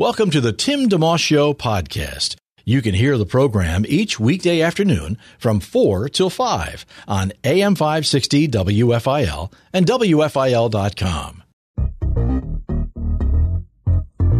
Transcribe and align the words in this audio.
Welcome 0.00 0.30
to 0.30 0.40
the 0.40 0.52
Tim 0.52 0.88
DeMoss 0.88 1.18
Show 1.18 1.52
podcast. 1.52 2.36
You 2.64 2.82
can 2.82 2.94
hear 2.94 3.18
the 3.18 3.26
program 3.26 3.84
each 3.88 4.20
weekday 4.20 4.60
afternoon 4.60 5.18
from 5.40 5.58
4 5.58 6.08
till 6.08 6.30
5 6.30 6.86
on 7.08 7.32
AM 7.42 7.74
560 7.74 8.46
WFIL 8.46 9.52
and 9.72 9.86
WFIL.com. 9.86 11.42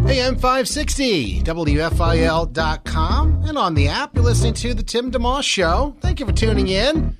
AM 0.08 0.36
560, 0.36 1.42
WFIL.com, 1.42 3.42
and 3.44 3.58
on 3.58 3.74
the 3.74 3.88
app, 3.88 4.14
you're 4.14 4.22
listening 4.22 4.54
to 4.54 4.74
The 4.74 4.84
Tim 4.84 5.10
DeMoss 5.10 5.42
Show. 5.42 5.96
Thank 6.00 6.20
you 6.20 6.26
for 6.26 6.32
tuning 6.32 6.68
in. 6.68 7.16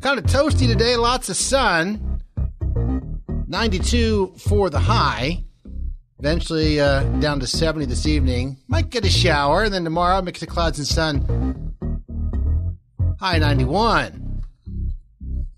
Kind 0.00 0.18
of 0.18 0.24
toasty 0.24 0.66
today, 0.66 0.96
lots 0.96 1.28
of 1.28 1.36
sun. 1.36 2.20
92 3.46 4.34
for 4.38 4.70
the 4.70 4.80
high. 4.80 5.44
Eventually 6.20 6.78
uh, 6.78 7.02
down 7.20 7.40
to 7.40 7.46
70 7.46 7.86
this 7.86 8.04
evening. 8.04 8.58
Might 8.68 8.90
get 8.90 9.06
a 9.06 9.08
shower, 9.08 9.62
and 9.62 9.72
then 9.72 9.84
tomorrow, 9.84 10.20
mix 10.20 10.42
of 10.42 10.50
clouds 10.50 10.76
and 10.76 10.86
sun. 10.86 11.72
High 13.18 13.38
91. 13.38 14.42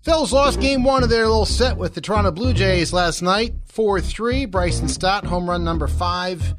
Phils 0.05 0.31
lost 0.31 0.61
game 0.61 0.85
one 0.85 1.03
of 1.03 1.09
their 1.09 1.27
little 1.27 1.45
set 1.45 1.75
with 1.75 1.95
the 1.95 1.99
Toronto 1.99 2.31
Blue 2.31 2.53
Jays 2.53 2.93
last 2.93 3.21
night. 3.21 3.55
4 3.65 3.99
3. 3.99 4.45
Bryson 4.45 4.87
Stott, 4.87 5.25
home 5.25 5.49
run 5.49 5.65
number 5.65 5.85
five 5.85 6.55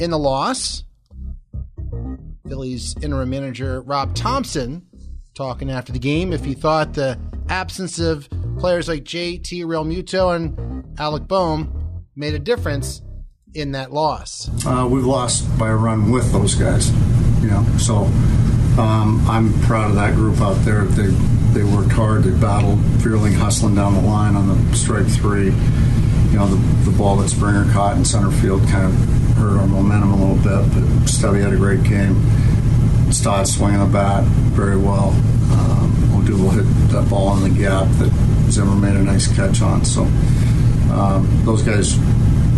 in 0.00 0.10
the 0.10 0.18
loss. 0.18 0.84
Phillies 2.46 2.94
interim 3.00 3.30
manager 3.30 3.80
Rob 3.80 4.14
Thomson 4.14 4.86
talking 5.34 5.70
after 5.70 5.94
the 5.94 5.98
game 5.98 6.34
if 6.34 6.44
he 6.44 6.52
thought 6.52 6.92
the 6.92 7.18
absence 7.48 7.98
of 7.98 8.28
players 8.58 8.86
like 8.86 9.04
JT 9.04 9.64
Realmuto 9.64 10.36
and 10.36 10.84
Alec 11.00 11.26
Bohm 11.26 12.04
made 12.14 12.34
a 12.34 12.38
difference 12.38 13.00
in 13.56 13.72
that 13.72 13.92
loss. 13.92 14.48
Uh, 14.66 14.86
we've 14.88 15.06
lost 15.06 15.46
by 15.58 15.68
a 15.68 15.74
run 15.74 16.10
with 16.12 16.30
those 16.32 16.54
guys, 16.54 16.90
you 17.40 17.48
know. 17.48 17.64
So 17.78 18.04
um, 18.80 19.24
I'm 19.26 19.52
proud 19.62 19.90
of 19.90 19.96
that 19.96 20.14
group 20.14 20.40
out 20.40 20.56
there. 20.64 20.84
They 20.84 21.08
they 21.56 21.64
worked 21.64 21.92
hard. 21.92 22.24
They 22.24 22.38
battled, 22.38 22.78
Vierling, 23.00 23.34
hustling 23.34 23.74
down 23.74 23.94
the 23.94 24.02
line 24.02 24.36
on 24.36 24.48
the 24.48 24.76
strike 24.76 25.06
three. 25.06 25.46
You 25.46 26.38
know, 26.38 26.46
the, 26.46 26.90
the 26.90 26.96
ball 26.98 27.16
that 27.16 27.30
Springer 27.30 27.70
caught 27.72 27.96
in 27.96 28.04
center 28.04 28.30
field 28.30 28.60
kind 28.68 28.84
of 28.84 28.94
hurt 29.36 29.58
our 29.58 29.66
momentum 29.66 30.12
a 30.12 30.16
little 30.16 30.36
bit. 30.36 30.74
But 30.74 31.06
Stubby 31.06 31.40
had 31.40 31.54
a 31.54 31.56
great 31.56 31.82
game. 31.82 32.20
Stott 33.10 33.48
swinging 33.48 33.80
the 33.80 33.86
bat 33.86 34.24
very 34.52 34.76
well. 34.76 35.10
Um, 35.52 35.92
Odubel 36.12 36.52
hit 36.52 36.64
that 36.92 37.08
ball 37.08 37.36
in 37.38 37.54
the 37.54 37.58
gap 37.58 37.88
that 37.98 38.50
Zimmer 38.50 38.74
made 38.74 38.96
a 38.96 39.02
nice 39.02 39.34
catch 39.34 39.62
on. 39.62 39.84
So 39.84 40.02
um, 40.92 41.26
those 41.44 41.62
guys 41.62 41.96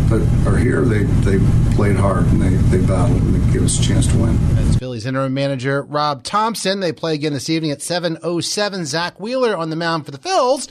that 0.08 0.46
are 0.46 0.56
here, 0.56 0.82
they, 0.82 1.04
they 1.04 1.38
played 1.74 1.96
hard 1.96 2.24
and 2.26 2.40
they, 2.40 2.50
they 2.76 2.86
battled 2.86 3.20
and 3.22 3.34
they 3.34 3.52
gave 3.52 3.62
us 3.62 3.78
a 3.78 3.82
chance 3.82 4.06
to 4.06 4.16
win. 4.18 4.36
That's 4.54 4.76
Phillies 4.76 5.06
interim 5.06 5.34
manager 5.34 5.82
Rob 5.82 6.22
Thomson. 6.22 6.80
They 6.80 6.92
play 6.92 7.14
again 7.14 7.32
this 7.32 7.50
evening 7.50 7.70
at 7.70 7.78
7.07. 7.78 8.84
Zack 8.84 9.20
Wheeler 9.20 9.56
on 9.56 9.70
the 9.70 9.76
mound 9.76 10.04
for 10.04 10.10
the 10.10 10.18
Phils. 10.18 10.68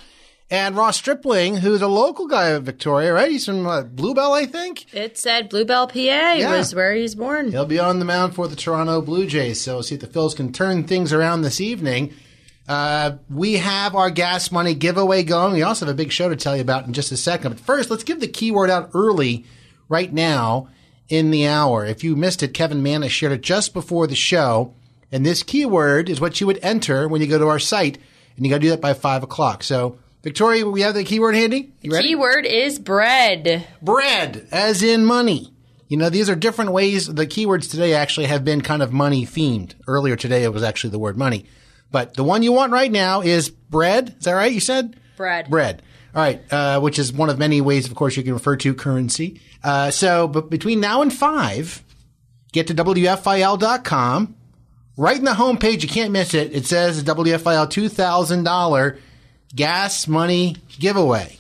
And 0.49 0.77
Ross 0.77 0.95
Stripling, 0.95 1.57
who's 1.57 1.81
a 1.81 1.89
local 1.89 2.25
guy 2.25 2.49
of 2.49 2.63
Victoria, 2.63 3.11
right? 3.13 3.29
He's 3.29 3.45
from 3.45 3.67
uh, 3.67 3.81
Blue 3.83 4.13
Bell, 4.13 4.31
I 4.31 4.45
think. 4.45 4.93
It 4.93 5.17
said 5.17 5.49
Blue 5.49 5.65
Bell, 5.65 5.87
PA 5.87 6.37
was 6.39 6.73
where 6.73 6.93
he's 6.95 7.15
born. 7.15 7.51
He'll 7.51 7.65
be 7.65 7.79
on 7.79 7.99
the 7.99 8.05
mound 8.05 8.33
for 8.33 8.47
the 8.47 8.55
Toronto 8.55 9.01
Blue 9.01 9.27
Jays. 9.27 9.59
So 9.59 9.81
see 9.81 9.95
if 9.95 10.01
the 10.01 10.07
Phils 10.07 10.37
can 10.37 10.53
turn 10.53 10.85
things 10.85 11.11
around 11.11 11.41
this 11.41 11.59
evening. 11.59 12.13
Uh, 12.67 13.17
we 13.29 13.53
have 13.53 13.95
our 13.95 14.09
gas 14.09 14.51
money 14.51 14.73
giveaway 14.73 15.23
going. 15.23 15.53
We 15.53 15.63
also 15.63 15.85
have 15.85 15.93
a 15.93 15.97
big 15.97 16.11
show 16.11 16.29
to 16.29 16.35
tell 16.35 16.55
you 16.55 16.61
about 16.61 16.85
in 16.85 16.93
just 16.93 17.11
a 17.11 17.17
second. 17.17 17.51
But 17.51 17.59
first, 17.61 17.89
let's 17.89 18.03
give 18.03 18.19
the 18.19 18.27
keyword 18.27 18.69
out 18.69 18.91
early 18.93 19.45
right 19.87 20.11
now 20.11 20.69
in 21.07 21.31
the 21.31 21.47
hour. 21.47 21.85
If 21.85 22.03
you 22.03 22.15
missed 22.15 22.43
it, 22.43 22.53
Kevin 22.53 22.83
Manna 22.83 23.07
shared 23.07 23.31
it 23.31 23.41
just 23.41 23.73
before 23.73 24.07
the 24.07 24.15
show. 24.15 24.73
And 25.11 25.25
this 25.25 25.43
keyword 25.43 26.09
is 26.09 26.19
what 26.19 26.41
you 26.41 26.47
would 26.47 26.59
enter 26.61 27.07
when 27.07 27.21
you 27.21 27.27
go 27.27 27.39
to 27.39 27.47
our 27.47 27.59
site. 27.59 27.97
And 28.35 28.45
you 28.45 28.51
got 28.51 28.57
to 28.57 28.61
do 28.63 28.69
that 28.71 28.81
by 28.81 28.93
five 28.93 29.23
o'clock. 29.23 29.63
So, 29.63 29.97
Victoria, 30.21 30.67
we 30.69 30.81
have 30.81 30.93
the 30.93 31.05
keyword 31.05 31.35
handy? 31.35 31.71
You 31.81 31.91
ready? 31.91 32.09
Keyword 32.09 32.45
is 32.45 32.79
bread. 32.79 33.65
bread, 33.81 34.47
as 34.51 34.83
in 34.83 35.05
money. 35.05 35.53
You 35.87 35.95
know, 35.95 36.09
these 36.09 36.29
are 36.29 36.35
different 36.35 36.73
ways. 36.73 37.07
The 37.07 37.25
keywords 37.25 37.71
today 37.71 37.93
actually 37.93 38.25
have 38.25 38.43
been 38.43 38.59
kind 38.59 38.81
of 38.81 38.91
money 38.91 39.25
themed. 39.25 39.73
Earlier 39.87 40.17
today, 40.17 40.43
it 40.43 40.51
was 40.51 40.63
actually 40.63 40.89
the 40.89 40.99
word 40.99 41.17
money. 41.17 41.45
But 41.91 42.15
the 42.15 42.23
one 42.23 42.43
you 42.43 42.51
want 42.51 42.71
right 42.71 42.91
now 42.91 43.21
is 43.21 43.49
bread. 43.49 44.15
Is 44.17 44.25
that 44.25 44.33
right? 44.33 44.51
You 44.51 44.59
said? 44.59 44.99
Bread. 45.15 45.49
Bread. 45.49 45.81
All 46.13 46.21
right. 46.21 46.41
Uh, 46.51 46.79
which 46.79 46.99
is 46.99 47.13
one 47.13 47.29
of 47.29 47.39
many 47.39 47.61
ways, 47.61 47.87
of 47.87 47.95
course, 47.95 48.17
you 48.17 48.23
can 48.23 48.33
refer 48.33 48.55
to 48.57 48.73
currency. 48.73 49.41
Uh, 49.63 49.91
so, 49.91 50.27
but 50.27 50.49
between 50.49 50.79
now 50.79 51.01
and 51.01 51.13
five, 51.13 51.83
get 52.51 52.67
to 52.67 52.73
WFIL.com. 52.75 54.35
Right 54.99 55.17
in 55.17 55.25
the 55.25 55.31
homepage, 55.31 55.83
you 55.83 55.89
can't 55.89 56.11
miss 56.11 56.33
it. 56.33 56.55
It 56.55 56.65
says 56.65 57.03
the 57.03 57.13
WFIL 57.13 57.67
$2,000 57.67 58.99
gas 59.55 60.07
money 60.07 60.55
giveaway. 60.79 61.37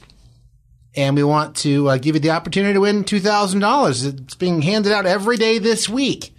And 0.95 1.15
we 1.15 1.23
want 1.23 1.55
to 1.57 1.89
uh, 1.89 1.97
give 1.97 2.15
you 2.15 2.21
the 2.21 2.31
opportunity 2.31 2.73
to 2.73 2.81
win 2.81 3.03
$2,000. 3.03 4.21
It's 4.21 4.35
being 4.35 4.61
handed 4.61 4.91
out 4.91 5.05
every 5.05 5.37
day 5.37 5.59
this 5.59 5.89
week. 5.89 6.33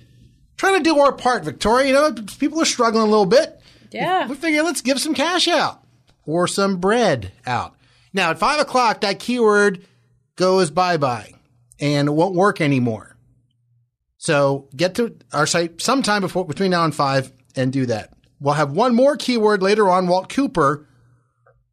Trying 0.56 0.82
to 0.82 0.82
do 0.82 0.98
our 0.98 1.12
part, 1.12 1.44
Victoria. 1.44 1.86
You 1.88 1.92
know, 1.92 2.12
people 2.38 2.60
are 2.60 2.64
struggling 2.64 3.04
a 3.04 3.10
little 3.10 3.26
bit. 3.26 3.57
Yeah. 3.91 4.26
We 4.26 4.34
figure 4.34 4.62
let's 4.62 4.82
give 4.82 5.00
some 5.00 5.15
cash 5.15 5.49
out 5.49 5.82
or 6.26 6.47
some 6.47 6.78
bread 6.78 7.32
out. 7.47 7.75
Now, 8.12 8.31
at 8.31 8.38
five 8.38 8.60
o'clock, 8.60 9.03
that 9.03 9.19
keyword 9.19 9.84
goes 10.37 10.71
bye 10.71 10.97
bye 10.97 11.32
and 11.81 12.09
it 12.09 12.12
won't 12.12 12.34
work 12.34 12.60
anymore. 12.60 13.16
So 14.19 14.69
get 14.75 14.97
to 14.97 15.16
our 15.32 15.47
site 15.47 15.81
sometime 15.81 16.22
before 16.22 16.44
between 16.44 16.71
now 16.71 16.84
and 16.84 16.94
five 16.94 17.32
and 17.54 17.72
do 17.72 17.87
that. 17.87 18.12
We'll 18.41 18.54
have 18.54 18.72
one 18.72 18.94
more 18.94 19.16
keyword 19.16 19.62
later 19.62 19.88
on. 19.88 20.06
Walt 20.06 20.28
Cooper 20.28 20.88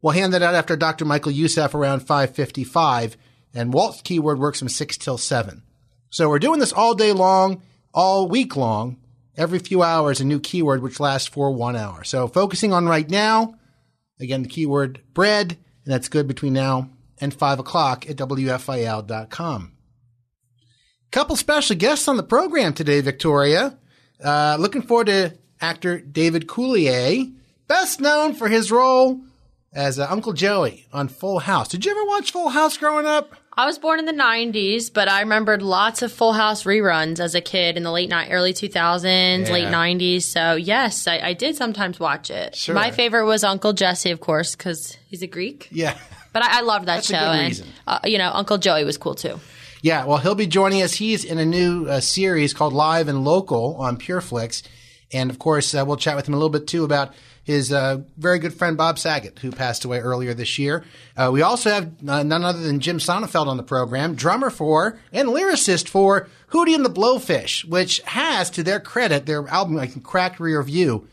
We'll 0.06 0.14
hand 0.14 0.34
that 0.34 0.42
out 0.42 0.54
after 0.54 0.76
Dr. 0.76 1.04
Michael 1.04 1.32
Youssef 1.32 1.74
around 1.74 1.98
555. 1.98 3.16
And 3.54 3.72
Walt's 3.72 4.02
keyword 4.02 4.38
works 4.38 4.60
from 4.60 4.68
6 4.68 4.96
till 4.98 5.18
7. 5.18 5.64
So 6.10 6.28
we're 6.28 6.38
doing 6.38 6.60
this 6.60 6.72
all 6.72 6.94
day 6.94 7.10
long, 7.10 7.60
all 7.92 8.28
week 8.28 8.56
long, 8.56 8.98
every 9.36 9.58
few 9.58 9.82
hours, 9.82 10.20
a 10.20 10.24
new 10.24 10.40
keyword 10.40 10.82
which 10.82 11.00
lasts 11.00 11.28
for 11.28 11.50
one 11.50 11.76
hour. 11.76 12.04
So 12.04 12.28
focusing 12.28 12.72
on 12.72 12.86
right 12.86 13.08
now, 13.08 13.54
again, 14.20 14.42
the 14.42 14.48
keyword 14.48 15.00
bread, 15.14 15.52
and 15.84 15.94
that's 15.94 16.08
good 16.08 16.26
between 16.26 16.52
now 16.52 16.90
and 17.18 17.32
5 17.32 17.58
o'clock 17.58 18.08
at 18.08 18.16
WFIL.com. 18.16 19.72
Couple 21.12 21.36
special 21.36 21.76
guests 21.76 22.08
on 22.08 22.16
the 22.16 22.22
program 22.22 22.74
today, 22.74 23.00
Victoria. 23.00 23.78
Uh, 24.22 24.56
looking 24.58 24.82
forward 24.82 25.06
to 25.06 25.32
actor 25.60 25.98
David 25.98 26.46
Coulier, 26.46 27.32
best 27.68 28.00
known 28.00 28.34
for 28.34 28.48
his 28.48 28.70
role 28.70 29.20
as 29.72 29.98
uh, 29.98 30.06
Uncle 30.10 30.32
Joey 30.32 30.86
on 30.92 31.08
Full 31.08 31.38
House. 31.38 31.68
Did 31.68 31.84
you 31.84 31.92
ever 31.92 32.04
watch 32.04 32.32
Full 32.32 32.48
House 32.48 32.76
growing 32.76 33.06
up? 33.06 33.34
I 33.58 33.64
was 33.64 33.78
born 33.78 33.98
in 33.98 34.04
the 34.04 34.12
90s, 34.12 34.92
but 34.92 35.08
I 35.08 35.20
remembered 35.20 35.62
lots 35.62 36.02
of 36.02 36.12
Full 36.12 36.34
House 36.34 36.64
reruns 36.64 37.20
as 37.20 37.34
a 37.34 37.40
kid 37.40 37.78
in 37.78 37.84
the 37.84 37.90
late 37.90 38.10
ni- 38.10 38.28
early 38.30 38.52
2000s, 38.52 39.46
Yeah. 39.46 39.52
late 39.52 39.68
90s. 39.68 40.22
So, 40.24 40.56
yes, 40.56 41.06
I, 41.06 41.18
I 41.20 41.32
did 41.32 41.56
sometimes 41.56 41.98
watch 41.98 42.30
it. 42.30 42.54
Sure. 42.54 42.74
My 42.74 42.90
favorite 42.90 43.24
was 43.24 43.44
Uncle 43.44 43.72
Jesse, 43.72 44.10
of 44.10 44.20
course, 44.20 44.54
because 44.54 44.98
he's 45.08 45.22
a 45.22 45.26
Greek. 45.26 45.68
Yeah. 45.70 45.96
But 46.34 46.42
I, 46.44 46.58
I 46.58 46.60
loved 46.60 46.86
that 46.86 46.96
That's 46.96 47.06
show. 47.08 47.16
and, 47.16 47.64
uh, 47.86 48.00
you 48.04 48.18
know, 48.18 48.30
Uncle 48.34 48.58
Joey 48.58 48.84
was 48.84 48.98
cool 48.98 49.14
too. 49.14 49.40
Yeah, 49.80 50.04
well, 50.04 50.18
he'll 50.18 50.34
be 50.34 50.46
joining 50.46 50.82
us. 50.82 50.92
He's 50.92 51.24
in 51.24 51.38
a 51.38 51.46
new 51.46 51.86
uh, 51.86 52.00
series 52.00 52.52
called 52.52 52.74
Live 52.74 53.08
and 53.08 53.24
Local 53.24 53.76
on 53.76 53.96
PureFlix. 53.96 54.64
And 55.12 55.30
of 55.30 55.38
course, 55.38 55.74
uh, 55.74 55.82
we'll 55.86 55.96
chat 55.96 56.14
with 56.16 56.28
him 56.28 56.34
a 56.34 56.36
little 56.36 56.50
bit 56.50 56.66
too 56.66 56.84
about 56.84 57.14
his 57.46 57.72
uh, 57.72 57.98
very 58.16 58.40
good 58.40 58.52
friend 58.52 58.76
Bob 58.76 58.98
Saget, 58.98 59.38
who 59.38 59.52
passed 59.52 59.84
away 59.84 60.00
earlier 60.00 60.34
this 60.34 60.58
year. 60.58 60.84
Uh, 61.16 61.30
we 61.32 61.42
also 61.42 61.70
have 61.70 61.92
uh, 62.06 62.24
none 62.24 62.42
other 62.42 62.58
than 62.58 62.80
Jim 62.80 62.98
Sonefeld 62.98 63.46
on 63.46 63.56
the 63.56 63.62
program, 63.62 64.16
drummer 64.16 64.50
for 64.50 64.98
and 65.12 65.28
lyricist 65.28 65.88
for 65.88 66.28
Hootie 66.50 66.74
and 66.74 66.84
the 66.84 66.90
Blowfish, 66.90 67.64
which 67.64 68.00
has, 68.00 68.50
to 68.50 68.64
their 68.64 68.80
credit, 68.80 69.26
their 69.26 69.46
album, 69.46 69.76
like 69.76 70.02
Cracked 70.02 70.40
Rear 70.40 70.60
View, 70.60 71.06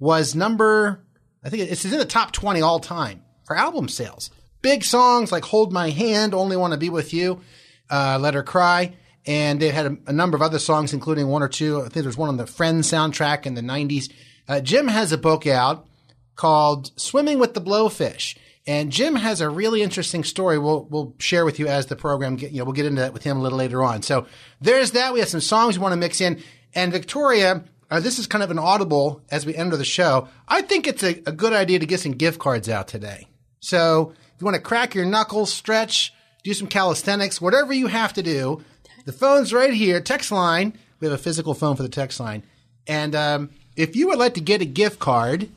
was 0.00 0.34
number, 0.34 1.04
I 1.44 1.50
think 1.50 1.70
it's 1.70 1.84
in 1.84 1.90
the 1.90 2.06
top 2.06 2.32
20 2.32 2.62
all 2.62 2.80
time 2.80 3.22
for 3.44 3.54
album 3.54 3.90
sales. 3.90 4.30
Big 4.62 4.82
songs 4.82 5.30
like 5.30 5.44
Hold 5.44 5.70
My 5.70 5.90
Hand, 5.90 6.32
Only 6.32 6.56
Want 6.56 6.72
to 6.72 6.78
Be 6.78 6.88
With 6.88 7.12
You, 7.12 7.42
uh, 7.90 8.18
Let 8.18 8.32
Her 8.32 8.42
Cry. 8.42 8.96
and 9.26 9.60
they 9.60 9.68
had 9.68 9.84
a, 9.84 9.96
a, 10.06 10.12
number 10.14 10.34
of 10.34 10.40
other 10.40 10.58
songs, 10.58 10.94
including 10.94 11.28
one 11.28 11.42
or 11.42 11.48
two. 11.48 11.82
I 11.82 11.90
think 11.90 12.04
there's 12.04 12.16
one 12.16 12.30
on 12.30 12.38
the 12.38 12.46
Friends 12.46 12.90
soundtrack 12.90 13.44
in 13.44 13.52
the 13.52 13.60
90s. 13.60 14.10
Uh, 14.48 14.60
Jim 14.60 14.88
has 14.88 15.12
a 15.12 15.18
book 15.18 15.46
out 15.46 15.86
called 16.34 16.98
Swimming 16.98 17.38
with 17.38 17.54
the 17.54 17.60
Blowfish. 17.60 18.36
And 18.66 18.92
Jim 18.92 19.14
has 19.16 19.40
a 19.40 19.48
really 19.48 19.82
interesting 19.82 20.24
story 20.24 20.58
we'll, 20.58 20.84
we'll 20.90 21.14
share 21.18 21.44
with 21.44 21.58
you 21.58 21.68
as 21.68 21.86
the 21.86 21.96
program, 21.96 22.36
get, 22.36 22.52
you 22.52 22.58
know, 22.58 22.64
we'll 22.64 22.74
get 22.74 22.84
into 22.84 23.00
that 23.00 23.14
with 23.14 23.24
him 23.24 23.38
a 23.38 23.40
little 23.40 23.58
later 23.58 23.82
on. 23.82 24.02
So 24.02 24.26
there's 24.60 24.90
that. 24.90 25.14
We 25.14 25.20
have 25.20 25.28
some 25.28 25.40
songs 25.40 25.78
we 25.78 25.82
want 25.82 25.92
to 25.92 25.96
mix 25.96 26.20
in. 26.20 26.42
And 26.74 26.92
Victoria, 26.92 27.64
uh, 27.90 28.00
this 28.00 28.18
is 28.18 28.26
kind 28.26 28.44
of 28.44 28.50
an 28.50 28.58
audible 28.58 29.22
as 29.30 29.46
we 29.46 29.54
enter 29.54 29.76
the 29.78 29.86
show. 29.86 30.28
I 30.46 30.60
think 30.60 30.86
it's 30.86 31.02
a, 31.02 31.22
a 31.26 31.32
good 31.32 31.54
idea 31.54 31.78
to 31.78 31.86
get 31.86 32.00
some 32.00 32.12
gift 32.12 32.38
cards 32.38 32.68
out 32.68 32.88
today. 32.88 33.26
So 33.60 34.12
if 34.34 34.40
you 34.40 34.44
want 34.44 34.56
to 34.56 34.60
crack 34.62 34.94
your 34.94 35.06
knuckles, 35.06 35.50
stretch, 35.52 36.12
do 36.44 36.52
some 36.52 36.68
calisthenics, 36.68 37.40
whatever 37.40 37.72
you 37.72 37.86
have 37.86 38.12
to 38.14 38.22
do, 38.22 38.62
the 39.06 39.12
phone's 39.12 39.52
right 39.52 39.72
here. 39.72 40.00
Text 40.02 40.30
line. 40.30 40.78
We 41.00 41.06
have 41.06 41.18
a 41.18 41.22
physical 41.22 41.54
phone 41.54 41.74
for 41.74 41.82
the 41.82 41.88
text 41.88 42.20
line. 42.20 42.42
And 42.86 43.14
um, 43.14 43.50
if 43.78 43.96
you 43.96 44.08
would 44.08 44.18
like 44.18 44.34
to 44.34 44.40
get 44.40 44.60
a 44.60 44.66
gift 44.66 44.98
card, 44.98 45.48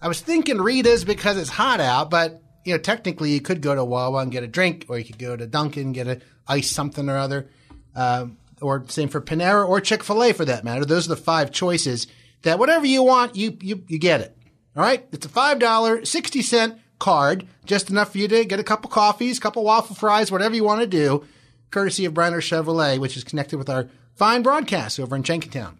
I 0.00 0.08
was 0.08 0.20
thinking 0.20 0.58
Rita's 0.58 1.04
because 1.04 1.38
it's 1.38 1.50
hot 1.50 1.80
out, 1.80 2.10
but 2.10 2.42
you 2.64 2.74
know, 2.74 2.78
technically 2.78 3.30
you 3.30 3.40
could 3.40 3.62
go 3.62 3.74
to 3.74 3.84
Wawa 3.84 4.20
and 4.22 4.32
get 4.32 4.42
a 4.42 4.48
drink, 4.48 4.86
or 4.88 4.98
you 4.98 5.04
could 5.04 5.18
go 5.18 5.36
to 5.36 5.46
Dunkin' 5.46 5.92
get 5.92 6.06
a 6.06 6.20
ice 6.46 6.70
something 6.70 7.08
or 7.08 7.16
other, 7.16 7.48
um, 7.94 8.36
or 8.60 8.84
same 8.88 9.08
for 9.08 9.20
Panera 9.20 9.66
or 9.66 9.80
Chick 9.80 10.02
Fil 10.02 10.22
A 10.22 10.32
for 10.32 10.44
that 10.44 10.64
matter. 10.64 10.84
Those 10.84 11.06
are 11.06 11.14
the 11.14 11.16
five 11.16 11.52
choices 11.52 12.06
that 12.42 12.58
whatever 12.58 12.86
you 12.86 13.02
want, 13.02 13.36
you 13.36 13.56
you 13.60 13.84
you 13.86 13.98
get 13.98 14.20
it. 14.20 14.36
All 14.76 14.82
right, 14.82 15.06
it's 15.12 15.26
a 15.26 15.30
five 15.30 15.58
dollar 15.58 16.04
sixty 16.04 16.42
cent 16.42 16.78
card, 16.98 17.46
just 17.64 17.88
enough 17.88 18.12
for 18.12 18.18
you 18.18 18.28
to 18.28 18.44
get 18.44 18.60
a 18.60 18.64
couple 18.64 18.90
coffees, 18.90 19.38
a 19.38 19.40
couple 19.40 19.64
waffle 19.64 19.96
fries, 19.96 20.30
whatever 20.30 20.54
you 20.54 20.64
want 20.64 20.80
to 20.80 20.86
do 20.86 21.24
courtesy 21.70 22.04
of 22.04 22.12
Bryner 22.12 22.40
Chevrolet, 22.40 22.98
which 22.98 23.16
is 23.16 23.22
connected 23.22 23.56
with 23.56 23.70
our 23.70 23.88
fine 24.16 24.42
broadcast 24.42 24.98
over 24.98 25.14
in 25.14 25.22
Jenkintown. 25.22 25.76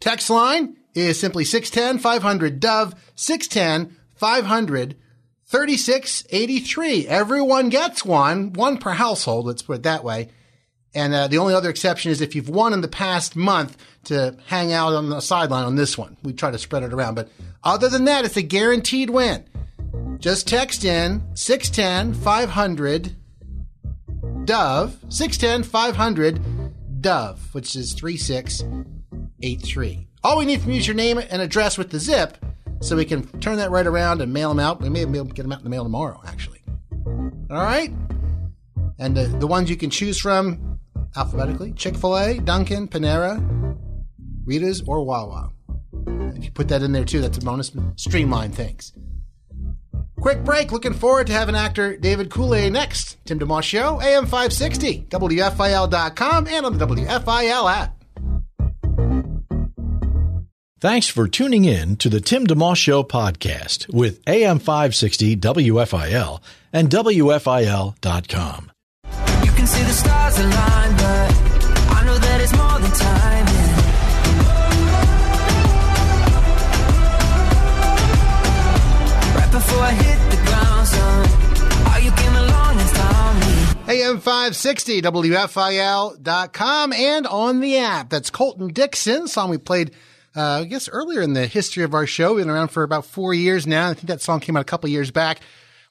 Text 0.00 0.28
line 0.28 0.76
is 0.94 1.18
simply 1.18 1.44
610 1.44 1.98
500 1.98 2.60
Dove, 2.60 2.94
610 3.14 3.96
500 4.14 4.96
3683. 5.46 7.08
Everyone 7.08 7.68
gets 7.68 8.04
one, 8.04 8.52
one 8.54 8.78
per 8.78 8.92
household, 8.92 9.46
let's 9.46 9.62
put 9.62 9.76
it 9.76 9.82
that 9.82 10.02
way. 10.02 10.30
And 10.94 11.14
uh, 11.14 11.28
the 11.28 11.38
only 11.38 11.54
other 11.54 11.70
exception 11.70 12.10
is 12.10 12.20
if 12.20 12.34
you've 12.34 12.48
won 12.48 12.72
in 12.72 12.80
the 12.80 12.88
past 12.88 13.36
month 13.36 13.76
to 14.04 14.36
hang 14.46 14.72
out 14.72 14.94
on 14.94 15.10
the 15.10 15.20
sideline 15.20 15.64
on 15.64 15.76
this 15.76 15.96
one. 15.96 16.16
We 16.22 16.32
try 16.32 16.50
to 16.50 16.58
spread 16.58 16.82
it 16.82 16.92
around. 16.92 17.14
But 17.14 17.28
other 17.62 17.88
than 17.88 18.06
that, 18.06 18.24
it's 18.24 18.36
a 18.36 18.42
guaranteed 18.42 19.10
win. 19.10 19.44
Just 20.18 20.48
text 20.48 20.84
in 20.84 21.22
610 21.34 22.20
500 22.22 23.14
Dove, 24.44 24.98
610 25.08 25.62
500 25.62 27.00
Dove, 27.00 27.54
which 27.54 27.76
is 27.76 27.94
3683. 27.94 30.08
All 30.24 30.38
we 30.38 30.44
need 30.44 30.60
from 30.60 30.70
you 30.70 30.78
is 30.78 30.86
your 30.86 30.94
name 30.94 31.18
and 31.18 31.42
address 31.42 31.76
with 31.76 31.90
the 31.90 31.98
zip 31.98 32.36
so 32.80 32.96
we 32.96 33.04
can 33.04 33.26
turn 33.40 33.56
that 33.56 33.70
right 33.70 33.86
around 33.86 34.20
and 34.20 34.32
mail 34.32 34.50
them 34.50 34.60
out. 34.60 34.80
We 34.80 34.88
may 34.88 35.04
be 35.04 35.18
able 35.18 35.28
to 35.28 35.34
get 35.34 35.42
them 35.42 35.52
out 35.52 35.58
in 35.58 35.64
the 35.64 35.70
mail 35.70 35.82
tomorrow, 35.82 36.20
actually. 36.26 36.62
All 37.50 37.62
right? 37.62 37.92
And 38.98 39.16
the, 39.16 39.24
the 39.24 39.48
ones 39.48 39.68
you 39.68 39.76
can 39.76 39.90
choose 39.90 40.20
from 40.20 40.78
alphabetically 41.16 41.72
Chick 41.72 41.96
fil 41.96 42.16
A, 42.16 42.38
Dunkin', 42.38 42.88
Panera, 42.88 43.76
Rita's, 44.44 44.82
or 44.86 45.04
Wawa. 45.04 45.50
If 46.36 46.44
you 46.44 46.50
put 46.52 46.68
that 46.68 46.82
in 46.82 46.92
there 46.92 47.04
too, 47.04 47.20
that's 47.20 47.38
a 47.38 47.40
bonus. 47.40 47.72
Streamline 47.96 48.52
things. 48.52 48.92
Quick 50.20 50.44
break. 50.44 50.70
Looking 50.70 50.94
forward 50.94 51.26
to 51.26 51.32
having 51.32 51.56
actor 51.56 51.96
David 51.96 52.30
Coulier 52.30 52.70
next. 52.70 53.16
Tim 53.24 53.40
DeMoss 53.40 53.64
Show, 53.64 54.00
AM 54.00 54.24
560, 54.24 55.06
WFIL.com, 55.10 56.46
and 56.46 56.66
on 56.66 56.78
the 56.78 56.86
WFIL 56.86 57.72
app. 57.72 58.01
Thanks 60.82 61.06
for 61.06 61.28
tuning 61.28 61.64
in 61.64 61.94
to 61.98 62.08
the 62.08 62.20
Tim 62.20 62.44
DeMoss 62.44 62.76
Show 62.76 63.04
podcast 63.04 63.86
with 63.94 64.20
AM 64.26 64.58
560 64.58 65.36
WFIL 65.36 66.40
and 66.72 66.90
WFIL.com. 66.90 68.72
You 69.44 69.52
can 69.52 69.68
see 69.68 69.82
the 69.84 69.92
stars 69.92 70.38
align, 70.40 70.96
but 70.96 71.30
I 71.88 72.02
know 72.04 72.18
that 72.18 72.40
it's 72.40 72.52
more 72.56 72.80
than 72.80 72.90
timing. 72.90 73.46
Right 79.36 79.52
before 79.52 79.82
I 79.84 79.92
hit 79.92 80.30
the 80.32 80.36
ground, 80.48 80.88
son. 80.88 81.26
Oh, 81.86 82.00
you 82.02 82.10
came 82.10 82.34
along 82.34 82.80
and 82.80 82.90
found 82.90 83.38
me. 83.38 84.02
AM 84.02 84.18
560, 84.18 85.00
WFIL.com, 85.02 86.92
and 86.92 87.26
on 87.28 87.60
the 87.60 87.76
app. 87.76 88.10
That's 88.10 88.30
Colton 88.30 88.66
Dixon, 88.72 89.28
song 89.28 89.48
we 89.48 89.58
played, 89.58 89.92
uh, 90.34 90.60
I 90.60 90.64
guess, 90.64 90.88
earlier 90.88 91.20
in 91.20 91.34
the 91.34 91.46
history 91.46 91.84
of 91.84 91.94
our 91.94 92.06
show. 92.06 92.34
We've 92.34 92.44
been 92.44 92.50
around 92.50 92.68
for 92.68 92.82
about 92.82 93.06
four 93.06 93.34
years 93.34 93.66
now. 93.66 93.90
I 93.90 93.94
think 93.94 94.06
that 94.06 94.22
song 94.22 94.40
came 94.40 94.56
out 94.56 94.62
a 94.62 94.64
couple 94.64 94.88
years 94.88 95.10
back. 95.10 95.40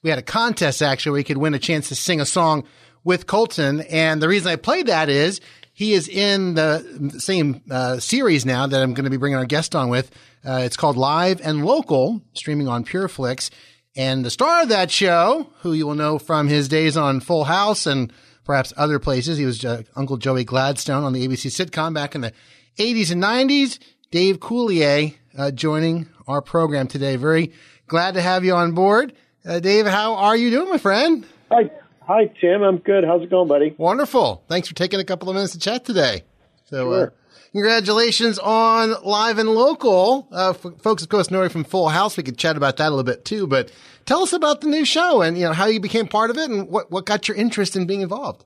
We 0.04 0.10
had 0.10 0.20
a 0.20 0.24
contest, 0.24 0.82
actually, 0.82 1.12
where 1.12 1.20
you 1.20 1.26
could 1.26 1.38
win 1.38 1.54
a 1.54 1.60
chance 1.60 1.90
to 1.90 1.96
sing 1.96 2.20
a 2.20 2.26
song 2.26 2.64
with 3.04 3.28
Colton. 3.28 3.82
And 3.82 4.22
the 4.22 4.28
reason 4.28 4.52
I 4.52 4.56
played 4.56 4.88
that 4.88 5.10
is 5.10 5.42
he 5.74 5.94
is 5.94 6.08
in 6.08 6.56
the 6.56 7.16
same 7.20 7.62
uh, 7.70 8.00
series 8.00 8.46
now 8.46 8.68
that 8.68 8.82
I'm 8.82 8.94
going 8.94 9.06
to 9.06 9.12
be 9.12 9.18
bringing 9.18 9.38
our 9.38 9.46
guest 9.46 9.76
on 9.76 9.90
with. 9.90 10.12
Uh, 10.44 10.62
it's 10.64 10.78
called 10.78 10.98
Live 10.98 11.40
and 11.42 11.66
Local, 11.66 12.22
streaming 12.34 12.68
on 12.68 12.84
PureFlix. 12.84 13.52
And 13.96 14.24
the 14.24 14.30
star 14.30 14.64
of 14.64 14.70
that 14.70 14.90
show, 14.90 15.52
who 15.60 15.74
you 15.74 15.86
will 15.86 15.96
know 15.96 16.18
from 16.18 16.48
his 16.48 16.68
days 16.68 16.98
on 16.98 17.20
Full 17.20 17.44
House 17.44 17.86
and 17.86 18.12
perhaps 18.44 18.74
other 18.78 19.00
places, 19.00 19.38
he 19.38 19.46
was 19.46 19.64
uh, 19.64 19.84
Uncle 19.96 20.18
Joey 20.18 20.44
Gladstone 20.44 21.04
on 21.04 21.14
the 21.14 21.28
ABC 21.28 21.48
sitcom 21.48 21.94
back 21.94 22.16
in 22.16 22.22
the 22.22 22.34
80s 22.78 23.12
and 23.12 23.22
90s. 23.22 23.80
Dave 24.12 24.42
Coulier 24.42 25.16
uh, 25.38 25.52
joining 25.52 26.06
our 26.28 26.42
program 26.42 26.88
today. 26.88 27.16
Very 27.16 27.54
glad 27.88 28.16
to 28.16 28.22
have 28.22 28.44
you 28.44 28.54
on 28.54 28.74
board. 28.74 29.13
Uh, 29.46 29.62
Dave, 29.62 29.88
how 29.88 30.16
are 30.16 30.36
you 30.36 30.50
doing, 30.50 30.69
my 30.69 30.78
friend? 30.78 31.25
Hi, 31.50 31.72
hi, 32.02 32.25
Tim. 32.42 32.62
I'm 32.62 32.78
good. 32.78 33.06
How's 33.06 33.24
it 33.24 33.30
going, 33.30 33.48
buddy? 33.48 33.74
Wonderful. 33.78 34.44
Thanks 34.50 34.68
for 34.68 34.75
taking 34.75 35.00
a 35.00 35.06
couple 35.06 35.30
of 35.30 35.36
minutes 35.36 35.54
to 35.54 35.60
chat 35.60 35.86
today. 35.86 36.24
So, 36.66 36.92
uh. 36.92 37.10
Congratulations 37.54 38.38
on 38.40 38.96
Live 39.04 39.38
and 39.38 39.50
Local. 39.50 40.28
Uh, 40.30 40.54
folks, 40.54 41.04
of 41.04 41.10
course, 41.10 41.31
know 41.31 41.44
you 41.44 41.50
from 41.50 41.63
Full 41.63 41.90
House. 41.90 42.16
We 42.18 42.24
could 42.24 42.38
chat 42.38 42.58
about 42.58 42.78
that 42.78 42.88
a 42.88 42.92
little 42.92 43.04
bit 43.04 43.25
too, 43.25 43.48
but 43.48 43.72
tell 44.06 44.24
us 44.24 44.34
about 44.34 44.62
the 44.62 44.68
new 44.68 44.86
show 44.86 45.22
and, 45.22 45.38
you 45.38 45.46
know, 45.46 45.54
how 45.54 45.66
you 45.68 45.80
became 45.80 46.08
part 46.08 46.30
of 46.30 46.38
it 46.38 46.50
and 46.50 46.68
what, 46.69 46.92
what 46.92 47.06
got 47.06 47.28
your 47.28 47.36
interest 47.36 47.75
in 47.75 47.88
being 47.88 48.02
involved. 48.02 48.46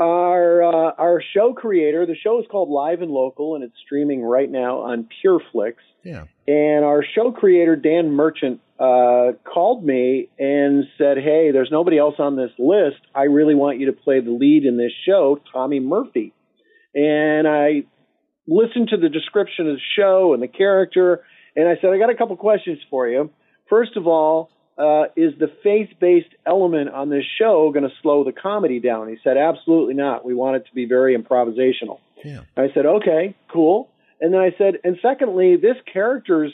Our, 0.00 0.62
uh, 0.62 0.92
our 0.96 1.22
show 1.34 1.52
creator, 1.52 2.06
the 2.06 2.16
show 2.16 2.40
is 2.40 2.46
called 2.50 2.70
Live 2.70 3.02
and 3.02 3.10
Local 3.10 3.54
and 3.54 3.62
it's 3.62 3.74
streaming 3.84 4.22
right 4.22 4.50
now 4.50 4.78
on 4.78 5.06
PureFlix. 5.22 5.74
Yeah. 6.02 6.24
And 6.48 6.86
our 6.86 7.04
show 7.14 7.32
creator, 7.32 7.76
Dan 7.76 8.10
Merchant, 8.10 8.60
uh, 8.78 9.32
called 9.44 9.84
me 9.84 10.30
and 10.38 10.84
said, 10.96 11.18
Hey, 11.18 11.50
there's 11.52 11.68
nobody 11.70 11.98
else 11.98 12.14
on 12.18 12.34
this 12.34 12.50
list. 12.58 13.02
I 13.14 13.24
really 13.24 13.54
want 13.54 13.78
you 13.78 13.86
to 13.86 13.92
play 13.92 14.20
the 14.20 14.30
lead 14.30 14.64
in 14.64 14.78
this 14.78 14.92
show, 15.06 15.38
Tommy 15.52 15.80
Murphy. 15.80 16.32
And 16.94 17.46
I 17.46 17.82
listened 18.48 18.88
to 18.88 18.96
the 18.96 19.10
description 19.10 19.68
of 19.68 19.76
the 19.76 19.82
show 19.96 20.32
and 20.32 20.42
the 20.42 20.48
character, 20.48 21.20
and 21.54 21.68
I 21.68 21.74
said, 21.80 21.90
I 21.90 21.98
got 21.98 22.08
a 22.08 22.16
couple 22.16 22.36
questions 22.38 22.78
for 22.88 23.06
you. 23.06 23.30
First 23.68 23.98
of 23.98 24.06
all, 24.06 24.50
uh, 24.80 25.04
is 25.14 25.34
the 25.38 25.48
faith-based 25.62 26.34
element 26.46 26.88
on 26.88 27.10
this 27.10 27.24
show 27.38 27.70
going 27.70 27.88
to 27.88 27.94
slow 28.02 28.24
the 28.24 28.32
comedy 28.32 28.80
down? 28.80 29.08
He 29.08 29.16
said, 29.22 29.36
absolutely 29.36 29.94
not. 29.94 30.24
We 30.24 30.34
want 30.34 30.56
it 30.56 30.66
to 30.66 30.74
be 30.74 30.86
very 30.86 31.16
improvisational. 31.16 31.98
Yeah. 32.24 32.40
I 32.56 32.68
said, 32.72 32.86
okay, 32.86 33.36
cool. 33.52 33.90
And 34.20 34.32
then 34.32 34.40
I 34.40 34.54
said, 34.56 34.78
and 34.82 34.96
secondly, 35.02 35.56
this 35.56 35.76
character's 35.92 36.52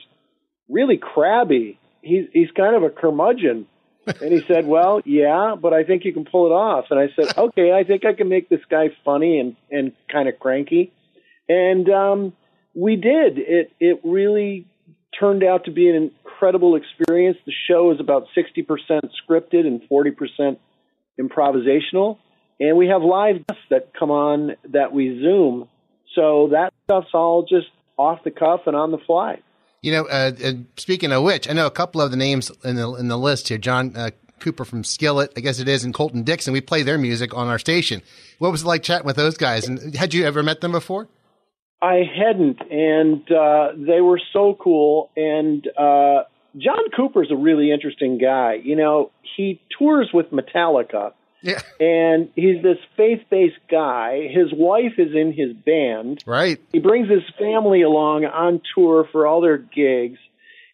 really 0.68 0.98
crabby. 0.98 1.78
He's 2.02 2.26
he's 2.32 2.50
kind 2.56 2.76
of 2.76 2.82
a 2.82 2.90
curmudgeon. 2.90 3.66
and 4.06 4.32
he 4.32 4.40
said, 4.46 4.66
"Well, 4.66 5.00
yeah, 5.04 5.56
but 5.60 5.72
I 5.72 5.82
think 5.82 6.04
you 6.04 6.12
can 6.12 6.24
pull 6.24 6.46
it 6.46 6.50
off." 6.50 6.86
And 6.90 7.00
I 7.00 7.08
said, 7.16 7.36
"Okay, 7.38 7.72
I 7.72 7.82
think 7.82 8.04
I 8.04 8.12
can 8.12 8.28
make 8.28 8.48
this 8.48 8.60
guy 8.70 8.90
funny 9.04 9.40
and 9.40 9.56
and 9.70 9.92
kind 10.10 10.28
of 10.28 10.38
cranky." 10.38 10.92
And 11.48 11.88
um, 11.88 12.32
we 12.72 12.94
did. 12.94 13.38
It 13.38 13.72
it 13.80 14.00
really 14.04 14.68
turned 15.18 15.42
out 15.42 15.64
to 15.64 15.72
be 15.72 15.88
an 15.88 16.12
incredible 16.36 16.76
experience. 16.76 17.38
The 17.46 17.52
show 17.68 17.92
is 17.92 18.00
about 18.00 18.26
60% 18.36 18.66
scripted 19.28 19.66
and 19.66 19.80
40% 19.90 20.58
improvisational. 21.20 22.18
And 22.60 22.76
we 22.76 22.88
have 22.88 23.02
live 23.02 23.46
guests 23.46 23.62
that 23.70 23.92
come 23.98 24.10
on 24.10 24.56
that 24.72 24.92
we 24.92 25.20
Zoom. 25.20 25.68
So 26.14 26.48
that 26.52 26.72
stuff's 26.84 27.08
all 27.12 27.42
just 27.48 27.68
off 27.98 28.20
the 28.24 28.30
cuff 28.30 28.62
and 28.66 28.76
on 28.76 28.90
the 28.90 28.98
fly. 28.98 29.40
You 29.82 29.92
know, 29.92 30.04
uh, 30.06 30.32
speaking 30.76 31.12
of 31.12 31.22
which, 31.22 31.48
I 31.48 31.52
know 31.52 31.66
a 31.66 31.70
couple 31.70 32.00
of 32.00 32.10
the 32.10 32.16
names 32.16 32.50
in 32.64 32.76
the 32.76 32.94
in 32.94 33.08
the 33.08 33.18
list 33.18 33.48
here. 33.48 33.58
John 33.58 33.94
uh, 33.94 34.10
Cooper 34.40 34.64
from 34.64 34.82
Skillet, 34.82 35.32
I 35.36 35.40
guess 35.40 35.60
it 35.60 35.68
is, 35.68 35.84
and 35.84 35.94
Colton 35.94 36.22
Dixon. 36.22 36.52
We 36.52 36.60
play 36.60 36.82
their 36.82 36.98
music 36.98 37.34
on 37.34 37.46
our 37.48 37.58
station. 37.58 38.02
What 38.38 38.52
was 38.52 38.62
it 38.62 38.66
like 38.66 38.82
chatting 38.82 39.06
with 39.06 39.16
those 39.16 39.36
guys? 39.36 39.68
And 39.68 39.94
had 39.94 40.14
you 40.14 40.24
ever 40.24 40.42
met 40.42 40.60
them 40.60 40.72
before? 40.72 41.08
I 41.80 42.02
hadn't, 42.16 42.60
and 42.70 43.30
uh, 43.30 43.72
they 43.76 44.00
were 44.00 44.20
so 44.32 44.56
cool. 44.58 45.10
And 45.16 45.66
uh, 45.76 46.22
John 46.56 46.90
Cooper's 46.96 47.30
a 47.30 47.36
really 47.36 47.70
interesting 47.70 48.18
guy. 48.18 48.54
You 48.62 48.76
know, 48.76 49.10
he 49.36 49.60
tours 49.78 50.10
with 50.12 50.30
Metallica, 50.30 51.12
Yeah. 51.42 51.60
And 51.78 52.30
he's 52.34 52.62
this 52.62 52.78
faith 52.96 53.22
based 53.30 53.58
guy. 53.70 54.28
His 54.28 54.52
wife 54.52 54.94
is 54.98 55.14
in 55.14 55.32
his 55.32 55.52
band. 55.52 56.24
Right. 56.26 56.58
He 56.72 56.78
brings 56.78 57.10
his 57.10 57.22
family 57.38 57.82
along 57.82 58.24
on 58.24 58.62
tour 58.74 59.06
for 59.12 59.26
all 59.26 59.40
their 59.40 59.58
gigs. 59.58 60.18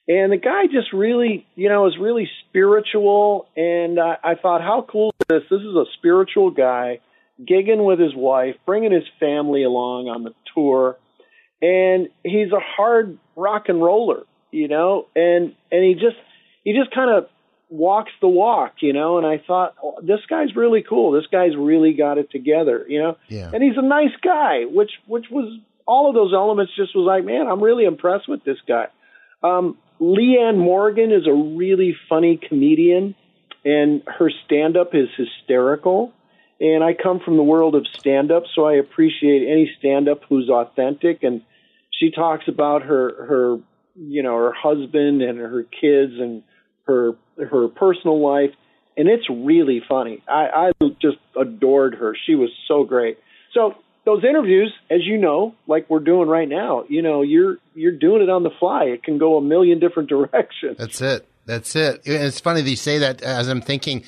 And 0.08 0.32
the 0.32 0.36
guy 0.36 0.66
just 0.66 0.92
really, 0.92 1.46
you 1.54 1.68
know, 1.68 1.86
is 1.86 1.96
really 1.98 2.28
spiritual. 2.48 3.48
And 3.56 4.00
I, 4.00 4.16
I 4.22 4.34
thought, 4.34 4.60
how 4.60 4.86
cool 4.88 5.14
is 5.20 5.26
this? 5.28 5.42
This 5.50 5.60
is 5.60 5.74
a 5.74 5.84
spiritual 5.98 6.50
guy 6.50 7.00
gigging 7.40 7.84
with 7.86 7.98
his 7.98 8.14
wife, 8.14 8.56
bringing 8.66 8.92
his 8.92 9.04
family 9.20 9.64
along 9.64 10.08
on 10.08 10.24
the 10.24 10.32
tour. 10.54 10.96
And 11.60 12.08
he's 12.24 12.50
a 12.52 12.60
hard 12.60 13.18
rock 13.36 13.64
and 13.68 13.82
roller, 13.82 14.24
you 14.50 14.68
know, 14.68 15.06
and, 15.14 15.54
and 15.70 15.84
he 15.84 15.94
just, 15.94 16.16
he 16.64 16.72
just 16.72 16.92
kind 16.94 17.10
of 17.10 17.28
walks 17.70 18.10
the 18.20 18.28
walk, 18.28 18.74
you 18.80 18.92
know, 18.92 19.18
and 19.18 19.26
I 19.26 19.42
thought, 19.46 19.76
oh, 19.82 19.98
this 20.02 20.20
guy's 20.28 20.54
really 20.56 20.82
cool. 20.86 21.12
This 21.12 21.26
guy's 21.30 21.56
really 21.56 21.94
got 21.94 22.18
it 22.18 22.30
together, 22.30 22.84
you 22.88 23.00
know, 23.00 23.16
Yeah. 23.28 23.50
and 23.52 23.62
he's 23.62 23.76
a 23.78 23.82
nice 23.86 24.14
guy, 24.22 24.64
which, 24.64 24.90
which 25.06 25.26
was 25.30 25.58
all 25.86 26.08
of 26.08 26.14
those 26.14 26.32
elements 26.34 26.72
just 26.76 26.94
was 26.94 27.06
like, 27.06 27.24
man, 27.24 27.46
I'm 27.46 27.62
really 27.62 27.84
impressed 27.84 28.28
with 28.28 28.44
this 28.44 28.58
guy. 28.68 28.86
Um, 29.42 29.78
Leanne 30.00 30.58
Morgan 30.58 31.12
is 31.12 31.26
a 31.26 31.32
really 31.32 31.96
funny 32.08 32.38
comedian, 32.48 33.14
and 33.64 34.02
her 34.06 34.30
stand 34.44 34.76
up 34.76 34.94
is 34.94 35.08
hysterical. 35.16 36.12
And 36.62 36.84
I 36.84 36.94
come 36.94 37.18
from 37.18 37.36
the 37.36 37.42
world 37.42 37.74
of 37.74 37.84
stand 37.98 38.30
up, 38.30 38.44
so 38.54 38.64
I 38.66 38.74
appreciate 38.74 39.42
any 39.48 39.68
stand 39.80 40.08
up 40.08 40.20
who's 40.28 40.48
authentic. 40.48 41.24
And 41.24 41.42
she 41.90 42.12
talks 42.12 42.44
about 42.46 42.82
her, 42.82 43.26
her, 43.26 43.58
you 43.96 44.22
know, 44.22 44.36
her 44.36 44.52
husband 44.52 45.22
and 45.22 45.40
her 45.40 45.64
kids 45.64 46.12
and 46.20 46.44
her, 46.84 47.14
her 47.36 47.66
personal 47.66 48.24
life. 48.24 48.50
And 48.96 49.08
it's 49.08 49.28
really 49.28 49.82
funny. 49.88 50.22
I, 50.28 50.70
I 50.80 50.88
just 51.00 51.16
adored 51.36 51.96
her. 51.96 52.14
She 52.26 52.36
was 52.36 52.50
so 52.68 52.84
great. 52.84 53.18
So 53.54 53.74
those 54.04 54.22
interviews, 54.22 54.72
as 54.88 55.00
you 55.02 55.18
know, 55.18 55.56
like 55.66 55.90
we're 55.90 55.98
doing 55.98 56.28
right 56.28 56.48
now, 56.48 56.84
you 56.88 57.02
know, 57.02 57.22
you're 57.22 57.56
you're 57.74 57.98
doing 57.98 58.22
it 58.22 58.30
on 58.30 58.44
the 58.44 58.50
fly. 58.60 58.84
It 58.84 59.02
can 59.02 59.18
go 59.18 59.36
a 59.36 59.42
million 59.42 59.80
different 59.80 60.08
directions. 60.08 60.76
That's 60.78 61.00
it. 61.00 61.26
That's 61.52 61.76
it. 61.76 62.00
It's 62.06 62.40
funny 62.40 62.62
that 62.62 62.70
you 62.70 62.76
say 62.76 62.96
that 62.98 63.20
as 63.20 63.46
I'm 63.46 63.60
thinking 63.60 64.04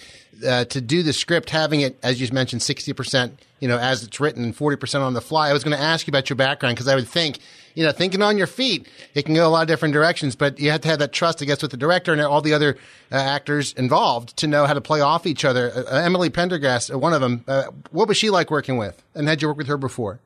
uh, 0.46 0.64
to 0.64 0.80
do 0.80 1.02
the 1.02 1.12
script, 1.12 1.50
having 1.50 1.82
it, 1.82 1.98
as 2.02 2.18
you 2.18 2.26
mentioned, 2.32 2.62
60%, 2.62 3.32
you 3.60 3.68
know, 3.68 3.76
as 3.78 4.02
it's 4.02 4.18
written 4.18 4.42
and 4.42 4.56
40% 4.56 5.02
on 5.02 5.12
the 5.12 5.20
fly. 5.20 5.50
I 5.50 5.52
was 5.52 5.62
going 5.62 5.76
to 5.76 5.82
ask 5.82 6.06
you 6.06 6.10
about 6.10 6.30
your 6.30 6.36
background 6.36 6.74
because 6.74 6.88
I 6.88 6.94
would 6.94 7.06
think, 7.06 7.40
you 7.74 7.84
know, 7.84 7.92
thinking 7.92 8.22
on 8.22 8.38
your 8.38 8.46
feet, 8.46 8.88
it 9.12 9.26
can 9.26 9.34
go 9.34 9.46
a 9.46 9.50
lot 9.50 9.60
of 9.60 9.68
different 9.68 9.92
directions, 9.92 10.36
but 10.36 10.58
you 10.58 10.70
have 10.70 10.80
to 10.80 10.88
have 10.88 11.00
that 11.00 11.12
trust, 11.12 11.42
I 11.42 11.44
guess, 11.44 11.60
with 11.60 11.70
the 11.70 11.76
director 11.76 12.12
and 12.12 12.20
all 12.22 12.40
the 12.40 12.54
other 12.54 12.78
uh, 13.12 13.16
actors 13.16 13.74
involved 13.74 14.38
to 14.38 14.46
know 14.46 14.64
how 14.64 14.72
to 14.72 14.80
play 14.80 15.02
off 15.02 15.26
each 15.26 15.44
other. 15.44 15.70
Uh, 15.70 16.00
Emily 16.00 16.30
Pendergast, 16.30 16.90
uh, 16.90 16.98
one 16.98 17.12
of 17.12 17.20
them, 17.20 17.44
uh, 17.46 17.64
what 17.90 18.08
was 18.08 18.16
she 18.16 18.30
like 18.30 18.50
working 18.50 18.78
with? 18.78 19.02
And 19.14 19.28
had 19.28 19.42
you 19.42 19.48
worked 19.48 19.58
with 19.58 19.66
her 19.66 19.76
before? 19.76 20.18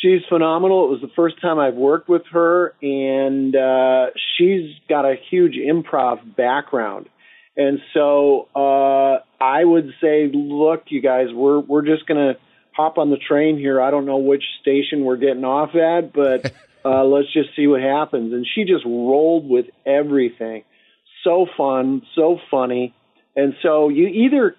She's 0.00 0.22
phenomenal. 0.30 0.86
It 0.86 0.90
was 0.92 1.00
the 1.02 1.10
first 1.14 1.40
time 1.42 1.58
I've 1.58 1.74
worked 1.74 2.08
with 2.08 2.22
her, 2.32 2.74
and 2.80 3.54
uh, 3.54 4.06
she's 4.38 4.70
got 4.88 5.04
a 5.04 5.14
huge 5.30 5.56
improv 5.56 6.36
background. 6.36 7.06
And 7.56 7.80
so 7.92 8.48
uh, 8.56 9.18
I 9.42 9.62
would 9.62 9.90
say, 10.00 10.30
look, 10.32 10.84
you 10.88 11.02
guys, 11.02 11.26
we're 11.32 11.58
we're 11.60 11.84
just 11.84 12.06
gonna 12.06 12.34
hop 12.72 12.96
on 12.96 13.10
the 13.10 13.18
train 13.18 13.58
here. 13.58 13.80
I 13.80 13.90
don't 13.90 14.06
know 14.06 14.16
which 14.16 14.42
station 14.62 15.04
we're 15.04 15.18
getting 15.18 15.44
off 15.44 15.74
at, 15.74 16.12
but 16.14 16.52
uh, 16.84 17.04
let's 17.04 17.30
just 17.32 17.50
see 17.54 17.66
what 17.66 17.82
happens. 17.82 18.32
And 18.32 18.46
she 18.54 18.64
just 18.64 18.84
rolled 18.86 19.48
with 19.48 19.66
everything. 19.84 20.64
So 21.24 21.46
fun, 21.56 22.02
so 22.14 22.38
funny, 22.50 22.94
and 23.36 23.54
so 23.62 23.88
you 23.90 24.06
either, 24.08 24.56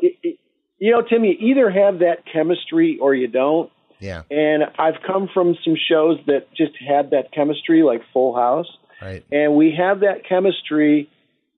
it- 0.00 0.16
it- 0.22 0.38
you 0.78 0.90
know, 0.90 1.02
Tim, 1.02 1.24
you 1.24 1.34
either 1.38 1.70
have 1.70 2.00
that 2.00 2.24
chemistry 2.30 2.98
or 3.00 3.14
you 3.14 3.28
don't. 3.28 3.70
Yeah. 4.04 4.22
And 4.30 4.64
I've 4.78 5.00
come 5.06 5.28
from 5.32 5.56
some 5.64 5.76
shows 5.88 6.18
that 6.26 6.52
just 6.54 6.72
had 6.76 7.10
that 7.10 7.32
chemistry, 7.32 7.82
like 7.82 8.02
Full 8.12 8.34
House, 8.36 8.66
Right. 9.00 9.24
and 9.32 9.54
we 9.54 9.74
have 9.76 10.00
that 10.00 10.26
chemistry 10.28 11.08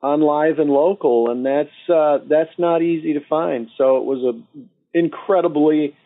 on 0.03 0.21
live 0.21 0.59
and 0.59 0.71
local, 0.71 1.31
and 1.31 1.45
that's 1.45 1.71
uh, 1.93 2.19
that's 2.29 2.57
not 2.59 2.83
easy 2.83 3.15
to 3.15 3.21
find. 3.29 3.69
So 3.77 3.97
it 3.97 4.05
was 4.05 4.21
a 4.35 4.99
incredibly 5.01 5.97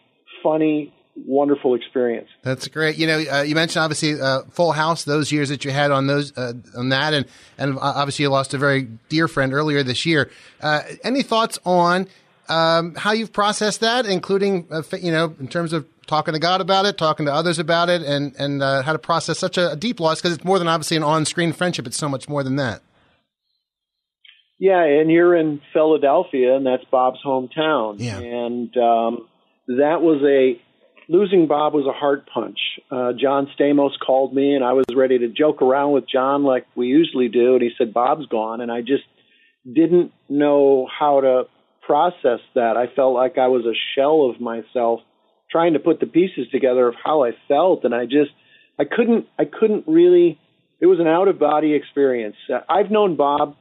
funny, 0.42 0.92
wonderful 1.26 1.74
experience. 1.74 2.28
That's 2.42 2.68
great. 2.68 2.96
You 2.96 3.06
know, 3.06 3.18
uh, 3.30 3.42
you 3.42 3.54
mentioned 3.54 3.82
obviously 3.82 4.20
uh, 4.20 4.42
Full 4.50 4.72
House, 4.72 5.04
those 5.04 5.30
years 5.32 5.48
that 5.50 5.64
you 5.64 5.70
had 5.70 5.90
on 5.90 6.06
those 6.06 6.36
uh, 6.36 6.52
on 6.76 6.88
that, 6.90 7.12
and 7.14 7.26
and 7.58 7.78
obviously 7.80 8.24
you 8.24 8.30
lost 8.30 8.54
a 8.54 8.58
very 8.58 8.88
dear 9.08 9.28
friend 9.28 9.52
earlier 9.52 9.82
this 9.82 10.06
year. 10.06 10.30
Uh, 10.62 10.82
any 11.04 11.22
thoughts 11.22 11.58
on 11.64 12.06
um, 12.50 12.94
how 12.94 13.12
you've 13.12 13.32
processed 13.32 13.80
that, 13.80 14.06
including 14.06 14.66
uh, 14.70 14.82
you 15.00 15.12
know 15.12 15.34
in 15.38 15.48
terms 15.48 15.72
of 15.72 15.86
talking 16.06 16.34
to 16.34 16.40
God 16.40 16.60
about 16.60 16.86
it, 16.86 16.98
talking 16.98 17.26
to 17.26 17.32
others 17.32 17.58
about 17.58 17.88
it, 17.88 18.02
and 18.02 18.34
and 18.38 18.62
uh, 18.62 18.82
how 18.82 18.92
to 18.92 18.98
process 18.98 19.38
such 19.38 19.56
a, 19.56 19.72
a 19.72 19.76
deep 19.76 20.00
loss 20.00 20.20
because 20.20 20.36
it's 20.36 20.44
more 20.44 20.58
than 20.58 20.68
obviously 20.68 20.96
an 20.96 21.02
on-screen 21.02 21.52
friendship; 21.52 21.86
it's 21.86 21.96
so 21.96 22.08
much 22.08 22.28
more 22.28 22.42
than 22.42 22.56
that. 22.56 22.82
Yeah, 24.58 24.84
and 24.84 25.10
you're 25.10 25.34
in 25.34 25.62
Philadelphia, 25.72 26.54
and 26.54 26.66
that's 26.66 26.84
Bob's 26.90 27.20
hometown. 27.24 27.96
Yeah. 27.98 28.18
And 28.18 28.76
um, 28.76 29.28
that 29.68 30.02
was 30.02 30.20
a 30.22 30.60
losing 31.10 31.46
Bob 31.46 31.72
was 31.72 31.86
a 31.86 31.98
hard 31.98 32.26
punch. 32.26 32.58
Uh, 32.90 33.12
John 33.18 33.48
Stamos 33.58 33.92
called 34.04 34.34
me, 34.34 34.54
and 34.54 34.64
I 34.64 34.74
was 34.74 34.84
ready 34.94 35.18
to 35.18 35.28
joke 35.28 35.62
around 35.62 35.92
with 35.92 36.04
John 36.08 36.44
like 36.44 36.66
we 36.76 36.88
usually 36.88 37.28
do, 37.28 37.54
and 37.54 37.62
he 37.62 37.70
said 37.78 37.94
Bob's 37.94 38.26
gone, 38.26 38.60
and 38.60 38.70
I 38.70 38.80
just 38.80 39.04
didn't 39.64 40.12
know 40.28 40.86
how 40.86 41.20
to 41.20 41.44
process 41.86 42.40
that. 42.54 42.76
I 42.76 42.86
felt 42.94 43.14
like 43.14 43.38
I 43.38 43.48
was 43.48 43.64
a 43.64 43.78
shell 43.94 44.30
of 44.30 44.40
myself 44.40 45.00
trying 45.50 45.72
to 45.72 45.78
put 45.78 46.00
the 46.00 46.06
pieces 46.06 46.46
together 46.52 46.86
of 46.88 46.94
how 47.02 47.24
I 47.24 47.32
felt, 47.48 47.84
and 47.84 47.94
I 47.94 48.04
just 48.04 48.30
I 48.78 48.84
couldn't 48.84 49.26
I 49.38 49.44
couldn't 49.44 49.84
really. 49.86 50.38
It 50.80 50.86
was 50.86 50.98
an 50.98 51.06
out 51.06 51.28
of 51.28 51.38
body 51.38 51.74
experience. 51.74 52.36
Uh, 52.48 52.60
I've 52.66 52.90
known 52.90 53.16
Bob 53.16 53.54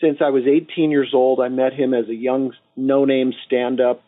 since 0.00 0.18
I 0.20 0.30
was 0.30 0.44
18 0.46 0.90
years 0.90 1.10
old. 1.14 1.40
I 1.40 1.48
met 1.48 1.72
him 1.72 1.94
as 1.94 2.08
a 2.08 2.14
young, 2.14 2.52
no 2.76 3.04
name 3.04 3.32
stand 3.46 3.80
up, 3.80 4.02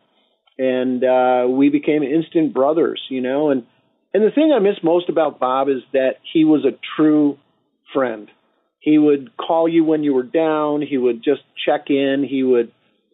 and 0.58 1.04
uh, 1.04 1.46
we 1.48 1.68
became 1.68 2.02
instant 2.02 2.54
brothers, 2.54 3.02
you 3.10 3.20
know. 3.20 3.50
And, 3.50 3.64
and 4.14 4.24
the 4.24 4.30
thing 4.30 4.52
I 4.54 4.58
miss 4.58 4.76
most 4.82 5.08
about 5.08 5.38
Bob 5.38 5.68
is 5.68 5.82
that 5.92 6.16
he 6.32 6.44
was 6.44 6.64
a 6.64 6.78
true 6.96 7.38
friend. 7.92 8.28
He 8.80 8.98
would 8.98 9.36
call 9.36 9.68
you 9.68 9.84
when 9.84 10.02
you 10.02 10.12
were 10.14 10.24
down, 10.24 10.82
he 10.82 10.98
would 10.98 11.22
just 11.22 11.42
check 11.64 11.84
in, 11.88 12.26
he 12.28 12.42
would. 12.42 12.72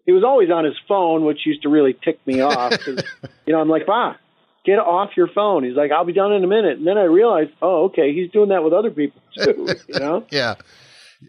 He 0.08 0.12
was 0.14 0.24
always 0.24 0.48
on 0.50 0.64
his 0.64 0.72
phone, 0.88 1.26
which 1.26 1.44
used 1.44 1.60
to 1.64 1.68
really 1.68 1.92
tick 1.92 2.18
me 2.26 2.40
off. 2.40 2.70
'cause, 2.82 3.04
you 3.46 3.52
know, 3.52 3.60
I'm 3.60 3.68
like, 3.68 3.84
Bob, 3.84 4.16
get 4.64 4.78
off 4.78 5.10
your 5.18 5.28
phone. 5.28 5.64
He's 5.64 5.76
like, 5.76 5.90
I'll 5.92 6.06
be 6.06 6.14
done 6.14 6.32
in 6.32 6.42
a 6.42 6.46
minute. 6.46 6.78
And 6.78 6.86
then 6.86 6.96
I 6.96 7.02
realized, 7.02 7.50
oh, 7.60 7.84
okay, 7.88 8.14
he's 8.14 8.30
doing 8.30 8.48
that 8.48 8.64
with 8.64 8.72
other 8.72 8.90
people 8.90 9.20
too. 9.36 9.68
You 9.86 9.98
know, 10.00 10.24
Yeah, 10.30 10.54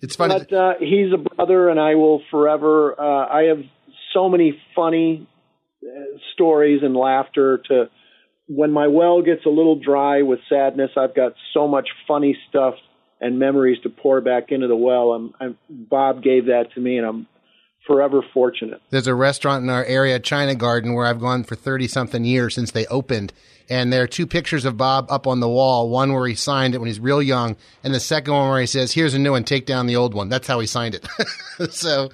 it's 0.01 0.15
funny. 0.15 0.33
but 0.39 0.53
uh, 0.53 0.73
he's 0.79 1.11
a 1.13 1.17
brother, 1.17 1.67
and 1.67 1.77
I 1.77 1.95
will 1.95 2.21
forever. 2.31 2.95
Uh, 2.97 3.27
I 3.27 3.43
have 3.49 3.59
so 4.13 4.29
many 4.29 4.57
funny 4.73 5.27
uh, 5.83 6.17
stories 6.33 6.79
and 6.81 6.95
laughter. 6.95 7.57
To 7.67 7.89
when 8.47 8.71
my 8.71 8.87
well 8.87 9.21
gets 9.21 9.45
a 9.45 9.49
little 9.49 9.75
dry 9.77 10.21
with 10.21 10.39
sadness, 10.47 10.91
I've 10.95 11.13
got 11.13 11.33
so 11.53 11.67
much 11.67 11.89
funny 12.07 12.37
stuff 12.47 12.75
and 13.19 13.39
memories 13.39 13.77
to 13.83 13.89
pour 13.89 14.21
back 14.21 14.53
into 14.53 14.67
the 14.67 14.75
well. 14.77 15.11
I'm, 15.11 15.33
I'm 15.41 15.57
Bob 15.69 16.23
gave 16.23 16.45
that 16.45 16.71
to 16.75 16.79
me, 16.79 16.97
and 16.97 17.05
I'm 17.05 17.27
forever 17.85 18.21
fortunate. 18.33 18.81
There's 18.89 19.07
a 19.07 19.15
restaurant 19.15 19.63
in 19.63 19.69
our 19.69 19.83
area, 19.85 20.19
China 20.19 20.55
Garden, 20.55 20.93
where 20.93 21.05
I've 21.05 21.19
gone 21.19 21.43
for 21.43 21.55
30 21.55 21.87
something 21.87 22.23
years 22.25 22.55
since 22.55 22.71
they 22.71 22.85
opened. 22.87 23.33
And 23.69 23.93
there 23.93 24.03
are 24.03 24.07
two 24.07 24.25
pictures 24.25 24.65
of 24.65 24.77
Bob 24.77 25.07
up 25.11 25.27
on 25.27 25.39
the 25.39 25.49
wall. 25.49 25.89
One 25.89 26.11
where 26.11 26.27
he 26.27 26.33
signed 26.33 26.73
it 26.73 26.79
when 26.79 26.87
he's 26.87 26.99
real 26.99 27.21
young, 27.21 27.55
and 27.83 27.93
the 27.93 27.99
second 27.99 28.33
one 28.33 28.49
where 28.49 28.59
he 28.59 28.65
says, 28.65 28.91
Here's 28.91 29.13
a 29.13 29.19
new 29.19 29.31
one, 29.31 29.43
take 29.43 29.65
down 29.67 29.85
the 29.85 29.95
old 29.95 30.13
one. 30.13 30.27
That's 30.29 30.47
how 30.47 30.59
he 30.59 30.65
signed 30.65 30.95
it. 30.95 31.07
so, 31.71 32.09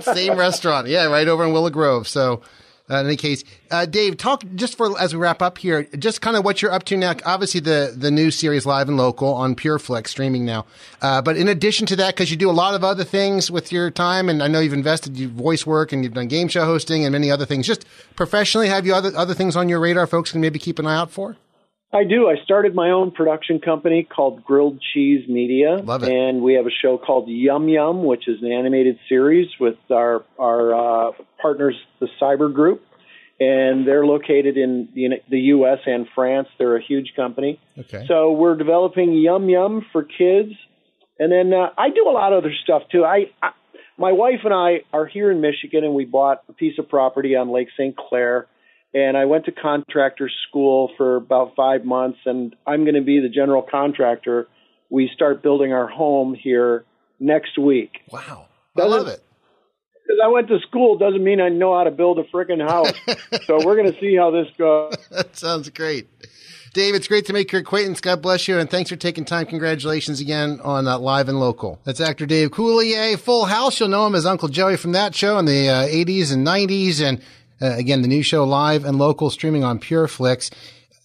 same 0.00 0.36
restaurant. 0.36 0.88
Yeah, 0.88 1.06
right 1.06 1.28
over 1.28 1.44
in 1.44 1.52
Willow 1.52 1.70
Grove. 1.70 2.08
So, 2.08 2.42
uh, 2.90 2.96
in 2.96 3.06
any 3.06 3.16
case, 3.16 3.44
uh, 3.70 3.86
Dave, 3.86 4.16
talk 4.16 4.42
just 4.54 4.76
for 4.76 4.98
as 5.00 5.14
we 5.14 5.20
wrap 5.20 5.42
up 5.42 5.58
here, 5.58 5.84
just 5.98 6.20
kind 6.20 6.36
of 6.36 6.44
what 6.44 6.62
you're 6.62 6.72
up 6.72 6.84
to 6.84 6.96
now. 6.96 7.14
Obviously, 7.24 7.60
the 7.60 7.94
the 7.96 8.10
new 8.10 8.30
series 8.30 8.64
live 8.64 8.88
and 8.88 8.96
local 8.96 9.34
on 9.34 9.54
PureFlix 9.54 10.08
streaming 10.08 10.44
now. 10.44 10.66
Uh, 11.02 11.20
but 11.20 11.36
in 11.36 11.48
addition 11.48 11.86
to 11.86 11.96
that, 11.96 12.14
because 12.14 12.30
you 12.30 12.36
do 12.36 12.50
a 12.50 12.52
lot 12.52 12.74
of 12.74 12.84
other 12.84 13.04
things 13.04 13.50
with 13.50 13.72
your 13.72 13.90
time, 13.90 14.28
and 14.28 14.42
I 14.42 14.48
know 14.48 14.60
you've 14.60 14.72
invested 14.72 15.16
your 15.18 15.30
voice 15.30 15.66
work 15.66 15.92
and 15.92 16.02
you've 16.02 16.14
done 16.14 16.28
game 16.28 16.48
show 16.48 16.64
hosting 16.64 17.04
and 17.04 17.12
many 17.12 17.30
other 17.30 17.46
things. 17.46 17.66
Just 17.66 17.84
professionally, 18.16 18.68
have 18.68 18.86
you 18.86 18.94
other 18.94 19.14
other 19.16 19.34
things 19.34 19.56
on 19.56 19.68
your 19.68 19.80
radar? 19.80 20.06
Folks 20.06 20.32
can 20.32 20.40
maybe 20.40 20.58
keep 20.58 20.78
an 20.78 20.86
eye 20.86 20.96
out 20.96 21.10
for. 21.10 21.36
I 21.92 22.04
do. 22.04 22.28
I 22.28 22.34
started 22.44 22.74
my 22.74 22.90
own 22.90 23.12
production 23.12 23.60
company 23.60 24.02
called 24.04 24.44
Grilled 24.44 24.78
Cheese 24.92 25.26
Media. 25.26 25.76
Love 25.76 26.02
it. 26.02 26.10
And 26.10 26.42
we 26.42 26.54
have 26.54 26.66
a 26.66 26.70
show 26.82 26.98
called 26.98 27.28
Yum 27.28 27.68
Yum, 27.68 28.04
which 28.04 28.28
is 28.28 28.42
an 28.42 28.52
animated 28.52 28.98
series 29.08 29.48
with 29.58 29.76
our 29.90 30.24
our 30.38 30.74
uh, 31.08 31.12
partners, 31.40 31.76
the 31.98 32.08
Cyber 32.20 32.52
Group, 32.52 32.84
and 33.40 33.86
they're 33.86 34.04
located 34.04 34.58
in 34.58 34.88
the, 34.94 35.22
the 35.30 35.40
U.S. 35.56 35.78
and 35.86 36.06
France. 36.14 36.48
They're 36.58 36.76
a 36.76 36.82
huge 36.82 37.14
company. 37.16 37.58
Okay. 37.78 38.04
So 38.06 38.32
we're 38.32 38.56
developing 38.56 39.14
Yum 39.14 39.48
Yum 39.48 39.86
for 39.90 40.02
kids, 40.02 40.52
and 41.18 41.32
then 41.32 41.54
uh, 41.54 41.70
I 41.78 41.88
do 41.88 42.06
a 42.06 42.12
lot 42.12 42.34
of 42.34 42.44
other 42.44 42.52
stuff 42.64 42.82
too. 42.92 43.04
I, 43.04 43.30
I 43.42 43.52
my 43.96 44.12
wife 44.12 44.40
and 44.44 44.52
I 44.52 44.82
are 44.92 45.06
here 45.06 45.30
in 45.30 45.40
Michigan, 45.40 45.84
and 45.84 45.94
we 45.94 46.04
bought 46.04 46.42
a 46.50 46.52
piece 46.52 46.78
of 46.78 46.88
property 46.88 47.34
on 47.34 47.50
Lake 47.50 47.68
St. 47.78 47.96
Clair. 47.96 48.46
And 48.94 49.16
I 49.16 49.26
went 49.26 49.44
to 49.44 49.52
contractor 49.52 50.30
school 50.48 50.90
for 50.96 51.16
about 51.16 51.54
five 51.54 51.84
months, 51.84 52.18
and 52.24 52.56
I'm 52.66 52.84
going 52.84 52.94
to 52.94 53.02
be 53.02 53.20
the 53.20 53.28
general 53.28 53.62
contractor. 53.62 54.48
We 54.90 55.10
start 55.14 55.42
building 55.42 55.72
our 55.72 55.86
home 55.88 56.34
here 56.34 56.84
next 57.20 57.58
week. 57.58 57.98
Wow. 58.10 58.46
I 58.76 58.80
Doesn't- 58.80 58.90
love 58.90 59.08
it. 59.08 59.22
Because 60.06 60.20
I 60.24 60.28
went 60.28 60.48
to 60.48 60.58
school 60.66 60.96
doesn't 60.96 61.22
mean 61.22 61.38
I 61.38 61.50
know 61.50 61.76
how 61.76 61.84
to 61.84 61.90
build 61.90 62.18
a 62.18 62.22
freaking 62.34 62.66
house. 62.66 62.92
so 63.44 63.56
we're 63.62 63.76
going 63.76 63.92
to 63.92 64.00
see 64.00 64.16
how 64.16 64.30
this 64.30 64.46
goes. 64.56 64.94
that 65.10 65.36
sounds 65.36 65.68
great. 65.68 66.08
Dave, 66.72 66.94
it's 66.94 67.06
great 67.08 67.26
to 67.26 67.34
make 67.34 67.52
your 67.52 67.60
acquaintance. 67.60 68.00
God 68.00 68.22
bless 68.22 68.48
you, 68.48 68.58
and 68.58 68.70
thanks 68.70 68.88
for 68.88 68.96
taking 68.96 69.26
time. 69.26 69.44
Congratulations 69.44 70.20
again 70.20 70.60
on 70.64 70.86
uh, 70.88 70.98
Live 70.98 71.28
and 71.28 71.38
Local. 71.38 71.78
That's 71.84 72.00
actor 72.00 72.24
Dave 72.24 72.52
Coulier, 72.52 73.18
Full 73.18 73.44
House. 73.44 73.80
You'll 73.80 73.90
know 73.90 74.06
him 74.06 74.14
as 74.14 74.24
Uncle 74.24 74.48
Joey 74.48 74.78
from 74.78 74.92
that 74.92 75.14
show 75.14 75.38
in 75.38 75.44
the 75.44 75.68
uh, 75.68 75.86
80s 75.86 76.32
and 76.32 76.46
90s, 76.46 77.02
and 77.02 77.20
uh, 77.60 77.74
again, 77.76 78.02
the 78.02 78.08
new 78.08 78.22
show 78.22 78.44
Live 78.44 78.84
and 78.84 78.98
Local 78.98 79.30
streaming 79.30 79.64
on 79.64 79.78
PureFlix. 79.78 80.50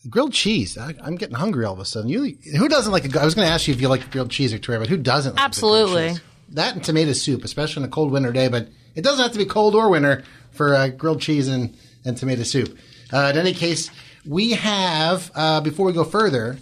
Grilled 0.09 0.33
cheese. 0.33 0.77
I, 0.77 0.93
I'm 1.01 1.15
getting 1.15 1.35
hungry 1.35 1.65
all 1.65 1.73
of 1.73 1.79
a 1.79 1.85
sudden. 1.85 2.09
You, 2.09 2.37
who 2.57 2.67
doesn't 2.67 2.91
like? 2.91 3.05
A, 3.05 3.21
I 3.21 3.25
was 3.25 3.35
going 3.35 3.47
to 3.47 3.53
ask 3.53 3.67
you 3.67 3.73
if 3.73 3.79
you 3.79 3.87
like 3.87 4.11
grilled 4.11 4.31
cheese, 4.31 4.51
Victoria, 4.51 4.79
but 4.79 4.89
who 4.89 4.97
doesn't? 4.97 5.35
Like 5.35 5.45
Absolutely. 5.45 6.15
that 6.49 6.75
and 6.75 6.83
tomato 6.83 7.13
soup, 7.13 7.43
especially 7.45 7.83
on 7.83 7.87
a 7.87 7.91
cold 7.91 8.11
winter 8.11 8.33
day. 8.33 8.49
But 8.49 8.67
it 8.95 9.01
doesn't 9.03 9.23
have 9.23 9.31
to 9.31 9.37
be 9.37 9.45
cold 9.45 9.75
or 9.75 9.89
winter 9.89 10.23
for 10.51 10.75
uh, 10.75 10.89
grilled 10.89 11.21
cheese 11.21 11.47
and, 11.47 11.75
and 12.03 12.17
tomato 12.17 12.43
soup. 12.43 12.77
Uh, 13.13 13.31
in 13.33 13.37
any 13.37 13.53
case, 13.53 13.89
we 14.25 14.51
have, 14.51 15.31
uh, 15.35 15.61
before 15.61 15.85
we 15.85 15.93
go 15.93 16.03
further, 16.03 16.57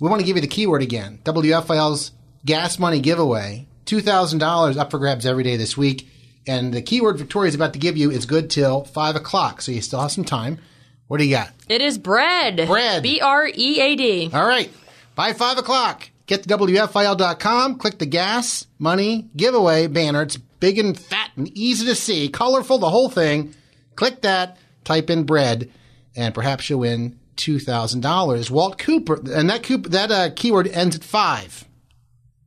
we 0.00 0.08
want 0.08 0.20
to 0.20 0.26
give 0.26 0.36
you 0.36 0.42
the 0.42 0.48
keyword 0.48 0.82
again 0.82 1.20
WFIL's 1.24 2.12
gas 2.44 2.78
money 2.78 3.00
giveaway. 3.00 3.66
$2,000 3.86 4.76
up 4.76 4.90
for 4.90 4.98
grabs 4.98 5.26
every 5.26 5.44
day 5.44 5.56
this 5.56 5.76
week. 5.76 6.08
And 6.46 6.72
the 6.74 6.82
keyword 6.82 7.18
Victoria 7.18 7.48
is 7.48 7.54
about 7.54 7.72
to 7.72 7.78
give 7.78 7.96
you 7.96 8.10
is 8.10 8.26
good 8.26 8.50
till 8.50 8.84
5 8.84 9.16
o'clock. 9.16 9.62
So 9.62 9.72
you 9.72 9.80
still 9.80 10.00
have 10.00 10.12
some 10.12 10.24
time. 10.24 10.58
What 11.06 11.18
do 11.18 11.24
you 11.24 11.30
got? 11.30 11.50
It 11.68 11.80
is 11.80 11.98
bread. 11.98 12.66
Bread. 12.66 13.02
B 13.02 13.20
R 13.20 13.46
E 13.46 13.80
A 13.80 13.96
D. 13.96 14.30
All 14.32 14.46
right. 14.46 14.72
By 15.14 15.32
5 15.32 15.58
o'clock, 15.58 16.10
get 16.26 16.42
to 16.42 16.48
WFIL.com, 16.48 17.78
click 17.78 17.98
the 17.98 18.06
gas 18.06 18.66
money 18.78 19.28
giveaway 19.36 19.86
banner. 19.86 20.22
It's 20.22 20.36
big 20.36 20.78
and 20.78 20.98
fat 20.98 21.30
and 21.36 21.48
easy 21.56 21.86
to 21.86 21.94
see, 21.94 22.28
colorful, 22.28 22.78
the 22.78 22.90
whole 22.90 23.08
thing. 23.08 23.54
Click 23.94 24.22
that, 24.22 24.58
type 24.82 25.10
in 25.10 25.22
bread, 25.24 25.70
and 26.16 26.34
perhaps 26.34 26.68
you'll 26.68 26.80
win 26.80 27.18
$2,000. 27.36 28.50
Walt 28.50 28.78
Cooper, 28.78 29.20
and 29.32 29.48
that, 29.50 29.62
Coop, 29.62 29.86
that 29.86 30.10
uh, 30.10 30.30
keyword 30.34 30.66
ends 30.68 30.96
at 30.96 31.04
5. 31.04 31.64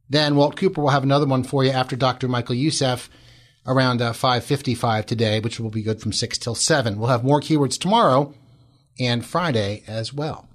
Then 0.09 0.35
Walt 0.35 0.57
Cooper 0.57 0.81
will 0.81 0.89
have 0.89 1.03
another 1.03 1.25
one 1.25 1.43
for 1.43 1.63
you 1.63 1.71
after 1.71 1.95
Dr. 1.95 2.27
Michael 2.27 2.55
Youssef 2.55 3.09
around 3.67 4.01
uh, 4.01 4.13
5.55 4.13 5.05
today, 5.05 5.39
which 5.39 5.59
will 5.59 5.69
be 5.69 5.83
good 5.83 6.01
from 6.01 6.13
6 6.13 6.37
till 6.37 6.55
7. 6.55 6.97
We'll 6.97 7.09
have 7.09 7.23
more 7.23 7.41
keywords 7.41 7.77
tomorrow 7.77 8.33
and 8.99 9.25
Friday 9.25 9.83
as 9.87 10.13
well. 10.13 10.47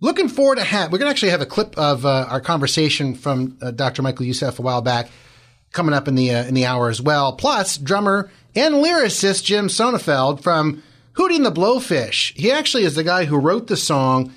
Looking 0.00 0.28
forward 0.28 0.56
to 0.56 0.64
have, 0.64 0.90
we're 0.90 0.98
going 0.98 1.08
to 1.08 1.10
actually 1.10 1.30
have 1.30 1.40
a 1.40 1.46
clip 1.46 1.76
of 1.78 2.04
uh, 2.04 2.26
our 2.28 2.40
conversation 2.40 3.14
from 3.14 3.56
uh, 3.62 3.70
Dr. 3.70 4.02
Michael 4.02 4.26
Youssef 4.26 4.58
a 4.58 4.62
while 4.62 4.82
back 4.82 5.08
coming 5.72 5.94
up 5.94 6.08
in 6.08 6.14
the 6.14 6.30
uh, 6.32 6.44
in 6.44 6.54
the 6.54 6.66
hour 6.66 6.88
as 6.88 7.00
well. 7.00 7.32
Plus, 7.32 7.78
drummer 7.78 8.30
and 8.54 8.76
lyricist 8.76 9.44
Jim 9.44 9.68
Sonefeld 9.68 10.42
from 10.42 10.82
Hootie 11.14 11.36
and 11.36 11.46
the 11.46 11.52
Blowfish. 11.52 12.34
He 12.36 12.50
actually 12.50 12.84
is 12.84 12.94
the 12.94 13.04
guy 13.04 13.24
who 13.24 13.38
wrote 13.38 13.68
the 13.68 13.76
song 13.76 14.32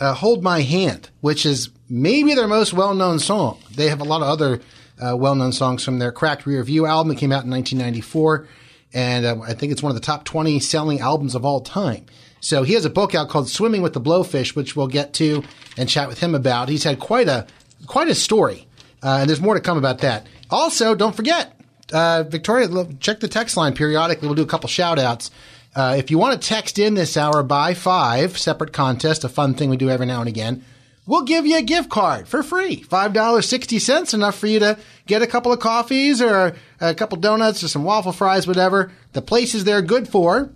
uh, 0.00 0.14
"Hold 0.14 0.42
My 0.42 0.60
Hand," 0.60 1.08
which 1.20 1.46
is 1.46 1.70
maybe 1.88 2.34
their 2.34 2.48
most 2.48 2.72
well 2.72 2.94
known 2.94 3.18
song. 3.18 3.58
They 3.74 3.88
have 3.88 4.00
a 4.00 4.04
lot 4.04 4.22
of 4.22 4.28
other 4.28 4.60
uh, 5.00 5.16
well 5.16 5.34
known 5.34 5.52
songs 5.52 5.84
from 5.84 5.98
their 5.98 6.12
Cracked 6.12 6.46
Rear 6.46 6.62
View 6.62 6.86
album 6.86 7.08
that 7.08 7.18
came 7.18 7.32
out 7.32 7.44
in 7.44 7.50
1994, 7.50 8.46
and 8.92 9.26
uh, 9.26 9.40
I 9.42 9.54
think 9.54 9.72
it's 9.72 9.82
one 9.82 9.90
of 9.90 9.94
the 9.94 10.04
top 10.04 10.24
20 10.24 10.60
selling 10.60 11.00
albums 11.00 11.34
of 11.34 11.44
all 11.44 11.60
time. 11.60 12.06
So 12.40 12.62
he 12.62 12.74
has 12.74 12.84
a 12.84 12.90
book 12.90 13.14
out 13.14 13.28
called 13.28 13.48
Swimming 13.48 13.82
with 13.82 13.92
the 13.92 14.00
Blowfish, 14.00 14.56
which 14.56 14.74
we'll 14.74 14.88
get 14.88 15.12
to 15.14 15.44
and 15.76 15.88
chat 15.88 16.08
with 16.08 16.20
him 16.20 16.34
about. 16.34 16.68
He's 16.68 16.84
had 16.84 16.98
quite 16.98 17.28
a 17.28 17.46
quite 17.86 18.08
a 18.08 18.14
story, 18.14 18.66
uh, 19.02 19.18
and 19.20 19.28
there's 19.28 19.40
more 19.40 19.54
to 19.54 19.60
come 19.60 19.78
about 19.78 19.98
that. 19.98 20.26
Also, 20.50 20.94
don't 20.94 21.14
forget, 21.14 21.54
uh, 21.92 22.24
Victoria, 22.24 22.68
check 22.98 23.20
the 23.20 23.28
text 23.28 23.56
line 23.56 23.74
periodically. 23.74 24.26
We'll 24.26 24.34
do 24.34 24.42
a 24.42 24.46
couple 24.46 24.68
shout 24.68 24.98
outs. 24.98 25.30
Uh, 25.74 25.94
if 25.96 26.10
you 26.10 26.18
want 26.18 26.40
to 26.40 26.48
text 26.48 26.78
in 26.78 26.94
this 26.94 27.16
hour 27.16 27.42
by 27.42 27.74
five, 27.74 28.36
separate 28.36 28.72
contest, 28.72 29.22
a 29.22 29.28
fun 29.28 29.54
thing 29.54 29.70
we 29.70 29.76
do 29.76 29.88
every 29.88 30.06
now 30.06 30.20
and 30.20 30.28
again, 30.28 30.64
we'll 31.06 31.22
give 31.22 31.46
you 31.46 31.56
a 31.58 31.62
gift 31.62 31.90
card 31.90 32.26
for 32.26 32.42
free. 32.42 32.82
$5.60, 32.82 34.14
enough 34.14 34.36
for 34.36 34.48
you 34.48 34.58
to 34.58 34.78
get 35.06 35.22
a 35.22 35.26
couple 35.26 35.52
of 35.52 35.60
coffees 35.60 36.20
or 36.20 36.54
a 36.80 36.94
couple 36.94 37.18
donuts 37.18 37.62
or 37.62 37.68
some 37.68 37.84
waffle 37.84 38.12
fries, 38.12 38.46
whatever. 38.46 38.92
The 39.12 39.22
places 39.22 39.64
they're 39.64 39.82
good 39.82 40.08
for 40.08 40.52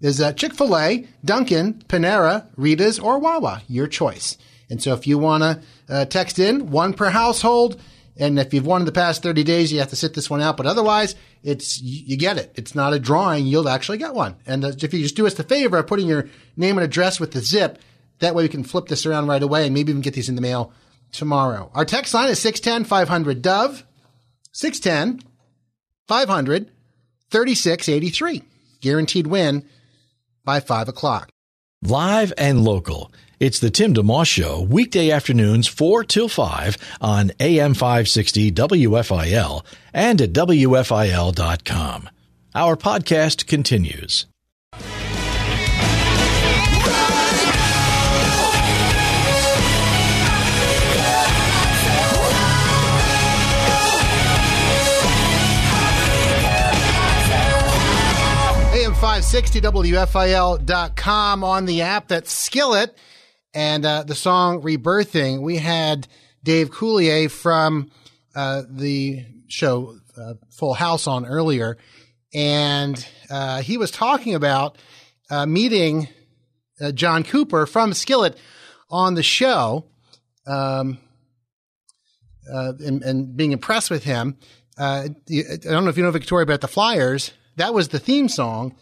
is 0.00 0.20
uh, 0.20 0.32
Chick 0.32 0.54
fil 0.54 0.76
A, 0.76 1.06
Dunkin', 1.24 1.74
Panera, 1.88 2.46
Rita's, 2.56 2.98
or 2.98 3.18
Wawa. 3.18 3.62
Your 3.68 3.86
choice. 3.86 4.36
And 4.68 4.82
so 4.82 4.94
if 4.94 5.06
you 5.06 5.18
want 5.18 5.42
to 5.42 5.62
uh, 5.88 6.04
text 6.06 6.38
in, 6.38 6.70
one 6.70 6.94
per 6.94 7.10
household. 7.10 7.80
And 8.16 8.38
if 8.38 8.52
you've 8.52 8.66
won 8.66 8.82
in 8.82 8.86
the 8.86 8.92
past 8.92 9.22
30 9.22 9.42
days, 9.42 9.72
you 9.72 9.78
have 9.78 9.88
to 9.88 9.96
sit 9.96 10.14
this 10.14 10.28
one 10.28 10.42
out. 10.42 10.56
But 10.56 10.66
otherwise, 10.66 11.14
it's 11.42 11.80
you 11.80 12.16
get 12.16 12.36
it. 12.36 12.52
It's 12.56 12.74
not 12.74 12.92
a 12.92 12.98
drawing. 12.98 13.46
You'll 13.46 13.68
actually 13.68 13.98
get 13.98 14.14
one. 14.14 14.36
And 14.46 14.64
uh, 14.64 14.72
if 14.78 14.92
you 14.92 15.02
just 15.02 15.16
do 15.16 15.26
us 15.26 15.34
the 15.34 15.44
favor 15.44 15.78
of 15.78 15.86
putting 15.86 16.08
your 16.08 16.28
name 16.56 16.78
and 16.78 16.84
address 16.84 17.18
with 17.18 17.32
the 17.32 17.40
zip, 17.40 17.78
that 18.18 18.34
way 18.34 18.44
we 18.44 18.48
can 18.48 18.64
flip 18.64 18.86
this 18.86 19.06
around 19.06 19.28
right 19.28 19.42
away 19.42 19.64
and 19.64 19.74
maybe 19.74 19.90
even 19.90 20.02
get 20.02 20.14
these 20.14 20.28
in 20.28 20.36
the 20.36 20.42
mail 20.42 20.72
tomorrow. 21.12 21.70
Our 21.74 21.84
text 21.84 22.14
line 22.14 22.28
is 22.30 22.40
610 22.40 22.88
500 22.88 23.42
Dove, 23.42 23.84
610 24.52 25.28
500 26.08 26.70
3683. 27.30 28.42
Guaranteed 28.80 29.26
win 29.26 29.64
by 30.44 30.60
5 30.60 30.88
o'clock. 30.88 31.30
Live 31.82 32.32
and 32.36 32.64
local. 32.64 33.12
It's 33.40 33.58
the 33.58 33.70
Tim 33.70 33.92
DeMoss 33.94 34.26
Show, 34.26 34.62
weekday 34.62 35.10
afternoons 35.10 35.66
4 35.66 36.04
till 36.04 36.28
5 36.28 36.76
on 37.00 37.32
AM 37.40 37.74
560 37.74 38.52
WFIL 38.52 39.64
and 39.92 40.20
at 40.20 40.32
WFIL.com. 40.32 42.10
Our 42.54 42.76
podcast 42.76 43.46
continues. 43.46 44.26
560 59.12 59.60
WFIL.com 59.60 61.44
on 61.44 61.66
the 61.66 61.82
app. 61.82 62.08
That's 62.08 62.32
Skillet. 62.32 62.96
And 63.52 63.84
uh, 63.84 64.04
the 64.04 64.14
song 64.14 64.62
Rebirthing. 64.62 65.42
We 65.42 65.58
had 65.58 66.08
Dave 66.42 66.70
Coulier 66.70 67.30
from 67.30 67.90
uh, 68.34 68.62
the 68.70 69.26
show 69.48 69.98
uh, 70.16 70.32
Full 70.52 70.72
House 70.72 71.06
on 71.06 71.26
earlier. 71.26 71.76
And 72.32 73.06
uh, 73.28 73.60
he 73.60 73.76
was 73.76 73.90
talking 73.90 74.34
about 74.34 74.78
uh, 75.30 75.44
meeting 75.44 76.08
uh, 76.80 76.92
John 76.92 77.22
Cooper 77.22 77.66
from 77.66 77.92
Skillet 77.92 78.38
on 78.88 79.12
the 79.12 79.22
show 79.22 79.84
um, 80.46 80.96
and, 82.46 83.02
and 83.02 83.36
being 83.36 83.52
impressed 83.52 83.90
with 83.90 84.04
him. 84.04 84.38
I 84.78 85.08
don't 85.28 85.84
know 85.84 85.88
if 85.88 85.98
you 85.98 86.02
know 86.02 86.10
Victoria, 86.10 86.46
but 86.46 86.54
at 86.54 86.60
the 86.62 86.66
Flyers, 86.66 87.32
that 87.56 87.74
was 87.74 87.88
the 87.88 87.98
theme 87.98 88.30
song, 88.30 88.74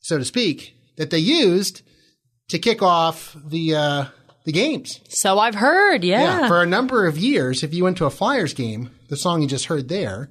so 0.00 0.18
to 0.18 0.24
speak, 0.24 0.74
that 0.96 1.10
they 1.10 1.18
used 1.18 1.82
to 2.48 2.58
kick 2.58 2.82
off 2.82 3.36
the 3.46 3.74
uh, 3.74 4.04
the 4.44 4.52
games. 4.52 5.00
So 5.08 5.38
I've 5.38 5.54
heard, 5.54 6.04
yeah. 6.04 6.48
For 6.48 6.62
a 6.62 6.66
number 6.66 7.06
of 7.06 7.18
years, 7.18 7.62
if 7.62 7.74
you 7.74 7.84
went 7.84 7.98
to 7.98 8.06
a 8.06 8.10
Flyers 8.10 8.54
game, 8.54 8.90
the 9.08 9.16
song 9.16 9.42
you 9.42 9.48
just 9.48 9.66
heard 9.66 9.88
there 9.88 10.30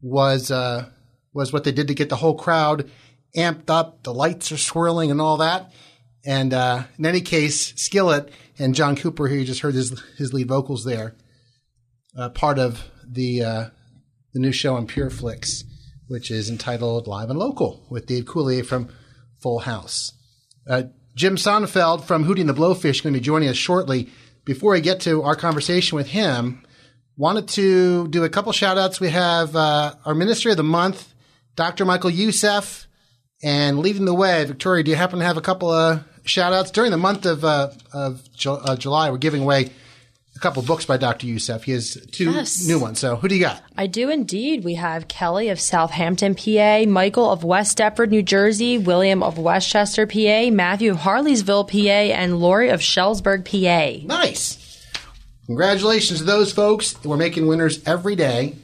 was 0.00 0.50
uh, 0.50 0.88
was 1.32 1.52
what 1.52 1.64
they 1.64 1.72
did 1.72 1.88
to 1.88 1.94
get 1.94 2.08
the 2.08 2.16
whole 2.16 2.36
crowd 2.36 2.90
amped 3.36 3.70
up. 3.70 4.02
The 4.02 4.12
lights 4.12 4.52
are 4.52 4.58
swirling 4.58 5.10
and 5.10 5.20
all 5.20 5.38
that. 5.38 5.72
And 6.24 6.54
uh, 6.54 6.84
in 6.98 7.06
any 7.06 7.20
case, 7.20 7.74
Skillet 7.76 8.30
and 8.58 8.74
John 8.74 8.94
Cooper, 8.96 9.28
who 9.28 9.36
you 9.36 9.44
just 9.44 9.60
heard 9.60 9.74
his 9.74 10.00
his 10.18 10.32
lead 10.32 10.48
vocals 10.48 10.84
there, 10.84 11.16
uh, 12.16 12.28
part 12.28 12.58
of 12.58 12.84
the 13.04 13.42
uh, 13.42 13.64
the 14.32 14.40
new 14.40 14.52
show 14.52 14.76
on 14.76 14.86
Pure 14.86 15.10
PureFlix, 15.10 15.64
which 16.12 16.30
is 16.30 16.50
entitled 16.50 17.06
Live 17.06 17.30
and 17.30 17.38
Local 17.38 17.86
with 17.88 18.04
Dave 18.04 18.26
Coulier 18.26 18.66
from 18.66 18.90
Full 19.40 19.60
House. 19.60 20.12
Uh, 20.68 20.82
Jim 21.14 21.36
Sonefeld 21.36 22.04
from 22.04 22.26
Hootie 22.26 22.40
and 22.40 22.50
the 22.50 22.54
Blowfish 22.54 22.90
is 22.90 23.00
going 23.00 23.14
to 23.14 23.18
be 23.18 23.24
joining 23.24 23.48
us 23.48 23.56
shortly. 23.56 24.10
Before 24.44 24.76
I 24.76 24.80
get 24.80 25.00
to 25.00 25.22
our 25.22 25.34
conversation 25.34 25.96
with 25.96 26.08
him, 26.08 26.64
wanted 27.16 27.48
to 27.48 28.08
do 28.08 28.24
a 28.24 28.28
couple 28.28 28.52
shout 28.52 28.76
outs. 28.76 29.00
We 29.00 29.08
have 29.08 29.56
uh, 29.56 29.94
our 30.04 30.14
Ministry 30.14 30.50
of 30.50 30.58
the 30.58 30.62
Month, 30.62 31.14
Dr. 31.56 31.86
Michael 31.86 32.10
Youssef, 32.10 32.86
and 33.42 33.78
leading 33.78 34.04
the 34.04 34.12
way, 34.12 34.44
Victoria, 34.44 34.84
do 34.84 34.90
you 34.90 34.98
happen 34.98 35.18
to 35.18 35.24
have 35.24 35.38
a 35.38 35.40
couple 35.40 35.70
of 35.70 36.04
shout 36.26 36.52
outs? 36.52 36.70
During 36.70 36.90
the 36.90 36.98
month 36.98 37.24
of, 37.24 37.42
uh, 37.42 37.70
of 37.94 38.30
Ju- 38.34 38.50
uh, 38.50 38.76
July, 38.76 39.10
we're 39.10 39.16
giving 39.16 39.40
away 39.40 39.70
couple 40.42 40.62
books 40.62 40.84
by 40.84 40.96
Dr. 40.96 41.26
Youssef. 41.26 41.64
He 41.64 41.72
has 41.72 41.96
two 42.10 42.30
Yes. 42.32 42.66
new 42.66 42.78
ones. 42.78 42.98
So 42.98 43.16
who 43.16 43.28
do 43.28 43.34
you 43.34 43.40
got? 43.40 43.62
I 43.76 43.86
do 43.86 44.10
indeed. 44.10 44.64
We 44.64 44.74
have 44.74 45.08
Kelly 45.08 45.48
of 45.48 45.58
Southampton, 45.60 46.34
PA, 46.34 46.84
Michael 46.86 47.30
of 47.30 47.44
West 47.44 47.78
Deptford, 47.78 48.10
New 48.10 48.22
Jersey, 48.22 48.76
William 48.76 49.22
of 49.22 49.38
West 49.38 49.68
Chester, 49.68 50.06
PA, 50.06 50.50
Matthew 50.50 50.90
of 50.90 50.98
Harleysville, 50.98 51.68
PA, 51.68 52.12
and 52.14 52.38
Lori 52.40 52.68
of 52.68 52.80
Shellsburg, 52.80 53.44
PA. 53.44 54.04
Nice. 54.06 54.58
Congratulations 55.46 56.18
to 56.20 56.24
those 56.24 56.52
folks. 56.52 57.02
We're 57.04 57.16
making 57.16 57.46
winners 57.46 57.80
every 57.86 58.16
day. 58.16 58.56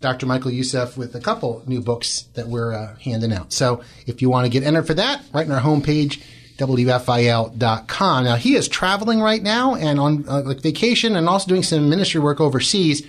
Dr. 0.00 0.24
Michael 0.26 0.50
Youssef 0.50 0.96
with 0.96 1.14
a 1.14 1.20
couple 1.20 1.62
new 1.66 1.80
books 1.82 2.22
that 2.34 2.48
we're 2.48 2.72
uh, 2.72 2.96
handing 3.04 3.32
out. 3.34 3.52
So 3.52 3.82
if 4.06 4.22
you 4.22 4.30
want 4.30 4.46
to 4.46 4.48
get 4.50 4.62
entered 4.66 4.86
for 4.86 4.94
that, 4.94 5.22
right 5.34 5.44
on 5.46 5.52
our 5.52 5.60
homepage, 5.60 6.22
WFIL.com. 6.60 8.24
Now, 8.24 8.36
he 8.36 8.54
is 8.54 8.68
traveling 8.68 9.20
right 9.20 9.42
now 9.42 9.74
and 9.74 9.98
on 9.98 10.28
uh, 10.28 10.42
like 10.42 10.60
vacation 10.60 11.16
and 11.16 11.28
also 11.28 11.48
doing 11.48 11.62
some 11.62 11.88
ministry 11.88 12.20
work 12.20 12.40
overseas. 12.40 13.02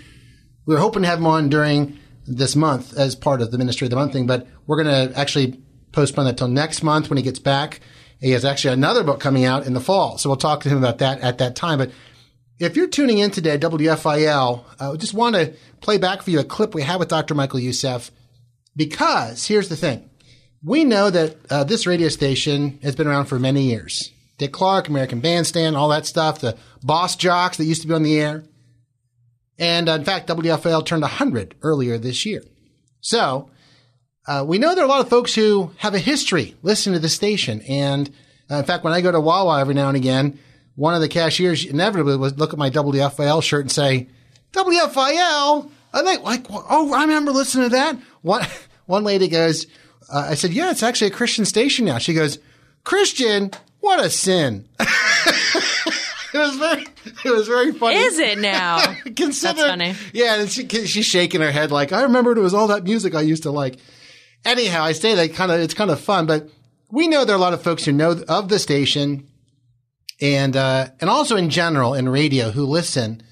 We 0.65 0.73
were 0.73 0.79
hoping 0.79 1.01
to 1.01 1.09
have 1.09 1.19
him 1.19 1.27
on 1.27 1.49
during 1.49 1.99
this 2.25 2.55
month 2.55 2.97
as 2.97 3.15
part 3.15 3.41
of 3.41 3.51
the 3.51 3.57
Ministry 3.57 3.85
of 3.85 3.89
the 3.89 3.97
Month 3.97 4.13
thing, 4.13 4.25
but 4.25 4.47
we're 4.67 4.81
going 4.81 5.09
to 5.09 5.19
actually 5.19 5.59
postpone 5.91 6.25
that 6.25 6.37
till 6.37 6.47
next 6.47 6.81
month 6.81 7.09
when 7.09 7.17
he 7.17 7.23
gets 7.23 7.39
back. 7.39 7.81
He 8.21 8.31
has 8.31 8.45
actually 8.45 8.73
another 8.73 9.03
book 9.03 9.19
coming 9.19 9.43
out 9.43 9.65
in 9.65 9.73
the 9.73 9.81
fall, 9.81 10.17
so 10.17 10.29
we'll 10.29 10.37
talk 10.37 10.61
to 10.61 10.69
him 10.69 10.77
about 10.77 10.99
that 10.99 11.19
at 11.21 11.39
that 11.39 11.55
time. 11.55 11.79
But 11.79 11.91
if 12.59 12.75
you're 12.75 12.87
tuning 12.87 13.17
in 13.17 13.31
today, 13.31 13.57
WFIL, 13.57 14.63
I 14.79 14.95
just 14.95 15.15
want 15.15 15.35
to 15.35 15.53
play 15.81 15.97
back 15.97 16.21
for 16.21 16.29
you 16.29 16.39
a 16.39 16.43
clip 16.43 16.75
we 16.75 16.83
had 16.83 16.99
with 16.99 17.09
Dr. 17.09 17.33
Michael 17.33 17.59
Youssef 17.59 18.11
because 18.75 19.47
here's 19.47 19.67
the 19.67 19.75
thing. 19.75 20.10
We 20.63 20.83
know 20.83 21.09
that 21.09 21.37
uh, 21.49 21.63
this 21.63 21.87
radio 21.87 22.09
station 22.09 22.79
has 22.83 22.95
been 22.95 23.07
around 23.07 23.25
for 23.25 23.39
many 23.39 23.63
years. 23.63 24.11
Dick 24.37 24.51
Clark, 24.51 24.89
American 24.89 25.19
Bandstand, 25.19 25.75
all 25.75 25.89
that 25.89 26.05
stuff, 26.05 26.39
the 26.39 26.57
boss 26.83 27.15
jocks 27.15 27.57
that 27.57 27.65
used 27.65 27.81
to 27.81 27.87
be 27.87 27.93
on 27.93 28.03
the 28.03 28.19
air. 28.19 28.43
And 29.57 29.89
uh, 29.89 29.93
in 29.93 30.03
fact, 30.03 30.27
WFIL 30.29 30.85
turned 30.85 31.01
100 31.01 31.55
earlier 31.61 31.97
this 31.97 32.25
year. 32.25 32.43
So 32.99 33.49
uh, 34.27 34.43
we 34.47 34.59
know 34.59 34.75
there 34.75 34.83
are 34.83 34.87
a 34.87 34.89
lot 34.89 35.01
of 35.01 35.09
folks 35.09 35.33
who 35.33 35.71
have 35.77 35.95
a 35.95 35.99
history 35.99 36.55
listening 36.61 36.93
to 36.93 36.99
the 36.99 37.09
station. 37.09 37.61
And 37.67 38.09
uh, 38.49 38.55
in 38.57 38.65
fact, 38.65 38.83
when 38.83 38.93
I 38.93 39.01
go 39.01 39.11
to 39.11 39.19
Wawa 39.19 39.59
every 39.61 39.73
now 39.73 39.87
and 39.87 39.97
again, 39.97 40.39
one 40.75 40.93
of 40.93 41.01
the 41.01 41.07
cashiers 41.07 41.65
inevitably 41.65 42.17
would 42.17 42.39
look 42.39 42.53
at 42.53 42.59
my 42.59 42.69
WFIL 42.69 43.41
shirt 43.43 43.61
and 43.61 43.71
say, 43.71 44.09
WFIL? 44.53 45.71
I 45.93 46.03
think, 46.03 46.23
like, 46.23 46.45
oh, 46.49 46.93
I 46.93 47.01
remember 47.01 47.31
listening 47.31 47.69
to 47.69 47.75
that. 47.75 47.97
One, 48.21 48.45
one 48.85 49.03
lady 49.03 49.27
goes, 49.27 49.65
uh, 50.11 50.27
I 50.29 50.35
said, 50.35 50.53
yeah, 50.53 50.71
it's 50.71 50.83
actually 50.83 51.07
a 51.07 51.15
Christian 51.15 51.45
station 51.45 51.85
now. 51.85 51.97
She 51.97 52.13
goes, 52.13 52.39
Christian? 52.83 53.51
What 53.79 54.03
a 54.03 54.09
sin. 54.09 54.67
it 54.79 56.37
was 56.37 56.55
very, 56.57 56.85
it 57.25 57.31
was 57.31 57.47
very 57.47 57.71
funny. 57.71 57.95
Is 57.95 58.19
it 58.19 58.39
now? 58.39 58.93
Consider, 59.15 59.53
That's 59.53 59.69
funny. 59.69 59.95
Yeah, 60.13 60.41
and 60.41 60.49
she, 60.49 60.67
she's 60.85 61.05
shaking 61.05 61.41
her 61.41 61.51
head 61.51 61.71
like, 61.71 61.91
I 61.91 62.03
remembered 62.03 62.37
it 62.37 62.41
was 62.41 62.53
all 62.53 62.67
that 62.67 62.83
music 62.83 63.15
I 63.15 63.21
used 63.21 63.43
to 63.43 63.51
like. 63.51 63.77
Anyhow, 64.43 64.83
I 64.83 64.91
say 64.91 65.15
that 65.15 65.33
kind 65.33 65.51
of, 65.51 65.59
it's 65.59 65.73
kind 65.73 65.91
of 65.91 65.99
fun, 65.99 66.25
but 66.25 66.49
we 66.89 67.07
know 67.07 67.25
there 67.25 67.35
are 67.35 67.39
a 67.39 67.41
lot 67.41 67.53
of 67.53 67.61
folks 67.61 67.85
who 67.85 67.91
know 67.91 68.21
of 68.27 68.49
the 68.49 68.59
station 68.59 69.27
and, 70.19 70.55
uh, 70.55 70.87
and 70.99 71.09
also 71.09 71.35
in 71.37 71.49
general 71.49 71.93
in 71.93 72.09
radio 72.09 72.51
who 72.51 72.65
listen 72.65 73.23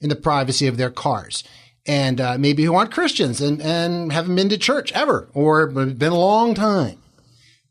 in 0.00 0.08
the 0.08 0.16
privacy 0.16 0.66
of 0.66 0.76
their 0.76 0.90
cars 0.90 1.42
and, 1.86 2.20
uh, 2.20 2.36
maybe 2.38 2.64
who 2.64 2.74
aren't 2.74 2.92
Christians 2.92 3.40
and, 3.40 3.60
and 3.62 4.12
haven't 4.12 4.36
been 4.36 4.48
to 4.48 4.58
church 4.58 4.92
ever 4.92 5.28
or 5.34 5.66
been 5.66 6.12
a 6.12 6.18
long 6.18 6.54
time. 6.54 6.98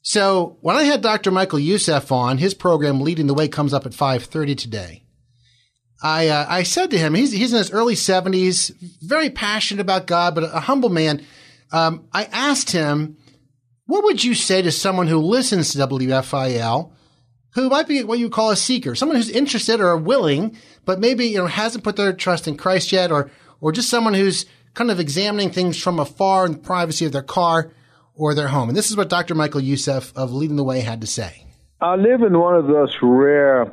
So 0.07 0.57
when 0.61 0.75
I 0.75 0.83
had 0.83 1.01
Dr. 1.01 1.31
Michael 1.31 1.57
Youssef 1.57 2.11
on, 2.11 2.37
his 2.37 2.53
program 2.53 3.01
Leading 3.01 3.25
the 3.25 3.33
Way 3.33 3.47
comes 3.47 3.73
up 3.73 3.87
at 3.87 3.91
5:30 3.91 4.55
today. 4.55 5.01
I 6.03 6.27
uh, 6.27 6.45
I 6.47 6.61
said 6.61 6.91
to 6.91 6.97
him, 6.99 7.15
he's 7.15 7.31
he's 7.31 7.51
in 7.51 7.57
his 7.57 7.71
early 7.71 7.95
70s, 7.95 8.71
very 9.01 9.31
passionate 9.31 9.81
about 9.81 10.05
God, 10.05 10.35
but 10.35 10.43
a 10.43 10.59
humble 10.59 10.89
man. 10.89 11.25
Um, 11.71 12.07
I 12.13 12.25
asked 12.25 12.69
him, 12.69 13.17
what 13.87 14.03
would 14.03 14.23
you 14.23 14.35
say 14.35 14.61
to 14.61 14.71
someone 14.71 15.07
who 15.07 15.17
listens 15.17 15.71
to 15.71 15.79
WFIL, 15.79 16.91
who 17.55 17.69
might 17.69 17.87
be 17.87 18.03
what 18.03 18.19
you 18.19 18.29
call 18.29 18.51
a 18.51 18.55
seeker, 18.55 18.93
someone 18.93 19.15
who's 19.15 19.31
interested 19.31 19.79
or 19.79 19.97
willing, 19.97 20.55
but 20.85 20.99
maybe 20.99 21.25
you 21.25 21.39
know 21.39 21.47
hasn't 21.47 21.83
put 21.83 21.95
their 21.95 22.13
trust 22.13 22.47
in 22.47 22.57
Christ 22.57 22.91
yet, 22.91 23.11
or 23.11 23.31
or 23.61 23.71
just 23.71 23.89
someone 23.89 24.13
who's 24.13 24.45
kind 24.73 24.91
of 24.91 24.99
examining 24.99 25.49
things 25.49 25.81
from 25.81 25.99
afar 25.99 26.45
in 26.45 26.53
the 26.53 26.57
privacy 26.57 27.05
of 27.05 27.11
their 27.11 27.23
car 27.23 27.71
or 28.13 28.33
their 28.33 28.49
home. 28.49 28.69
And 28.69 28.77
this 28.77 28.89
is 28.89 28.97
what 28.97 29.09
Dr. 29.09 29.35
Michael 29.35 29.61
Youssef 29.61 30.13
of 30.15 30.33
Leading 30.33 30.55
the 30.57 30.63
Way 30.63 30.81
had 30.81 31.01
to 31.01 31.07
say. 31.07 31.45
I 31.81 31.95
live 31.95 32.21
in 32.21 32.37
one 32.39 32.55
of 32.55 32.67
those 32.67 32.95
rare 33.01 33.63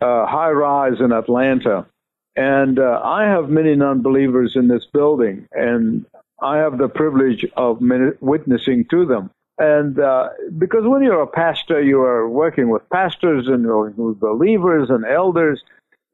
uh, 0.00 0.26
high 0.26 0.50
rise 0.50 1.00
in 1.00 1.12
Atlanta, 1.12 1.86
and 2.34 2.78
uh, 2.78 3.00
I 3.02 3.24
have 3.24 3.48
many 3.48 3.76
non 3.76 4.02
believers 4.02 4.52
in 4.56 4.68
this 4.68 4.84
building, 4.92 5.46
and 5.52 6.04
I 6.42 6.58
have 6.58 6.78
the 6.78 6.88
privilege 6.88 7.46
of 7.56 7.80
witnessing 8.20 8.86
to 8.90 9.06
them. 9.06 9.30
And 9.58 9.98
uh, 9.98 10.28
because 10.58 10.82
when 10.84 11.02
you're 11.02 11.22
a 11.22 11.26
pastor, 11.26 11.82
you 11.82 12.02
are 12.02 12.28
working 12.28 12.68
with 12.68 12.88
pastors 12.90 13.48
and 13.48 13.66
with 13.96 14.20
believers 14.20 14.90
and 14.90 15.06
elders. 15.06 15.62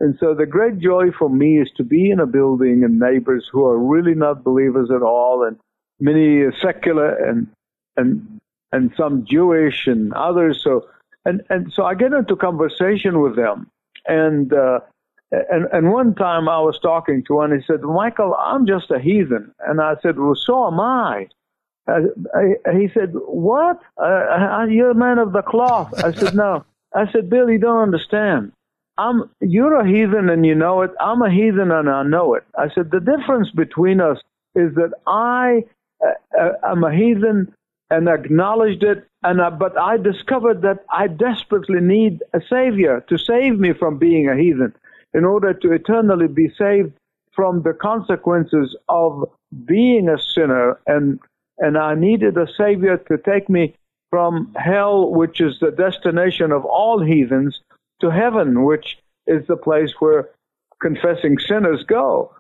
And 0.03 0.17
so 0.19 0.35
the 0.35 0.47
great 0.47 0.81
joy 0.81 1.13
for 1.17 1.31
me 1.31 1.61
is 1.61 1.71
to 1.77 1.85
be 1.85 2.11
in 2.11 2.19
a 2.19 2.27
building 2.27 2.83
and 2.83 2.99
neighbors 2.99 3.49
who 3.53 3.65
are 3.65 3.79
really 3.79 4.17
not 4.17 4.43
believers 4.43 4.91
at 4.91 5.01
all, 5.01 5.45
and 5.47 5.57
many 6.01 6.45
secular 6.61 7.15
and 7.15 7.47
and 7.97 8.41
and 8.73 8.93
some 8.97 9.25
Jewish 9.25 9.87
and 9.87 10.13
others. 10.13 10.61
So 10.61 10.89
and 11.25 11.43
and 11.51 11.73
so 11.73 11.85
I 11.85 11.95
get 11.95 12.13
into 12.13 12.35
conversation 12.35 13.21
with 13.21 13.37
them, 13.37 13.71
and 14.09 14.53
uh, 14.53 14.81
and 15.31 15.69
and 15.73 15.93
one 15.93 16.17
time 16.17 16.49
I 16.49 16.59
was 16.59 16.81
talking 16.81 17.23
to 17.27 17.35
one. 17.35 17.53
He 17.57 17.65
said, 17.65 17.83
"Michael, 17.83 18.35
I'm 18.35 18.67
just 18.67 18.91
a 18.91 18.99
heathen," 18.99 19.55
and 19.61 19.81
I 19.81 19.95
said, 20.03 20.19
"Well, 20.19 20.35
so 20.35 20.67
am 20.67 20.81
I." 20.81 21.29
Uh, 21.87 22.01
I, 22.35 22.73
he 22.77 22.89
said, 22.93 23.11
"What? 23.13 23.79
Uh, 23.97 24.67
you're 24.69 24.91
a 24.91 24.97
man 24.97 25.19
of 25.19 25.33
the 25.33 25.43
cloth." 25.43 25.95
I 26.03 26.13
said, 26.13 26.35
"No." 26.35 26.65
I 26.93 27.11
said, 27.13 27.31
"Bill, 27.31 27.49
you 27.49 27.59
don't 27.59 27.83
understand. 27.83 28.51
I'm 28.99 29.31
you're 29.41 29.81
a 29.81 29.89
heathen 29.89 30.29
and 30.29 30.45
you 30.45 30.55
know 30.55 30.83
it. 30.83 30.91
I'm 31.01 31.23
a 31.23 31.31
heathen 31.31 31.71
and 31.71 31.89
I 31.89 32.03
know 32.03 32.35
it." 32.35 32.45
I 32.59 32.69
said, 32.75 32.91
"The 32.91 33.01
difference 33.01 33.51
between 33.51 34.01
us 34.01 34.19
is 34.55 34.75
that 34.75 34.93
I 35.07 35.65
uh, 36.05 36.53
am 36.65 36.85
a 36.85 36.95
heathen 36.95 37.55
and 37.91 38.09
acknowledged 38.09 38.83
it, 38.83 39.07
and 39.23 39.41
uh, 39.41 39.51
but 39.51 39.79
I 39.79 39.97
discovered 39.97 40.63
that 40.63 40.85
I 40.91 41.07
desperately 41.07 41.81
need 41.81 42.23
a 42.33 42.41
savior 42.49 43.05
to 43.09 43.19
save 43.19 43.59
me 43.59 43.73
from 43.73 43.99
being 43.99 44.29
a 44.29 44.37
heathen, 44.37 44.75
in 45.15 45.25
order 45.25 45.53
to 45.55 45.73
eternally 45.73 46.29
be 46.29 46.49
saved 46.59 46.93
from 47.33 47.63
the 47.63 47.73
consequences 47.73 48.77
of 48.89 49.29
being 49.65 50.09
a 50.09 50.19
sinner, 50.19 50.79
and 50.87 51.19
and 51.59 51.79
I 51.79 51.95
needed 51.95 52.37
a 52.37 52.47
savior 52.57 52.99
to 53.09 53.19
take 53.19 53.49
me 53.49 53.75
from 54.11 54.55
hell, 54.57 55.11
which 55.11 55.41
is 55.41 55.59
the 55.61 55.71
destination 55.71 56.53
of 56.53 56.67
all 56.67 57.01
heathens, 57.01 57.62
to 58.03 58.11
heaven, 58.11 58.65
which 58.65 58.99
is 59.27 59.47
the 59.47 59.57
place 59.57 59.95
where 59.99 60.29
confessing 60.81 61.39
sinners 61.39 61.83
go. 61.87 62.35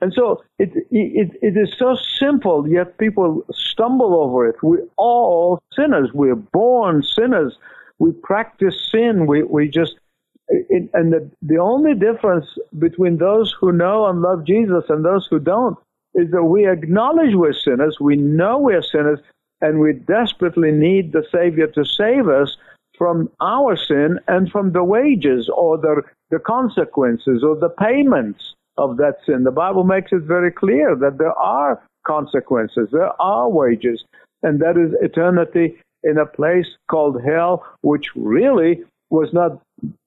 And 0.00 0.12
so 0.12 0.42
it, 0.58 0.70
it, 0.90 1.30
it 1.40 1.56
is 1.56 1.72
so 1.78 1.96
simple, 2.18 2.68
yet 2.68 2.98
people 2.98 3.44
stumble 3.52 4.16
over 4.16 4.48
it. 4.48 4.56
We're 4.60 4.88
all 4.96 5.60
sinners. 5.72 6.10
We're 6.12 6.34
born 6.34 7.04
sinners. 7.04 7.56
We 8.00 8.10
practice 8.10 8.74
sin. 8.90 9.28
We, 9.28 9.44
we 9.44 9.68
just, 9.68 9.94
it, 10.48 10.90
and 10.92 11.12
the, 11.12 11.30
the 11.40 11.58
only 11.58 11.94
difference 11.94 12.46
between 12.80 13.18
those 13.18 13.54
who 13.60 13.70
know 13.70 14.06
and 14.06 14.22
love 14.22 14.44
Jesus 14.44 14.84
and 14.88 15.04
those 15.04 15.28
who 15.30 15.38
don't 15.38 15.78
is 16.14 16.32
that 16.32 16.44
we 16.44 16.68
acknowledge 16.68 17.34
we're 17.34 17.52
sinners. 17.52 17.98
We 18.00 18.16
know 18.16 18.58
we're 18.58 18.82
sinners 18.82 19.20
and 19.60 19.78
we 19.78 19.92
desperately 19.92 20.72
need 20.72 21.12
the 21.12 21.24
Savior 21.30 21.68
to 21.68 21.84
save 21.84 22.28
us 22.28 22.56
from 22.96 23.30
our 23.40 23.76
sin 23.76 24.18
and 24.28 24.50
from 24.50 24.72
the 24.72 24.84
wages 24.84 25.48
or 25.54 25.78
the, 25.78 26.02
the 26.30 26.38
consequences 26.38 27.42
or 27.42 27.56
the 27.56 27.68
payments 27.68 28.54
of 28.78 28.96
that 28.96 29.16
sin. 29.26 29.44
The 29.44 29.50
Bible 29.50 29.84
makes 29.84 30.12
it 30.12 30.22
very 30.22 30.50
clear 30.50 30.94
that 30.96 31.18
there 31.18 31.32
are 31.32 31.82
consequences, 32.06 32.88
there 32.92 33.20
are 33.20 33.48
wages, 33.48 34.04
and 34.42 34.60
that 34.60 34.76
is 34.76 34.94
eternity 35.00 35.76
in 36.02 36.18
a 36.18 36.26
place 36.26 36.66
called 36.90 37.22
hell, 37.22 37.64
which 37.82 38.06
really 38.16 38.82
was 39.10 39.28
not 39.32 39.60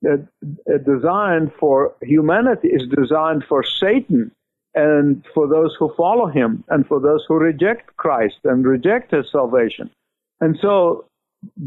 uh, 0.08 0.14
uh, 0.14 0.78
designed 0.86 1.52
for 1.60 1.94
humanity, 2.02 2.70
is 2.70 2.88
designed 2.90 3.44
for 3.48 3.64
Satan 3.64 4.32
and 4.74 5.24
for 5.34 5.48
those 5.48 5.76
who 5.80 5.94
follow 5.96 6.28
him 6.28 6.64
and 6.70 6.86
for 6.88 7.00
those 7.00 7.24
who 7.28 7.36
reject 7.36 7.96
Christ 7.98 8.36
and 8.44 8.66
reject 8.66 9.12
his 9.12 9.32
salvation. 9.32 9.90
And 10.42 10.58
so 10.62 11.06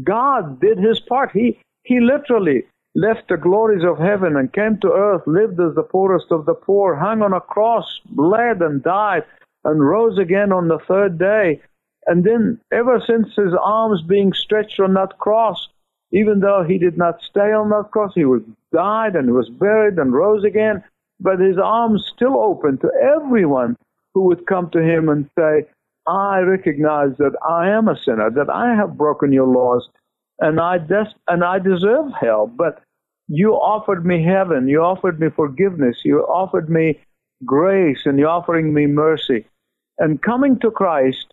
God 0.03 0.59
did 0.59 0.77
his 0.77 0.99
part. 0.99 1.31
He, 1.31 1.59
he 1.83 1.99
literally 1.99 2.63
left 2.95 3.29
the 3.29 3.37
glories 3.37 3.83
of 3.83 3.97
heaven 3.97 4.35
and 4.35 4.51
came 4.51 4.77
to 4.79 4.91
earth, 4.91 5.21
lived 5.27 5.59
as 5.59 5.75
the 5.75 5.83
poorest 5.83 6.27
of 6.31 6.45
the 6.45 6.53
poor, 6.53 6.95
hung 6.95 7.21
on 7.21 7.33
a 7.33 7.39
cross, 7.41 7.99
bled 8.05 8.61
and 8.61 8.83
died, 8.83 9.23
and 9.63 9.87
rose 9.87 10.17
again 10.17 10.51
on 10.51 10.67
the 10.67 10.79
third 10.87 11.17
day. 11.19 11.61
And 12.07 12.23
then, 12.23 12.59
ever 12.71 13.01
since 13.05 13.27
his 13.35 13.53
arms 13.63 14.01
being 14.01 14.33
stretched 14.33 14.79
on 14.79 14.93
that 14.95 15.19
cross, 15.19 15.69
even 16.11 16.39
though 16.39 16.63
he 16.67 16.79
did 16.79 16.97
not 16.97 17.21
stay 17.21 17.51
on 17.51 17.69
that 17.69 17.91
cross, 17.91 18.13
he 18.15 18.25
was 18.25 18.41
died 18.73 19.15
and 19.15 19.33
was 19.33 19.49
buried 19.49 19.97
and 19.99 20.13
rose 20.13 20.43
again. 20.43 20.83
but 21.19 21.39
his 21.39 21.57
arms 21.57 22.09
still 22.15 22.39
open 22.39 22.77
to 22.77 22.89
everyone 23.17 23.75
who 24.13 24.23
would 24.23 24.47
come 24.47 24.69
to 24.71 24.81
him 24.81 25.09
and 25.09 25.29
say, 25.37 25.65
I 26.09 26.39
recognize 26.39 27.15
that 27.17 27.33
I 27.47 27.69
am 27.69 27.87
a 27.87 27.97
sinner, 27.97 28.31
that 28.31 28.49
I 28.49 28.73
have 28.75 28.97
broken 28.97 29.31
your 29.31 29.47
laws, 29.47 29.87
and 30.39 30.59
I 30.59 30.79
des- 30.79 31.13
and 31.27 31.43
I 31.43 31.59
deserve 31.59 32.11
hell. 32.19 32.47
But 32.47 32.81
you 33.27 33.53
offered 33.53 34.05
me 34.05 34.23
heaven, 34.23 34.67
you 34.67 34.81
offered 34.81 35.19
me 35.19 35.29
forgiveness, 35.29 35.97
you 36.03 36.21
offered 36.21 36.69
me 36.69 36.99
grace, 37.45 38.05
and 38.05 38.17
you're 38.17 38.29
offering 38.29 38.73
me 38.73 38.87
mercy. 38.87 39.45
And 39.99 40.21
coming 40.21 40.57
to 40.59 40.71
Christ 40.71 41.27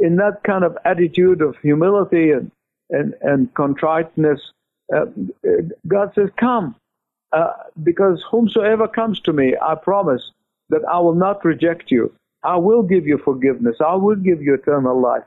in 0.00 0.16
that 0.16 0.42
kind 0.44 0.64
of 0.64 0.76
attitude 0.84 1.40
of 1.40 1.56
humility 1.58 2.32
and 2.32 2.50
and, 2.90 3.14
and 3.22 3.52
contriteness, 3.54 4.40
uh, 4.94 5.06
God 5.88 6.12
says, 6.14 6.30
"Come, 6.36 6.76
uh, 7.32 7.54
because 7.82 8.22
whomsoever 8.30 8.86
comes 8.86 9.20
to 9.20 9.32
me, 9.32 9.56
I 9.60 9.74
promise 9.74 10.30
that 10.68 10.84
I 10.84 11.00
will 11.00 11.14
not 11.14 11.44
reject 11.44 11.90
you. 11.90 12.12
I 12.46 12.56
will 12.56 12.82
give 12.82 13.06
you 13.06 13.18
forgiveness. 13.18 13.76
I 13.84 13.96
will 13.96 14.16
give 14.16 14.40
you 14.40 14.54
eternal 14.54 15.00
life. 15.00 15.24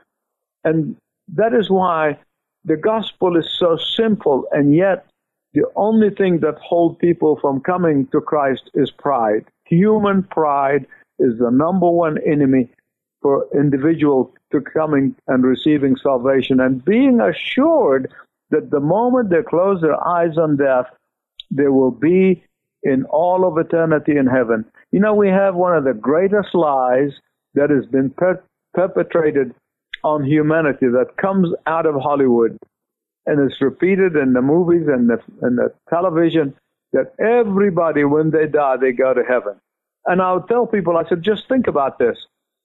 And 0.64 0.96
that 1.34 1.52
is 1.54 1.70
why 1.70 2.18
the 2.64 2.76
gospel 2.76 3.36
is 3.36 3.48
so 3.58 3.76
simple, 3.76 4.44
and 4.52 4.74
yet 4.74 5.06
the 5.54 5.64
only 5.76 6.10
thing 6.10 6.40
that 6.40 6.58
holds 6.58 6.98
people 6.98 7.38
from 7.40 7.60
coming 7.60 8.06
to 8.12 8.20
Christ 8.20 8.70
is 8.74 8.90
pride. 8.90 9.44
Human 9.66 10.22
pride 10.22 10.86
is 11.18 11.38
the 11.38 11.50
number 11.50 11.90
one 11.90 12.18
enemy 12.26 12.68
for 13.22 13.46
individual 13.54 14.32
to 14.52 14.60
coming 14.60 15.14
and 15.26 15.44
receiving 15.44 15.96
salvation 15.96 16.60
and 16.60 16.84
being 16.84 17.20
assured 17.20 18.10
that 18.50 18.70
the 18.70 18.80
moment 18.80 19.30
they 19.30 19.42
close 19.42 19.80
their 19.80 20.02
eyes 20.06 20.38
on 20.38 20.56
death, 20.56 20.86
there 21.50 21.72
will 21.72 21.90
be 21.90 22.42
in 22.82 23.04
all 23.04 23.46
of 23.46 23.58
eternity 23.58 24.16
in 24.16 24.26
heaven. 24.26 24.64
You 24.90 25.00
know, 25.00 25.14
we 25.14 25.28
have 25.28 25.54
one 25.54 25.76
of 25.76 25.84
the 25.84 25.94
greatest 25.94 26.54
lies 26.54 27.12
that 27.54 27.70
has 27.70 27.86
been 27.86 28.10
per- 28.10 28.42
perpetrated 28.74 29.54
on 30.02 30.24
humanity 30.24 30.86
that 30.86 31.16
comes 31.20 31.48
out 31.66 31.86
of 31.86 31.94
Hollywood 32.00 32.56
and 33.26 33.50
is 33.50 33.60
repeated 33.60 34.16
in 34.16 34.32
the 34.32 34.42
movies 34.42 34.86
and 34.88 35.10
the, 35.10 35.18
and 35.42 35.58
the 35.58 35.72
television 35.90 36.54
that 36.92 37.12
everybody, 37.20 38.04
when 38.04 38.30
they 38.30 38.46
die, 38.46 38.76
they 38.76 38.92
go 38.92 39.14
to 39.14 39.22
heaven. 39.22 39.54
And 40.06 40.22
I'll 40.22 40.42
tell 40.42 40.66
people, 40.66 40.96
I 40.96 41.08
said, 41.08 41.22
just 41.22 41.48
think 41.48 41.66
about 41.66 41.98
this. 41.98 42.16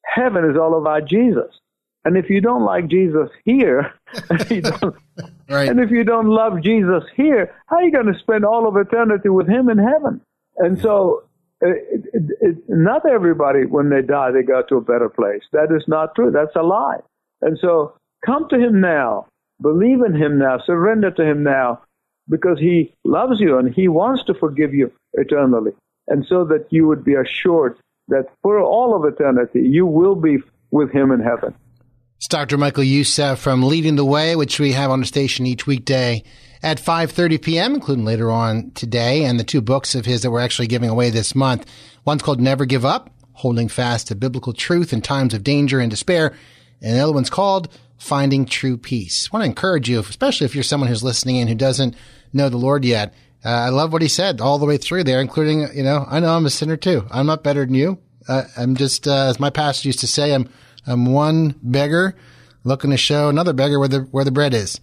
Heaven 0.05 0.49
is 0.49 0.57
all 0.57 0.77
about 0.79 1.07
Jesus. 1.07 1.59
And 2.05 2.17
if 2.17 2.29
you 2.29 2.39
don't 2.39 2.63
like 2.63 2.87
Jesus 2.87 3.29
here, 3.43 3.91
and, 4.29 4.63
right. 5.49 5.67
and 5.67 5.79
if 5.79 5.89
you 5.89 6.03
don't 6.03 6.27
love 6.27 6.61
Jesus 6.61 7.03
here, 7.15 7.53
how 7.65 7.77
are 7.77 7.83
you 7.83 7.91
going 7.91 8.13
to 8.13 8.19
spend 8.19 8.45
all 8.45 8.67
of 8.67 8.77
eternity 8.77 9.29
with 9.29 9.49
Him 9.49 9.69
in 9.69 9.79
heaven? 9.79 10.21
And 10.57 10.79
so, 10.79 11.23
uh, 11.65 11.69
it, 11.69 12.05
it, 12.13 12.23
it, 12.41 12.57
not 12.69 13.09
everybody, 13.09 13.65
when 13.65 13.89
they 13.89 14.03
die, 14.03 14.31
they 14.31 14.43
go 14.43 14.61
to 14.69 14.75
a 14.77 14.81
better 14.81 15.09
place. 15.09 15.41
That 15.51 15.75
is 15.75 15.83
not 15.87 16.13
true. 16.15 16.29
That's 16.29 16.55
a 16.55 16.61
lie. 16.61 16.99
And 17.41 17.57
so, 17.59 17.97
come 18.23 18.47
to 18.49 18.59
Him 18.59 18.79
now. 18.79 19.25
Believe 19.59 20.01
in 20.01 20.13
Him 20.13 20.37
now. 20.37 20.59
Surrender 20.63 21.09
to 21.09 21.25
Him 21.25 21.43
now, 21.43 21.81
because 22.29 22.59
He 22.59 22.93
loves 23.03 23.39
you 23.39 23.57
and 23.57 23.73
He 23.73 23.87
wants 23.87 24.23
to 24.25 24.35
forgive 24.35 24.75
you 24.75 24.91
eternally. 25.13 25.71
And 26.07 26.23
so 26.29 26.45
that 26.45 26.67
you 26.69 26.85
would 26.85 27.03
be 27.03 27.15
assured 27.15 27.79
that 28.09 28.27
for 28.43 28.61
all 28.61 28.95
of 28.95 29.11
eternity, 29.11 29.61
you 29.61 29.87
will 29.87 30.13
be 30.15 30.37
with 30.69 30.91
Him 30.91 31.11
in 31.11 31.19
heaven. 31.19 31.55
It's 32.17 32.29
Dr. 32.29 32.57
Michael 32.57 32.85
Youssef 32.85 33.39
from 33.39 33.61
Leading 33.61 33.97
the 33.97 34.05
Way, 34.05 34.37
which 34.37 34.57
we 34.57 34.71
have 34.71 34.89
on 34.89 35.01
the 35.01 35.05
station 35.05 35.45
each 35.45 35.67
weekday 35.67 36.23
at 36.63 36.77
5.30 36.79 37.41
p.m., 37.41 37.75
including 37.75 38.05
later 38.05 38.31
on 38.31 38.71
today, 38.71 39.25
and 39.25 39.37
the 39.37 39.43
two 39.43 39.59
books 39.59 39.95
of 39.95 40.05
his 40.05 40.21
that 40.21 40.31
we're 40.31 40.39
actually 40.39 40.67
giving 40.67 40.89
away 40.89 41.09
this 41.09 41.35
month. 41.35 41.69
One's 42.05 42.23
called 42.23 42.39
Never 42.39 42.63
Give 42.63 42.85
Up, 42.85 43.09
Holding 43.33 43.67
Fast 43.67 44.07
to 44.07 44.15
Biblical 44.15 44.53
Truth 44.53 44.93
in 44.93 45.01
Times 45.01 45.33
of 45.33 45.43
Danger 45.43 45.81
and 45.81 45.91
Despair, 45.91 46.33
and 46.81 46.95
the 46.95 47.01
other 47.01 47.11
one's 47.11 47.29
called 47.29 47.67
Finding 47.97 48.45
True 48.45 48.77
Peace. 48.77 49.27
I 49.27 49.35
want 49.35 49.43
to 49.43 49.49
encourage 49.49 49.89
you, 49.89 49.99
especially 49.99 50.45
if 50.45 50.55
you're 50.55 50.63
someone 50.63 50.87
who's 50.87 51.03
listening 51.03 51.35
in 51.35 51.49
who 51.49 51.55
doesn't 51.55 51.97
know 52.31 52.47
the 52.47 52.55
Lord 52.55 52.85
yet. 52.85 53.13
Uh, 53.43 53.49
I 53.49 53.69
love 53.69 53.91
what 53.91 54.01
he 54.01 54.07
said 54.07 54.39
all 54.39 54.57
the 54.57 54.65
way 54.65 54.77
through 54.77 55.03
there, 55.03 55.19
including, 55.19 55.67
you 55.75 55.83
know, 55.83 56.05
I 56.09 56.21
know 56.21 56.33
I'm 56.33 56.45
a 56.45 56.49
sinner 56.49 56.77
too. 56.77 57.05
I'm 57.11 57.25
not 57.25 57.43
better 57.43 57.65
than 57.65 57.75
you. 57.75 57.99
Uh, 58.25 58.43
I'm 58.55 58.77
just, 58.77 59.05
uh, 59.05 59.27
as 59.27 59.37
my 59.37 59.49
pastor 59.49 59.89
used 59.89 59.99
to 59.99 60.07
say, 60.07 60.33
I'm 60.33 60.47
I'm 60.87 61.05
one 61.05 61.55
beggar 61.61 62.15
looking 62.63 62.91
to 62.91 62.97
show 62.97 63.29
another 63.29 63.53
beggar 63.53 63.79
where 63.79 63.87
the 63.87 63.99
where 64.01 64.23
the 64.25 64.31
bread 64.31 64.53
is. 64.53 64.79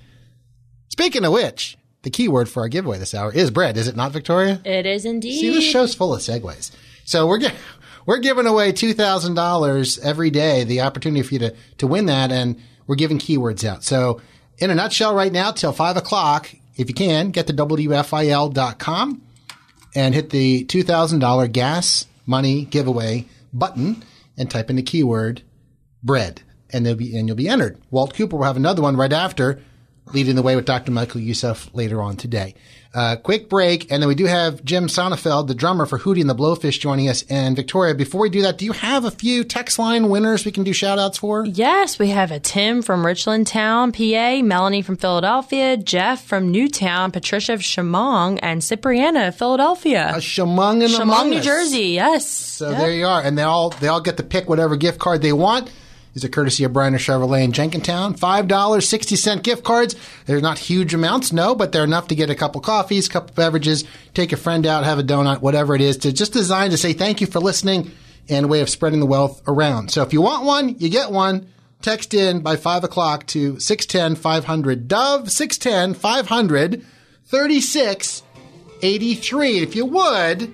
Speaking 0.89 1.25
of 1.25 1.33
which, 1.33 1.77
the 2.03 2.11
key 2.11 2.29
word 2.29 2.49
for 2.49 2.63
our 2.63 2.69
giveaway 2.69 2.99
this 2.99 3.15
hour 3.15 3.33
is 3.33 3.51
bread, 3.51 3.77
is 3.77 3.89
it 3.89 3.97
not, 3.97 4.13
Victoria? 4.13 4.61
It 4.65 4.87
is 4.87 5.05
indeed. 5.05 5.41
See, 5.41 5.51
this 5.51 5.65
show's 5.65 5.95
full 5.95 6.15
of 6.15 6.21
segues. 6.21 6.71
So 7.05 7.27
we're 7.27 7.39
gi- 7.39 7.55
we're 8.07 8.19
giving 8.19 8.47
away 8.47 8.73
two 8.73 8.95
thousand 8.95 9.35
dollars 9.35 9.99
every 10.01 10.31
day, 10.31 10.65
the 10.65 10.81
opportunity 10.83 11.23
for 11.23 11.35
you 11.35 11.41
to 11.41 11.55
to 11.79 11.87
win 11.87 12.07
that, 12.07 12.31
and 12.33 12.61
we're 12.87 12.97
giving 12.97 13.19
keywords 13.19 13.65
out. 13.65 13.85
So, 13.85 14.21
in 14.59 14.71
a 14.71 14.75
nutshell, 14.75 15.15
right 15.15 15.33
now 15.33 15.51
till 15.53 15.73
five 15.73 15.97
o'clock, 15.97 16.51
if 16.77 16.89
you 16.89 16.95
can, 16.95 17.31
get 17.31 17.47
to 17.47 17.53
wfil.com 17.55 19.23
and 19.95 20.15
hit 20.15 20.31
the 20.31 20.65
two 20.65 20.83
thousand 20.83 21.21
dollar 21.21 21.47
gas 21.49 22.07
money 22.27 22.65
giveaway 22.65 23.27
button 23.53 24.03
and 24.37 24.51
type 24.51 24.71
in 24.71 24.77
the 24.77 24.83
keyword 24.83 25.43
bread, 26.03 26.43
and 26.71 26.85
they'll 26.85 26.95
be 26.95 27.17
and 27.17 27.29
you'll 27.29 27.37
be 27.37 27.49
entered. 27.49 27.79
Walt 27.91 28.15
Cooper 28.15 28.37
will 28.37 28.45
have 28.45 28.57
another 28.57 28.83
one 28.83 28.97
right 28.97 29.13
after, 29.13 29.61
leading 30.13 30.37
the 30.37 30.43
way 30.43 30.57
with 30.57 30.65
Dr. 30.65 30.93
Michael 30.93 31.21
Youssef 31.21 31.73
later 31.75 32.03
on 32.03 32.17
today. 32.17 32.55
Uh, 32.95 33.17
quick 33.17 33.49
break, 33.49 33.91
and 33.91 34.03
then 34.03 34.09
we 34.09 34.15
do 34.15 34.27
have 34.27 34.63
Jim 34.67 34.87
Sonefeld, 34.87 35.49
the 35.49 35.55
drummer 35.55 35.87
for 35.87 35.99
Hootie 35.99 36.21
and 36.21 36.29
the 36.29 36.35
Blowfish, 36.35 36.79
joining 36.79 37.09
us. 37.09 37.25
And 37.31 37.57
Victoria, 37.57 37.95
before 37.95 38.21
we 38.21 38.29
do 38.29 38.43
that, 38.43 38.59
do 38.59 38.67
you 38.67 38.73
have 38.73 39.07
a 39.07 39.11
few 39.11 39.45
text 39.45 39.79
line 39.79 40.11
winners 40.11 40.45
we 40.45 40.53
can 40.53 40.63
do 40.63 40.75
shout 40.75 40.99
outs 40.99 41.17
for? 41.17 41.47
Yes, 41.47 41.99
we 41.99 42.09
have 42.09 42.31
a 42.31 42.39
Tim 42.39 42.83
from 42.83 43.03
Richlandtown, 43.03 43.95
PA, 43.95 44.45
Melanie 44.45 44.83
from 44.83 44.99
Philadelphia, 44.99 45.79
Jeff 45.79 46.23
from 46.23 46.51
Newtown, 46.51 47.13
Patricia 47.13 47.55
of 47.55 47.61
Shamong, 47.61 48.39
and 48.43 48.61
Cipriana 48.61 49.29
of 49.29 49.37
Philadelphia. 49.37 50.11
A 50.11 50.19
Shamong 50.19 50.85
and 50.85 50.93
Shamong, 50.93 51.31
New 51.31 51.41
Jersey. 51.41 51.93
Yes. 51.93 52.29
So 52.29 52.69
yep. 52.69 52.79
there 52.79 52.93
you 52.93 53.07
are, 53.07 53.23
and 53.23 53.39
they 53.39 53.43
all 53.43 53.71
they 53.71 53.89
all 53.89 54.03
get 54.03 54.19
to 54.19 54.23
pick 54.23 54.51
whatever 54.51 54.77
gift 54.77 54.99
card 54.99 55.23
they 55.23 55.33
want 55.33 55.71
is 56.15 56.25
a 56.25 56.29
courtesy 56.29 56.65
of 56.65 56.73
Bryner 56.73 56.99
Chevrolet 56.99 57.45
in 57.45 57.53
Jenkintown. 57.53 58.19
$5, 58.19 58.83
60 58.83 59.17
cent 59.17 59.43
gift 59.43 59.65
cards. 59.65 59.97
They're 60.27 60.41
not 60.41 60.59
huge 60.59 60.95
amounts, 60.95 61.33
no, 61.33 61.55
but 61.55 61.73
they're 61.73 61.85
enough 61.85 62.09
to 62.09 62.15
get 62.15 62.31
a 62.31 62.35
couple 62.35 62.61
coffees, 62.61 63.09
couple 63.09 63.35
beverages, 63.35 63.85
take 64.15 64.33
a 64.33 64.37
friend 64.37 64.67
out, 64.67 64.85
have 64.85 64.99
a 64.99 65.03
donut, 65.03 65.41
whatever 65.41 65.75
it 65.75 65.81
is, 65.81 65.97
to 65.99 66.13
just 66.13 66.33
designed 66.33 66.73
to 66.73 66.79
say 66.79 66.93
thank 66.93 67.21
you 67.21 67.27
for 67.27 67.41
listening 67.41 67.91
and 68.29 68.45
a 68.45 68.49
way 68.49 68.61
of 68.61 68.69
spreading 68.69 69.01
the 69.01 69.07
wealth 69.07 69.43
around. 69.47 69.91
So 69.91 70.03
if 70.03 70.13
you 70.13 70.23
want 70.23 70.45
one, 70.45 70.77
you 70.79 70.89
get 70.89 71.11
one. 71.11 71.49
Text 71.81 72.15
in 72.15 72.43
by 72.43 72.55
5 72.57 72.85
o'clock 72.85 73.27
to 73.29 73.59
610 73.59 74.15
500 74.15 74.87
Dove, 74.87 75.33
610 75.33 75.95
500 75.95 76.87
3683. 77.25 79.59
If 79.59 79.75
you 79.75 79.87
would, 79.87 80.53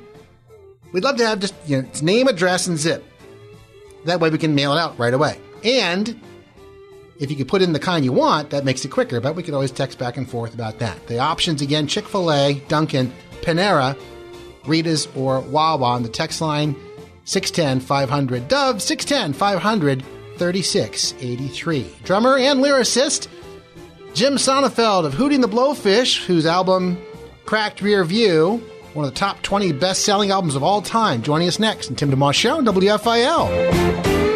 we'd 0.93 1.05
love 1.05 1.17
to 1.17 1.27
have 1.27 1.41
just 1.41 1.55
you 1.67 1.83
know, 1.83 1.89
name, 2.01 2.29
address, 2.29 2.67
and 2.67 2.79
zip. 2.79 3.05
That 4.07 4.21
way 4.21 4.31
we 4.31 4.39
can 4.39 4.55
mail 4.55 4.73
it 4.73 4.79
out 4.79 4.99
right 4.99 5.13
away. 5.13 5.39
And 5.65 6.21
if 7.19 7.31
you 7.31 7.37
could 7.37 7.49
put 7.49 7.63
in 7.63 7.73
the 7.73 7.79
kind 7.79 8.05
you 8.05 8.13
want, 8.13 8.51
that 8.51 8.65
makes 8.65 8.85
it 8.85 8.91
quicker, 8.91 9.21
but 9.21 9.35
we 9.35 9.43
could 9.43 9.55
always 9.55 9.71
text 9.71 9.99
back 9.99 10.17
and 10.17 10.29
forth 10.29 10.55
about 10.55 10.79
that. 10.79 11.07
The 11.07 11.19
options 11.19 11.63
again 11.63 11.87
Chick 11.87 12.07
fil 12.07 12.33
A, 12.33 12.55
Dunkin', 12.69 13.13
Panera, 13.43 13.99
Rita's, 14.67 15.09
or 15.17 15.41
Wawa 15.41 15.85
on 15.85 16.03
the 16.03 16.09
text 16.09 16.41
line 16.41 16.77
610 17.25 17.81
500 17.81 18.49
Dove, 18.49 18.81
610 18.81 19.33
500 19.33 20.05
3683. 20.39 21.97
Drummer 22.05 22.39
and 22.39 22.61
lyricist 22.61 23.29
Jim 24.15 24.35
Sonefeld 24.35 25.05
of 25.05 25.15
Hootie 25.15 25.35
and 25.35 25.45
the 25.45 25.49
Blowfish, 25.49 26.25
whose 26.25 26.47
album 26.47 26.99
Cracked 27.45 27.83
Rear 27.83 28.05
View, 28.05 28.63
one 28.95 29.05
of 29.05 29.13
the 29.13 29.19
top 29.19 29.43
20 29.43 29.73
best 29.73 30.05
selling 30.05 30.31
albums 30.31 30.55
of 30.55 30.63
all 30.63 30.83
time, 30.83 31.23
joining 31.23 31.49
us 31.49 31.59
next 31.59 31.91
in 31.91 31.97
Tim 31.97 32.11
DeMoss 32.11 32.35
Show 32.35 32.59
on 32.59 32.65
WFIL. 32.65 34.28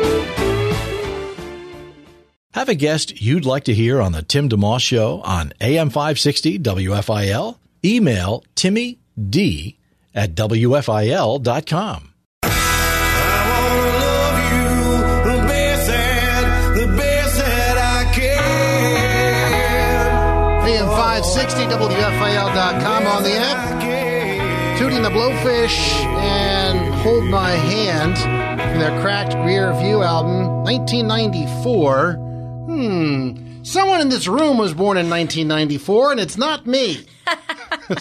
Have 2.52 2.68
a 2.68 2.74
guest 2.74 3.18
you'd 3.18 3.46
like 3.46 3.64
to 3.64 3.72
hear 3.72 3.98
on 3.98 4.12
the 4.12 4.20
Tim 4.22 4.50
DeMoss 4.50 4.80
Show 4.80 5.22
on 5.22 5.54
AM 5.58 5.88
560 5.88 6.58
WFIL? 6.58 7.56
Email 7.82 8.44
Timmy 8.54 8.98
D 9.18 9.78
at 10.14 10.34
WFIL.com. 10.34 12.12
AM 20.64 20.88
560 20.88 21.62
WFIL.com 21.64 23.06
on 23.06 23.22
the 23.22 23.32
app. 23.32 23.82
Hootie 24.78 24.96
and 24.96 25.04
the 25.04 25.10
Blowfish 25.10 25.78
and 26.20 26.94
Hold 26.96 27.24
My 27.24 27.52
Hand 27.52 28.18
from 28.18 28.78
their 28.78 29.00
Cracked 29.00 29.34
Rear 29.36 29.72
View 29.80 30.02
album, 30.02 30.62
1994. 30.64 32.31
Hmm. 32.66 33.62
Someone 33.64 34.00
in 34.00 34.08
this 34.08 34.26
room 34.26 34.58
was 34.58 34.72
born 34.72 34.96
in 34.96 35.08
1994, 35.10 36.12
and 36.12 36.20
it's 36.20 36.36
not 36.36 36.66
me. 36.66 37.06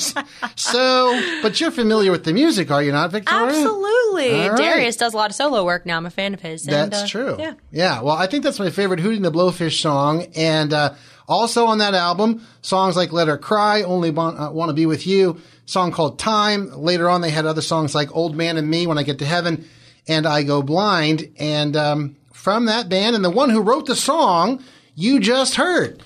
so, 0.56 1.40
but 1.42 1.60
you're 1.60 1.72
familiar 1.72 2.12
with 2.12 2.24
the 2.24 2.34
music, 2.34 2.72
are 2.72 2.82
you 2.82 2.92
not, 2.92 3.12
Victoria? 3.12 3.48
Absolutely. 3.48 4.32
Right. 4.32 4.58
Darius 4.58 4.98
does 4.98 5.14
a 5.14 5.18
lot 5.18 5.30
of 5.30 5.36
solo 5.36 5.64
work 5.66 5.86
now. 5.86 5.98
I'm 5.98 6.06
a 6.06 6.12
fan 6.12 6.34
of 6.34 6.42
his. 6.42 6.68
and, 6.68 6.92
That's 6.92 7.04
uh, 7.04 7.08
true. 7.08 7.36
Yeah. 7.40 7.54
Yeah. 7.72 8.02
Well, 8.02 8.16
I 8.16 8.28
think 8.28 8.44
that's 8.44 8.60
my 8.60 8.70
favorite 8.70 9.00
Hootie 9.00 9.18
and 9.18 9.26
the 9.26 9.32
Blowfish 9.32 9.82
song. 9.82 10.28
And 10.36 10.74
uh, 10.74 10.94
also 11.28 11.66
on 11.66 11.80
that 11.80 11.94
album, 11.94 12.46
songs 12.62 12.96
like 12.96 13.12
Let 13.12 13.28
Her 13.28 13.38
Cry, 13.38 13.84
Only 13.84 14.12
Want, 14.12 14.40
uh, 14.40 14.52
Want 14.52 14.70
to 14.70 14.74
Be 14.74 14.86
With 14.86 15.08
You, 15.08 15.42
song 15.66 15.92
called 15.92 16.20
Time. 16.20 16.72
Later 16.72 17.10
on, 17.10 17.22
they 17.22 17.32
had 17.32 17.46
other 17.46 17.62
songs 17.62 17.96
like 17.96 18.16
Old 18.16 18.36
Man 18.36 18.58
and 18.58 18.70
Me, 18.70 18.88
When 18.88 18.98
I 18.98 19.04
Get 19.04 19.20
to 19.20 19.26
Heaven, 19.26 19.68
and 20.08 20.26
I 20.26 20.44
Go 20.44 20.62
Blind. 20.62 21.34
And 21.38 21.76
um, 21.76 22.16
from 22.42 22.66
that 22.66 22.90
band, 22.90 23.16
and 23.16 23.24
the 23.24 23.30
one 23.30 23.52
who 23.52 23.62
wrote 23.62 23.86
the 23.86 23.96
song 23.96 24.64
you 24.96 25.20
just 25.20 25.56
heard, 25.56 26.02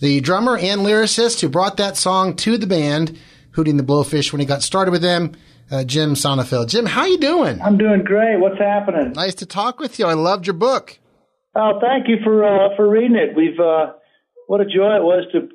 the 0.00 0.18
drummer 0.20 0.56
and 0.56 0.80
lyricist 0.80 1.42
who 1.42 1.48
brought 1.48 1.76
that 1.76 1.98
song 1.98 2.34
to 2.36 2.56
the 2.56 2.66
band, 2.66 3.18
Hootie 3.52 3.68
and 3.68 3.78
the 3.78 3.84
Blowfish, 3.84 4.32
when 4.32 4.40
he 4.40 4.46
got 4.46 4.62
started 4.62 4.92
with 4.92 5.02
them, 5.02 5.32
uh, 5.70 5.84
Jim 5.84 6.14
Sonefeld. 6.14 6.68
Jim, 6.68 6.86
how 6.86 7.04
you 7.04 7.18
doing? 7.18 7.60
I'm 7.60 7.76
doing 7.76 8.02
great. 8.02 8.40
What's 8.40 8.58
happening? 8.58 9.12
Nice 9.12 9.34
to 9.36 9.46
talk 9.46 9.78
with 9.78 9.98
you. 9.98 10.06
I 10.06 10.14
loved 10.14 10.46
your 10.46 10.54
book. 10.54 10.98
Oh, 11.54 11.78
thank 11.82 12.08
you 12.08 12.16
for 12.24 12.44
uh, 12.44 12.74
for 12.76 12.88
reading 12.88 13.16
it. 13.16 13.36
We've 13.36 13.60
uh, 13.60 13.92
what 14.46 14.62
a 14.62 14.64
joy 14.64 14.96
it 14.96 15.04
was 15.04 15.26
to 15.32 15.48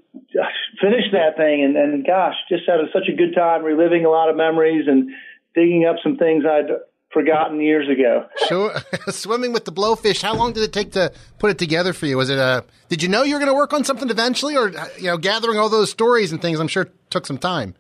finish 0.80 1.06
that 1.12 1.38
thing, 1.38 1.64
and, 1.64 1.76
and 1.76 2.06
gosh, 2.06 2.36
just 2.50 2.64
had 2.68 2.78
such 2.94 3.10
a 3.12 3.16
good 3.16 3.34
time 3.36 3.64
reliving 3.64 4.06
a 4.06 4.10
lot 4.10 4.30
of 4.30 4.38
memories 4.38 4.86
and 4.88 5.10
digging 5.56 5.86
up 5.90 5.98
some 6.04 6.18
things 6.18 6.44
I'd 6.46 6.70
forgotten 7.14 7.60
years 7.62 7.88
ago. 7.90 8.26
Sure. 8.48 8.74
Swimming 9.10 9.54
with 9.54 9.66
the 9.66 9.72
blowfish. 9.72 10.22
How 10.22 10.36
long 10.36 10.54
did 10.54 10.64
it 10.64 10.74
take 10.74 10.92
to 10.94 11.12
put 11.40 11.52
it 11.52 11.58
together 11.58 11.94
for 11.94 12.06
you? 12.06 12.18
Was 12.18 12.30
it 12.30 12.38
a? 12.38 12.64
Did 12.88 13.04
you 13.04 13.10
know 13.10 13.24
you 13.24 13.34
were 13.34 13.40
going 13.40 13.52
to 13.52 13.56
work 13.56 13.74
on 13.74 13.84
something 13.84 14.10
eventually, 14.10 14.56
or 14.56 14.70
you 14.98 15.06
know, 15.06 15.18
gathering 15.18 15.60
all 15.60 15.70
those 15.70 15.90
stories 15.90 16.32
and 16.32 16.42
things? 16.42 16.60
I'm 16.60 16.68
sure 16.68 16.90
took 17.10 17.26
some 17.26 17.38
time. 17.38 17.76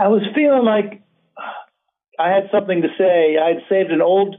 I 0.00 0.08
was 0.08 0.22
feeling 0.34 0.64
like 0.64 1.02
I 2.18 2.28
had 2.28 2.50
something 2.52 2.82
to 2.82 2.88
say. 2.98 3.36
I 3.36 3.48
had 3.48 3.62
saved 3.68 3.90
an 3.90 4.02
old 4.02 4.36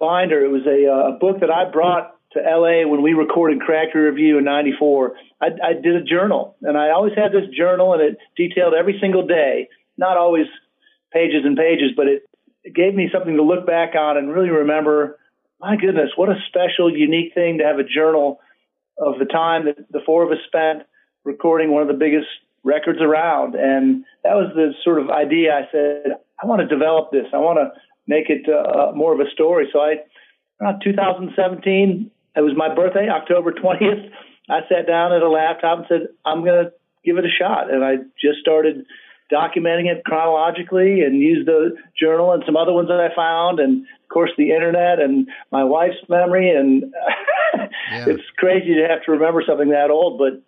binder. 0.00 0.44
It 0.44 0.50
was 0.50 0.66
a, 0.66 0.90
uh, 0.90 1.14
a 1.14 1.18
book 1.18 1.40
that 1.40 1.50
I 1.50 1.70
brought 1.70 2.14
to 2.32 2.40
LA 2.40 2.88
when 2.88 3.02
we 3.02 3.12
recorded 3.12 3.60
Cracked 3.60 3.94
Rear 3.94 4.12
View 4.12 4.38
in 4.38 4.44
'94. 4.44 5.14
I, 5.40 5.46
I 5.46 5.72
did 5.74 5.96
a 5.96 6.02
journal, 6.02 6.56
and 6.62 6.76
I 6.76 6.90
always 6.90 7.14
had 7.14 7.32
this 7.32 7.48
journal, 7.56 7.92
and 7.92 8.02
it 8.02 8.18
detailed 8.36 8.74
every 8.74 8.98
single 9.00 9.26
day. 9.26 9.68
Not 9.96 10.16
always 10.16 10.46
pages 11.12 11.42
and 11.44 11.56
pages, 11.56 11.92
but 11.96 12.06
it, 12.06 12.22
it 12.66 12.74
gave 12.74 12.94
me 12.94 13.08
something 13.12 13.36
to 13.36 13.44
look 13.44 13.64
back 13.64 13.94
on 13.94 14.16
and 14.16 14.28
really 14.28 14.50
remember. 14.50 15.18
My 15.60 15.76
goodness, 15.76 16.10
what 16.16 16.28
a 16.28 16.34
special, 16.48 16.94
unique 16.94 17.32
thing 17.32 17.58
to 17.58 17.64
have 17.64 17.78
a 17.78 17.84
journal 17.84 18.40
of 18.98 19.20
the 19.20 19.24
time 19.24 19.66
that 19.66 19.90
the 19.92 20.00
four 20.04 20.24
of 20.24 20.32
us 20.32 20.38
spent 20.48 20.82
recording 21.22 21.70
one 21.70 21.82
of 21.82 21.88
the 21.88 21.94
biggest 21.94 22.26
records 22.64 23.00
around. 23.00 23.54
And 23.54 24.04
that 24.24 24.34
was 24.34 24.50
the 24.54 24.72
sort 24.82 25.00
of 25.00 25.10
idea. 25.10 25.54
I 25.54 25.70
said, 25.70 26.18
I 26.42 26.46
want 26.46 26.60
to 26.60 26.66
develop 26.66 27.12
this. 27.12 27.26
I 27.32 27.38
want 27.38 27.58
to 27.58 27.80
make 28.08 28.28
it 28.28 28.48
uh, 28.50 28.90
more 28.96 29.14
of 29.14 29.20
a 29.20 29.30
story. 29.30 29.68
So 29.72 29.78
I, 29.78 30.02
around 30.60 30.82
2017, 30.82 32.10
it 32.34 32.40
was 32.40 32.54
my 32.56 32.74
birthday, 32.74 33.08
October 33.08 33.52
20th. 33.52 34.10
I 34.50 34.60
sat 34.68 34.88
down 34.88 35.12
at 35.12 35.22
a 35.22 35.28
laptop 35.28 35.78
and 35.78 35.86
said, 35.88 36.08
I'm 36.24 36.44
going 36.44 36.64
to 36.64 36.72
give 37.04 37.16
it 37.16 37.24
a 37.24 37.30
shot. 37.30 37.72
And 37.72 37.84
I 37.84 37.98
just 38.20 38.40
started 38.40 38.86
documenting 39.32 39.90
it 39.90 40.04
chronologically 40.04 41.02
and 41.02 41.20
used 41.20 41.46
the 41.46 41.76
journal 41.98 42.32
and 42.32 42.42
some 42.46 42.56
other 42.56 42.72
ones 42.72 42.88
that 42.88 43.00
I 43.00 43.14
found. 43.14 43.60
And 43.60 43.82
of 43.82 44.08
course, 44.12 44.30
the 44.36 44.50
internet 44.50 45.00
and 45.00 45.28
my 45.50 45.64
wife's 45.64 45.96
memory. 46.08 46.50
And 46.50 46.84
it's 47.92 48.22
crazy 48.36 48.74
to 48.74 48.86
have 48.88 49.02
to 49.04 49.12
remember 49.12 49.42
something 49.46 49.70
that 49.70 49.90
old, 49.90 50.18
but 50.18 50.40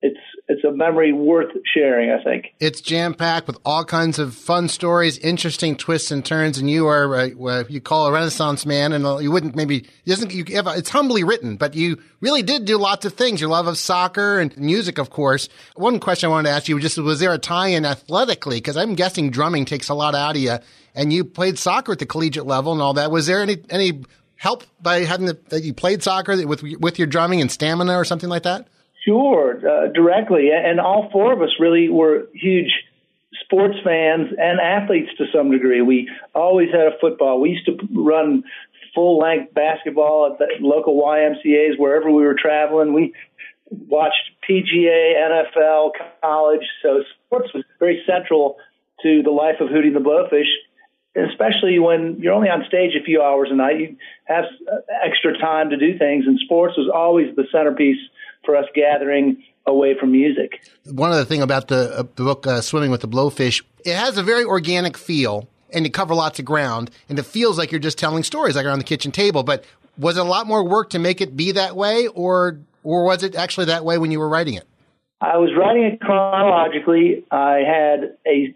it's 0.00 0.18
it's 0.46 0.64
a 0.64 0.70
memory 0.70 1.12
worth 1.12 1.50
sharing. 1.74 2.10
I 2.10 2.22
think 2.22 2.54
it's 2.60 2.80
jam 2.80 3.14
packed 3.14 3.48
with 3.48 3.58
all 3.64 3.84
kinds 3.84 4.18
of 4.18 4.32
fun 4.34 4.68
stories, 4.68 5.18
interesting 5.18 5.76
twists 5.76 6.10
and 6.10 6.24
turns. 6.24 6.58
And 6.58 6.70
you 6.70 6.86
are 6.86 7.14
uh, 7.16 7.64
you 7.68 7.80
call 7.80 8.06
a 8.06 8.12
Renaissance 8.12 8.64
man, 8.64 8.92
and 8.92 9.04
uh, 9.04 9.18
you 9.18 9.32
wouldn't 9.32 9.56
maybe 9.56 9.78
it 9.78 10.06
doesn't 10.06 10.32
you 10.32 10.44
have, 10.54 10.68
it's 10.68 10.90
humbly 10.90 11.24
written, 11.24 11.56
but 11.56 11.74
you 11.74 12.00
really 12.20 12.42
did 12.42 12.64
do 12.64 12.78
lots 12.78 13.04
of 13.04 13.14
things. 13.14 13.40
Your 13.40 13.50
love 13.50 13.66
of 13.66 13.76
soccer 13.76 14.38
and 14.38 14.56
music, 14.56 14.98
of 14.98 15.10
course. 15.10 15.48
One 15.74 15.98
question 15.98 16.28
I 16.28 16.30
wanted 16.30 16.50
to 16.50 16.54
ask 16.54 16.68
you 16.68 16.76
was 16.76 16.84
just 16.84 16.98
was 16.98 17.18
there 17.18 17.34
a 17.34 17.38
tie-in 17.38 17.84
athletically? 17.84 18.58
Because 18.58 18.76
I'm 18.76 18.94
guessing 18.94 19.30
drumming 19.30 19.64
takes 19.64 19.88
a 19.88 19.94
lot 19.94 20.14
out 20.14 20.36
of 20.36 20.42
you, 20.42 20.58
and 20.94 21.12
you 21.12 21.24
played 21.24 21.58
soccer 21.58 21.92
at 21.92 21.98
the 21.98 22.06
collegiate 22.06 22.46
level 22.46 22.72
and 22.72 22.80
all 22.80 22.94
that. 22.94 23.10
Was 23.10 23.26
there 23.26 23.42
any 23.42 23.58
any 23.68 24.04
help 24.36 24.62
by 24.80 25.00
having 25.00 25.26
the, 25.26 25.36
that 25.48 25.64
you 25.64 25.74
played 25.74 26.04
soccer 26.04 26.46
with 26.46 26.62
with 26.62 26.98
your 27.00 27.08
drumming 27.08 27.40
and 27.40 27.50
stamina 27.50 27.94
or 27.94 28.04
something 28.04 28.28
like 28.28 28.44
that? 28.44 28.68
Sure, 29.08 29.56
uh, 29.56 29.90
directly. 29.92 30.50
And 30.52 30.78
all 30.78 31.08
four 31.10 31.32
of 31.32 31.40
us 31.40 31.48
really 31.58 31.88
were 31.88 32.28
huge 32.34 32.70
sports 33.44 33.76
fans 33.82 34.28
and 34.38 34.60
athletes 34.60 35.08
to 35.16 35.24
some 35.34 35.50
degree. 35.50 35.80
We 35.80 36.10
always 36.34 36.68
had 36.70 36.92
a 36.92 36.98
football. 37.00 37.40
We 37.40 37.50
used 37.50 37.64
to 37.66 37.78
run 37.94 38.44
full 38.94 39.18
length 39.18 39.54
basketball 39.54 40.32
at 40.32 40.38
the 40.38 40.46
local 40.60 41.00
YMCA's 41.02 41.78
wherever 41.78 42.10
we 42.10 42.22
were 42.22 42.36
traveling. 42.38 42.92
We 42.92 43.14
watched 43.70 44.30
PGA, 44.46 45.14
NFL, 45.16 45.92
college. 46.22 46.66
So 46.82 47.02
sports 47.26 47.48
was 47.54 47.64
very 47.78 48.02
central 48.06 48.56
to 49.02 49.22
the 49.22 49.30
life 49.30 49.56
of 49.60 49.68
Hootie 49.68 49.86
and 49.86 49.96
the 49.96 50.00
Blowfish 50.00 50.50
especially 51.16 51.78
when 51.78 52.18
you're 52.20 52.34
only 52.34 52.48
on 52.48 52.64
stage 52.68 52.92
a 52.94 53.02
few 53.02 53.22
hours 53.22 53.48
a 53.50 53.54
night, 53.54 53.80
you 53.80 53.96
have 54.26 54.44
extra 55.04 55.36
time 55.38 55.70
to 55.70 55.76
do 55.76 55.98
things, 55.98 56.26
and 56.26 56.38
sports 56.44 56.76
was 56.76 56.88
always 56.92 57.34
the 57.34 57.44
centerpiece 57.50 57.98
for 58.48 58.56
us 58.56 58.64
gathering 58.74 59.44
away 59.66 59.94
from 60.00 60.10
music. 60.10 60.62
One 60.86 61.12
other 61.12 61.26
thing 61.26 61.42
about 61.42 61.68
the, 61.68 61.98
uh, 61.98 62.02
the 62.14 62.24
book 62.24 62.46
uh, 62.46 62.62
Swimming 62.62 62.90
with 62.90 63.02
the 63.02 63.08
Blowfish, 63.08 63.62
it 63.84 63.94
has 63.94 64.16
a 64.16 64.22
very 64.22 64.42
organic 64.42 64.96
feel, 64.96 65.46
and 65.70 65.84
you 65.84 65.90
cover 65.90 66.14
lots 66.14 66.38
of 66.38 66.46
ground, 66.46 66.90
and 67.10 67.18
it 67.18 67.24
feels 67.24 67.58
like 67.58 67.70
you're 67.70 67.78
just 67.78 67.98
telling 67.98 68.22
stories 68.22 68.56
like 68.56 68.64
around 68.64 68.78
the 68.78 68.84
kitchen 68.84 69.12
table. 69.12 69.42
But 69.42 69.66
was 69.98 70.16
it 70.16 70.20
a 70.20 70.24
lot 70.24 70.46
more 70.46 70.64
work 70.64 70.88
to 70.90 70.98
make 70.98 71.20
it 71.20 71.36
be 71.36 71.52
that 71.52 71.76
way, 71.76 72.06
or 72.06 72.58
or 72.82 73.04
was 73.04 73.22
it 73.22 73.36
actually 73.36 73.66
that 73.66 73.84
way 73.84 73.98
when 73.98 74.10
you 74.10 74.18
were 74.18 74.28
writing 74.30 74.54
it? 74.54 74.66
I 75.20 75.36
was 75.36 75.50
writing 75.54 75.82
it 75.82 76.00
chronologically. 76.00 77.26
I 77.30 77.58
had 77.66 78.16
a 78.26 78.54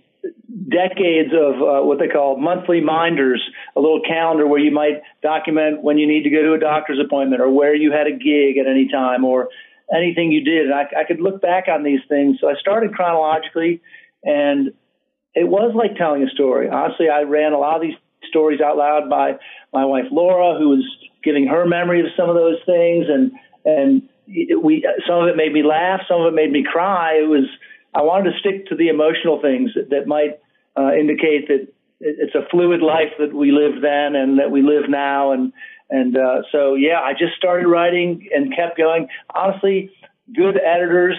decades 0.68 1.32
of 1.34 1.54
uh, 1.56 1.84
what 1.84 1.98
they 1.98 2.08
call 2.08 2.38
monthly 2.38 2.80
minders, 2.80 3.42
a 3.76 3.80
little 3.80 4.00
calendar 4.00 4.46
where 4.46 4.60
you 4.60 4.70
might 4.70 5.02
document 5.22 5.82
when 5.82 5.98
you 5.98 6.06
need 6.06 6.22
to 6.22 6.30
go 6.30 6.42
to 6.42 6.54
a 6.54 6.58
doctor's 6.58 7.00
appointment 7.04 7.42
or 7.42 7.50
where 7.50 7.74
you 7.74 7.92
had 7.92 8.06
a 8.06 8.12
gig 8.12 8.56
at 8.58 8.66
any 8.66 8.88
time 8.88 9.24
or 9.24 9.48
anything 9.94 10.32
you 10.32 10.44
did. 10.44 10.66
And 10.66 10.74
I, 10.74 10.86
I 11.00 11.04
could 11.04 11.20
look 11.20 11.40
back 11.40 11.68
on 11.68 11.82
these 11.82 12.00
things. 12.08 12.38
So 12.40 12.48
I 12.48 12.54
started 12.54 12.94
chronologically, 12.94 13.80
and 14.24 14.72
it 15.34 15.48
was 15.48 15.72
like 15.74 15.96
telling 15.96 16.22
a 16.22 16.30
story. 16.30 16.68
Honestly, 16.68 17.08
I 17.08 17.22
ran 17.22 17.52
a 17.52 17.58
lot 17.58 17.76
of 17.76 17.82
these 17.82 17.96
stories 18.28 18.60
out 18.60 18.76
loud 18.76 19.10
by 19.10 19.38
my 19.72 19.84
wife 19.84 20.06
Laura, 20.10 20.58
who 20.58 20.68
was 20.68 20.84
giving 21.24 21.46
her 21.46 21.66
memory 21.66 22.00
of 22.00 22.06
some 22.16 22.28
of 22.28 22.36
those 22.36 22.58
things, 22.66 23.06
and 23.08 23.32
and 23.64 24.08
we 24.62 24.86
some 25.06 25.22
of 25.22 25.28
it 25.28 25.36
made 25.36 25.52
me 25.52 25.62
laugh, 25.62 26.00
some 26.08 26.20
of 26.20 26.32
it 26.32 26.34
made 26.34 26.52
me 26.52 26.64
cry. 26.64 27.20
It 27.22 27.28
was 27.28 27.46
I 27.94 28.02
wanted 28.02 28.32
to 28.32 28.38
stick 28.38 28.66
to 28.68 28.74
the 28.74 28.88
emotional 28.88 29.40
things 29.40 29.72
that, 29.74 29.90
that 29.90 30.06
might 30.06 30.40
uh, 30.76 30.92
indicate 30.94 31.48
that 31.48 31.68
it's 32.00 32.34
a 32.34 32.48
fluid 32.50 32.82
life 32.82 33.12
that 33.18 33.32
we 33.32 33.52
lived 33.52 33.82
then 33.82 34.16
and 34.16 34.38
that 34.38 34.50
we 34.50 34.62
live 34.62 34.88
now. 34.88 35.32
And 35.32 35.52
and 35.92 36.16
uh, 36.16 36.40
so 36.50 36.74
yeah, 36.74 37.00
I 37.00 37.12
just 37.12 37.34
started 37.36 37.68
writing 37.68 38.26
and 38.34 38.56
kept 38.56 38.78
going. 38.78 39.08
Honestly, 39.34 39.90
good 40.34 40.58
editors 40.58 41.18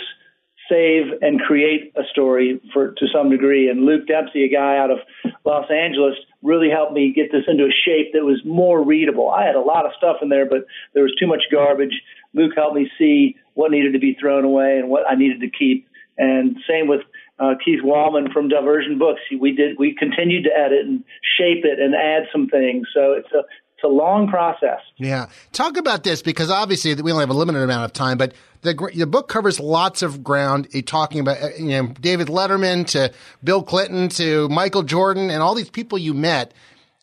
save 0.68 1.22
and 1.22 1.40
create 1.40 1.94
a 1.96 2.02
story 2.10 2.60
for 2.74 2.94
to 2.94 3.06
some 3.14 3.30
degree. 3.30 3.70
And 3.70 3.86
Luke 3.86 4.08
Dempsey, 4.08 4.46
a 4.46 4.50
guy 4.50 4.78
out 4.78 4.90
of 4.90 4.98
Los 5.46 5.70
Angeles, 5.70 6.16
really 6.42 6.72
helped 6.72 6.94
me 6.94 7.14
get 7.14 7.32
this 7.32 7.44
into 7.48 7.66
a 7.66 7.82
shape 7.86 8.14
that 8.14 8.26
was 8.26 8.42
more 8.44 8.84
readable. 8.84 9.30
I 9.30 9.46
had 9.46 9.56
a 9.56 9.62
lot 9.62 9.86
of 9.86 9.92
stuff 9.96 10.18
in 10.24 10.30
there, 10.30 10.50
but 10.50 10.66
there 10.96 11.04
was 11.04 11.14
too 11.20 11.28
much 11.28 11.44
garbage. 11.52 12.02
Luke 12.34 12.54
helped 12.56 12.76
me 12.76 12.90
see 12.98 13.36
what 13.54 13.70
needed 13.70 13.94
to 13.94 14.00
be 14.00 14.18
thrown 14.20 14.44
away 14.44 14.80
and 14.80 14.90
what 14.90 15.04
I 15.08 15.14
needed 15.14 15.42
to 15.42 15.50
keep. 15.50 15.88
And 16.18 16.58
same 16.68 16.88
with 16.88 17.02
uh, 17.40 17.54
Keith 17.64 17.82
Wallman 17.84 18.32
from 18.32 18.48
Diversion 18.48 18.98
Books. 18.98 19.22
We 19.40 19.54
did 19.54 19.78
we 19.78 19.96
continued 19.96 20.46
to 20.46 20.56
edit 20.56 20.86
and 20.86 21.04
shape 21.38 21.66
it 21.66 21.80
and 21.80 21.94
add 21.94 22.24
some 22.32 22.48
things. 22.48 22.88
So 22.94 23.14
it's 23.14 23.32
a 23.32 23.44
it's 23.84 23.92
a 23.92 23.94
long 23.94 24.28
process. 24.28 24.80
Yeah, 24.98 25.28
talk 25.52 25.78
about 25.78 26.04
this 26.04 26.22
because 26.22 26.50
obviously 26.50 26.94
we 26.96 27.12
only 27.12 27.24
have 27.24 27.30
a 27.30 27.34
limited 27.34 27.62
amount 27.62 27.86
of 27.86 27.94
time, 27.94 28.18
but 28.18 28.34
the 28.62 28.74
the 28.96 29.08
book 29.08 29.28
covers 29.28 29.60
lots 29.60 30.02
of 30.02 30.24
ground. 30.24 30.68
You're 30.72 30.84
talking 30.84 31.20
about 31.20 31.42
uh, 31.42 31.50
you 31.58 31.70
know 31.70 31.88
David 32.00 32.28
Letterman 32.28 32.88
to 32.88 33.12
Bill 33.44 33.64
Clinton 33.64 34.10
to 34.10 34.48
Michael 34.50 34.84
Jordan 34.84 35.30
and 35.30 35.42
all 35.42 35.56
these 35.56 35.70
people 35.70 35.98
you 35.98 36.14
met, 36.14 36.54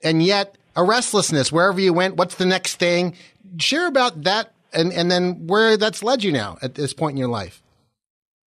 and 0.03 0.23
yet 0.23 0.57
a 0.77 0.85
restlessness 0.85 1.53
wherever 1.53 1.81
you 1.81 1.93
went. 1.93 2.17
What's 2.17 2.37
the 2.37 2.47
next 2.47 2.77
thing? 2.77 3.15
Share 3.59 3.87
about 3.87 4.23
that 4.25 4.53
and 4.73 4.93
and 4.93 5.11
then 5.11 5.47
where 5.47 5.77
that's 5.77 6.03
led 6.03 6.25
you 6.25 6.33
now 6.33 6.59
at 6.63 6.75
this 6.75 6.93
point 6.93 7.13
in 7.13 7.19
your 7.19 7.29
life. 7.29 7.63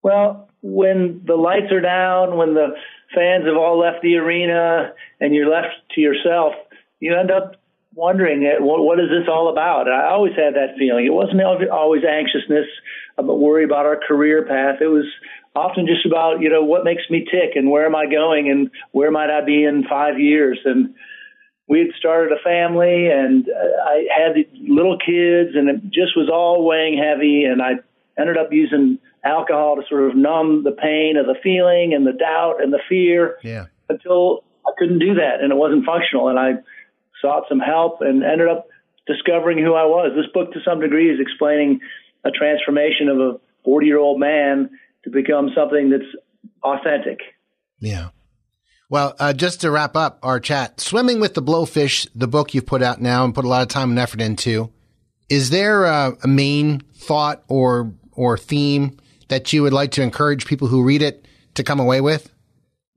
Well, 0.01 0.49
when 0.61 1.21
the 1.25 1.35
lights 1.35 1.71
are 1.71 1.81
down, 1.81 2.37
when 2.37 2.53
the 2.55 2.75
fans 3.15 3.45
have 3.45 3.55
all 3.55 3.79
left 3.79 4.01
the 4.01 4.15
arena 4.15 4.93
and 5.21 5.33
you're 5.33 5.49
left 5.49 5.75
to 5.91 6.01
yourself, 6.01 6.53
you 6.99 7.15
end 7.15 7.31
up 7.31 7.55
wondering 7.95 8.45
uh, 8.45 8.63
what, 8.63 8.83
what 8.83 8.99
is 8.99 9.09
this 9.09 9.27
all 9.29 9.49
about? 9.49 9.87
And 9.87 9.95
I 9.95 10.09
always 10.09 10.33
had 10.35 10.55
that 10.55 10.75
feeling. 10.77 11.05
It 11.05 11.13
wasn't 11.13 11.41
always 11.41 12.03
anxiousness, 12.03 12.67
about 13.17 13.39
worry 13.39 13.63
about 13.63 13.85
our 13.85 13.99
career 14.07 14.45
path. 14.45 14.81
It 14.81 14.87
was 14.87 15.05
often 15.55 15.85
just 15.85 16.05
about 16.05 16.41
you 16.41 16.49
know 16.49 16.63
what 16.63 16.83
makes 16.83 17.03
me 17.09 17.25
tick 17.25 17.55
and 17.55 17.69
where 17.69 17.85
am 17.85 17.95
I 17.95 18.05
going 18.05 18.49
and 18.49 18.71
where 18.91 19.11
might 19.11 19.29
I 19.29 19.45
be 19.45 19.63
in 19.63 19.85
five 19.87 20.19
years 20.19 20.59
and 20.65 20.95
we 21.67 21.79
had 21.79 21.89
started 21.97 22.31
a 22.31 22.43
family 22.43 23.07
and 23.09 23.47
uh, 23.47 23.83
I 23.85 24.05
had 24.17 24.35
little 24.67 24.97
kids 24.97 25.55
and 25.55 25.69
it 25.69 25.83
just 25.85 26.17
was 26.17 26.29
all 26.31 26.65
weighing 26.65 26.97
heavy 26.97 27.45
and 27.45 27.61
I 27.61 27.73
ended 28.19 28.37
up 28.37 28.49
using 28.51 28.99
alcohol 29.23 29.77
to 29.77 29.83
sort 29.87 30.09
of 30.09 30.15
numb 30.15 30.63
the 30.63 30.71
pain 30.71 31.15
of 31.17 31.25
the 31.25 31.35
feeling 31.41 31.93
and 31.93 32.05
the 32.05 32.11
doubt 32.11 32.61
and 32.61 32.73
the 32.73 32.81
fear 32.89 33.37
yeah. 33.43 33.65
until 33.89 34.43
I 34.67 34.71
couldn't 34.77 34.99
do 34.99 35.15
that 35.15 35.41
and 35.41 35.51
it 35.51 35.55
wasn't 35.55 35.85
functional 35.85 36.29
and 36.29 36.39
I 36.39 36.53
sought 37.23 37.45
some 37.49 37.59
help 37.59 38.01
and 38.01 38.23
ended 38.23 38.47
up 38.47 38.67
discovering 39.07 39.57
who 39.57 39.73
I 39.73 39.85
was. 39.85 40.11
This 40.15 40.31
book 40.31 40.53
to 40.53 40.59
some 40.63 40.79
degree 40.79 41.09
is 41.09 41.19
explaining 41.19 41.79
a 42.23 42.29
transformation 42.29 43.07
of 43.09 43.17
a 43.19 43.39
40 43.65 43.87
year 43.87 43.97
old 43.97 44.19
man 44.19 44.69
to 45.05 45.09
become 45.09 45.49
something 45.55 45.89
that's 45.89 46.03
authentic. 46.63 47.19
Yeah. 47.79 48.09
Well, 48.89 49.15
uh, 49.19 49.33
just 49.33 49.61
to 49.61 49.71
wrap 49.71 49.95
up 49.95 50.19
our 50.21 50.39
chat, 50.39 50.79
Swimming 50.79 51.19
with 51.19 51.33
the 51.33 51.41
Blowfish, 51.41 52.07
the 52.13 52.27
book 52.27 52.53
you've 52.53 52.65
put 52.65 52.83
out 52.83 53.01
now 53.01 53.25
and 53.25 53.33
put 53.33 53.45
a 53.45 53.47
lot 53.47 53.63
of 53.63 53.69
time 53.69 53.89
and 53.89 53.99
effort 53.99 54.21
into, 54.21 54.71
is 55.29 55.49
there 55.49 55.85
a, 55.85 56.15
a 56.23 56.27
main 56.27 56.81
thought 56.93 57.43
or 57.47 57.93
or 58.11 58.37
theme 58.37 58.97
that 59.29 59.51
you 59.51 59.63
would 59.63 59.73
like 59.73 59.91
to 59.91 60.03
encourage 60.03 60.45
people 60.45 60.67
who 60.67 60.83
read 60.83 61.01
it 61.01 61.25
to 61.55 61.63
come 61.63 61.79
away 61.79 62.01
with? 62.01 62.32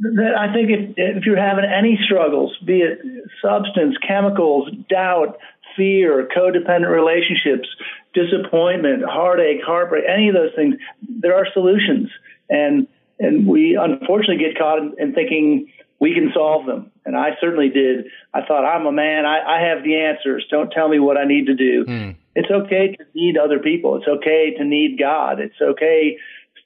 I 0.04 0.52
think 0.52 0.70
if, 0.70 0.94
if 0.96 1.24
you're 1.24 1.40
having 1.40 1.64
any 1.64 1.98
struggles, 2.04 2.56
be 2.64 2.80
it 2.80 2.98
substance, 3.40 3.96
chemicals, 4.06 4.68
doubt, 4.90 5.38
fear, 5.74 6.28
codependent 6.36 6.90
relationships, 6.90 7.68
disappointment, 8.12 9.04
heartache, 9.08 9.62
heartbreak, 9.64 10.04
any 10.06 10.28
of 10.28 10.34
those 10.34 10.52
things, 10.54 10.76
there 11.08 11.34
are 11.34 11.46
solutions. 11.52 12.08
And 12.50 12.86
and 13.18 13.46
we 13.46 13.78
unfortunately 13.80 14.44
get 14.44 14.58
caught 14.58 14.78
in, 14.78 14.94
in 14.98 15.14
thinking 15.14 15.72
we 15.98 16.12
can 16.12 16.30
solve 16.34 16.66
them. 16.66 16.90
And 17.06 17.16
I 17.16 17.30
certainly 17.40 17.70
did. 17.70 18.06
I 18.34 18.44
thought, 18.44 18.66
I'm 18.66 18.84
a 18.84 18.92
man. 18.92 19.24
I, 19.24 19.56
I 19.56 19.68
have 19.68 19.82
the 19.82 19.96
answers. 19.96 20.44
Don't 20.50 20.70
tell 20.70 20.88
me 20.88 20.98
what 20.98 21.16
I 21.16 21.24
need 21.24 21.46
to 21.46 21.54
do. 21.54 21.86
Mm. 21.86 22.16
It's 22.34 22.50
okay 22.50 22.94
to 22.96 23.04
need 23.14 23.38
other 23.38 23.58
people. 23.60 23.96
It's 23.96 24.06
okay 24.06 24.54
to 24.58 24.64
need 24.64 24.98
God. 24.98 25.40
It's 25.40 25.58
okay 25.58 26.18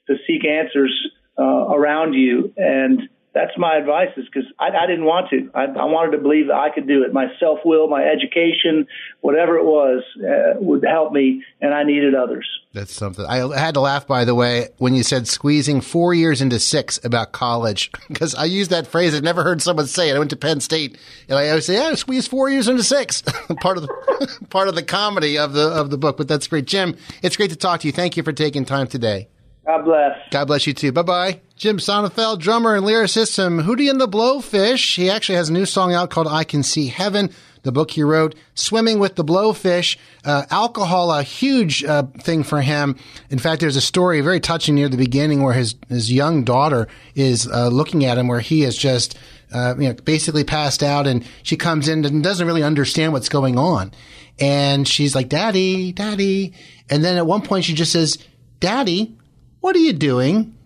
to 0.07 0.15
seek 0.27 0.43
answers 0.43 0.93
uh, 1.39 1.43
around 1.43 2.13
you. 2.13 2.53
And 2.57 3.07
that's 3.33 3.57
my 3.57 3.77
advice 3.77 4.09
is 4.17 4.25
because 4.25 4.49
I, 4.59 4.69
I 4.69 4.87
didn't 4.87 5.05
want 5.05 5.29
to. 5.29 5.49
I, 5.53 5.63
I 5.63 5.85
wanted 5.85 6.11
to 6.11 6.17
believe 6.17 6.47
that 6.47 6.55
I 6.55 6.69
could 6.69 6.85
do 6.85 7.03
it. 7.03 7.13
My 7.13 7.27
self 7.39 7.59
will, 7.63 7.87
my 7.87 8.03
education, 8.03 8.87
whatever 9.21 9.57
it 9.57 9.63
was, 9.63 10.03
uh, 10.17 10.59
would 10.59 10.83
help 10.85 11.13
me, 11.13 11.43
and 11.61 11.73
I 11.73 11.83
needed 11.83 12.13
others. 12.13 12.47
That's 12.73 12.93
something. 12.93 13.25
I 13.25 13.57
had 13.57 13.75
to 13.75 13.79
laugh, 13.81 14.05
by 14.05 14.25
the 14.25 14.35
way, 14.35 14.69
when 14.77 14.95
you 14.95 15.03
said 15.03 15.27
squeezing 15.27 15.79
four 15.79 16.13
years 16.13 16.41
into 16.41 16.59
six 16.59 16.99
about 17.03 17.31
college, 17.31 17.91
because 18.09 18.35
I 18.35 18.45
used 18.45 18.71
that 18.71 18.87
phrase. 18.87 19.15
I've 19.15 19.23
never 19.23 19.43
heard 19.43 19.61
someone 19.61 19.87
say 19.87 20.09
it. 20.09 20.15
I 20.15 20.19
went 20.19 20.31
to 20.31 20.37
Penn 20.37 20.59
State, 20.59 20.97
and 21.29 21.37
I 21.37 21.49
always 21.49 21.65
say, 21.65 21.75
"Yeah, 21.75 21.93
squeeze 21.95 22.27
four 22.27 22.49
years 22.49 22.67
into 22.67 22.83
six. 22.83 23.21
part 23.61 23.77
of 23.77 23.83
the 23.83 24.45
part 24.49 24.67
of 24.67 24.75
the 24.75 24.83
comedy 24.83 25.37
of 25.37 25.53
the 25.53 25.69
of 25.69 25.89
the 25.89 25.97
book. 25.97 26.17
But 26.17 26.27
that's 26.27 26.47
great, 26.47 26.65
Jim. 26.65 26.97
It's 27.23 27.37
great 27.37 27.51
to 27.51 27.55
talk 27.55 27.79
to 27.81 27.87
you. 27.87 27.93
Thank 27.93 28.17
you 28.17 28.23
for 28.23 28.33
taking 28.33 28.65
time 28.65 28.87
today. 28.87 29.29
God 29.65 29.83
bless. 29.83 30.17
God 30.31 30.45
bless 30.45 30.65
you 30.65 30.73
too. 30.73 30.91
Bye 30.91 31.01
bye. 31.03 31.41
Jim 31.55 31.77
Sonefeld, 31.77 32.39
drummer 32.39 32.75
and 32.75 32.85
lyricist 32.85 33.35
from 33.35 33.61
Hootie 33.61 33.89
and 33.89 34.01
the 34.01 34.07
Blowfish. 34.07 34.95
He 34.95 35.09
actually 35.09 35.35
has 35.35 35.49
a 35.49 35.53
new 35.53 35.67
song 35.67 35.93
out 35.93 36.09
called 36.09 36.27
I 36.27 36.43
Can 36.43 36.63
See 36.63 36.87
Heaven. 36.87 37.29
The 37.63 37.71
book 37.71 37.91
he 37.91 38.01
wrote, 38.01 38.33
Swimming 38.55 38.97
with 38.97 39.15
the 39.15 39.23
Blowfish. 39.23 39.97
Uh, 40.25 40.45
alcohol, 40.49 41.11
a 41.11 41.21
huge 41.21 41.83
uh, 41.83 42.03
thing 42.21 42.41
for 42.41 42.61
him. 42.61 42.95
In 43.29 43.37
fact, 43.37 43.61
there's 43.61 43.75
a 43.75 43.81
story 43.81 44.21
very 44.21 44.39
touching 44.39 44.73
near 44.73 44.89
the 44.89 44.97
beginning 44.97 45.43
where 45.43 45.53
his, 45.53 45.75
his 45.87 46.11
young 46.11 46.43
daughter 46.43 46.87
is 47.13 47.47
uh, 47.47 47.67
looking 47.67 48.03
at 48.03 48.17
him 48.17 48.27
where 48.27 48.39
he 48.39 48.63
is 48.63 48.75
just, 48.75 49.15
uh, 49.53 49.75
you 49.77 49.89
know, 49.89 49.93
basically 49.93 50.43
passed 50.43 50.81
out 50.81 51.05
and 51.05 51.23
she 51.43 51.55
comes 51.55 51.87
in 51.87 52.03
and 52.03 52.23
doesn't 52.23 52.47
really 52.47 52.63
understand 52.63 53.13
what's 53.13 53.29
going 53.29 53.59
on. 53.59 53.91
And 54.39 54.87
she's 54.87 55.13
like, 55.13 55.29
Daddy, 55.29 55.91
Daddy. 55.91 56.53
And 56.89 57.03
then 57.03 57.17
at 57.17 57.27
one 57.27 57.43
point 57.43 57.65
she 57.65 57.75
just 57.75 57.91
says, 57.91 58.17
Daddy, 58.59 59.15
what 59.61 59.75
are 59.75 59.79
you 59.79 59.93
doing? 59.93 60.57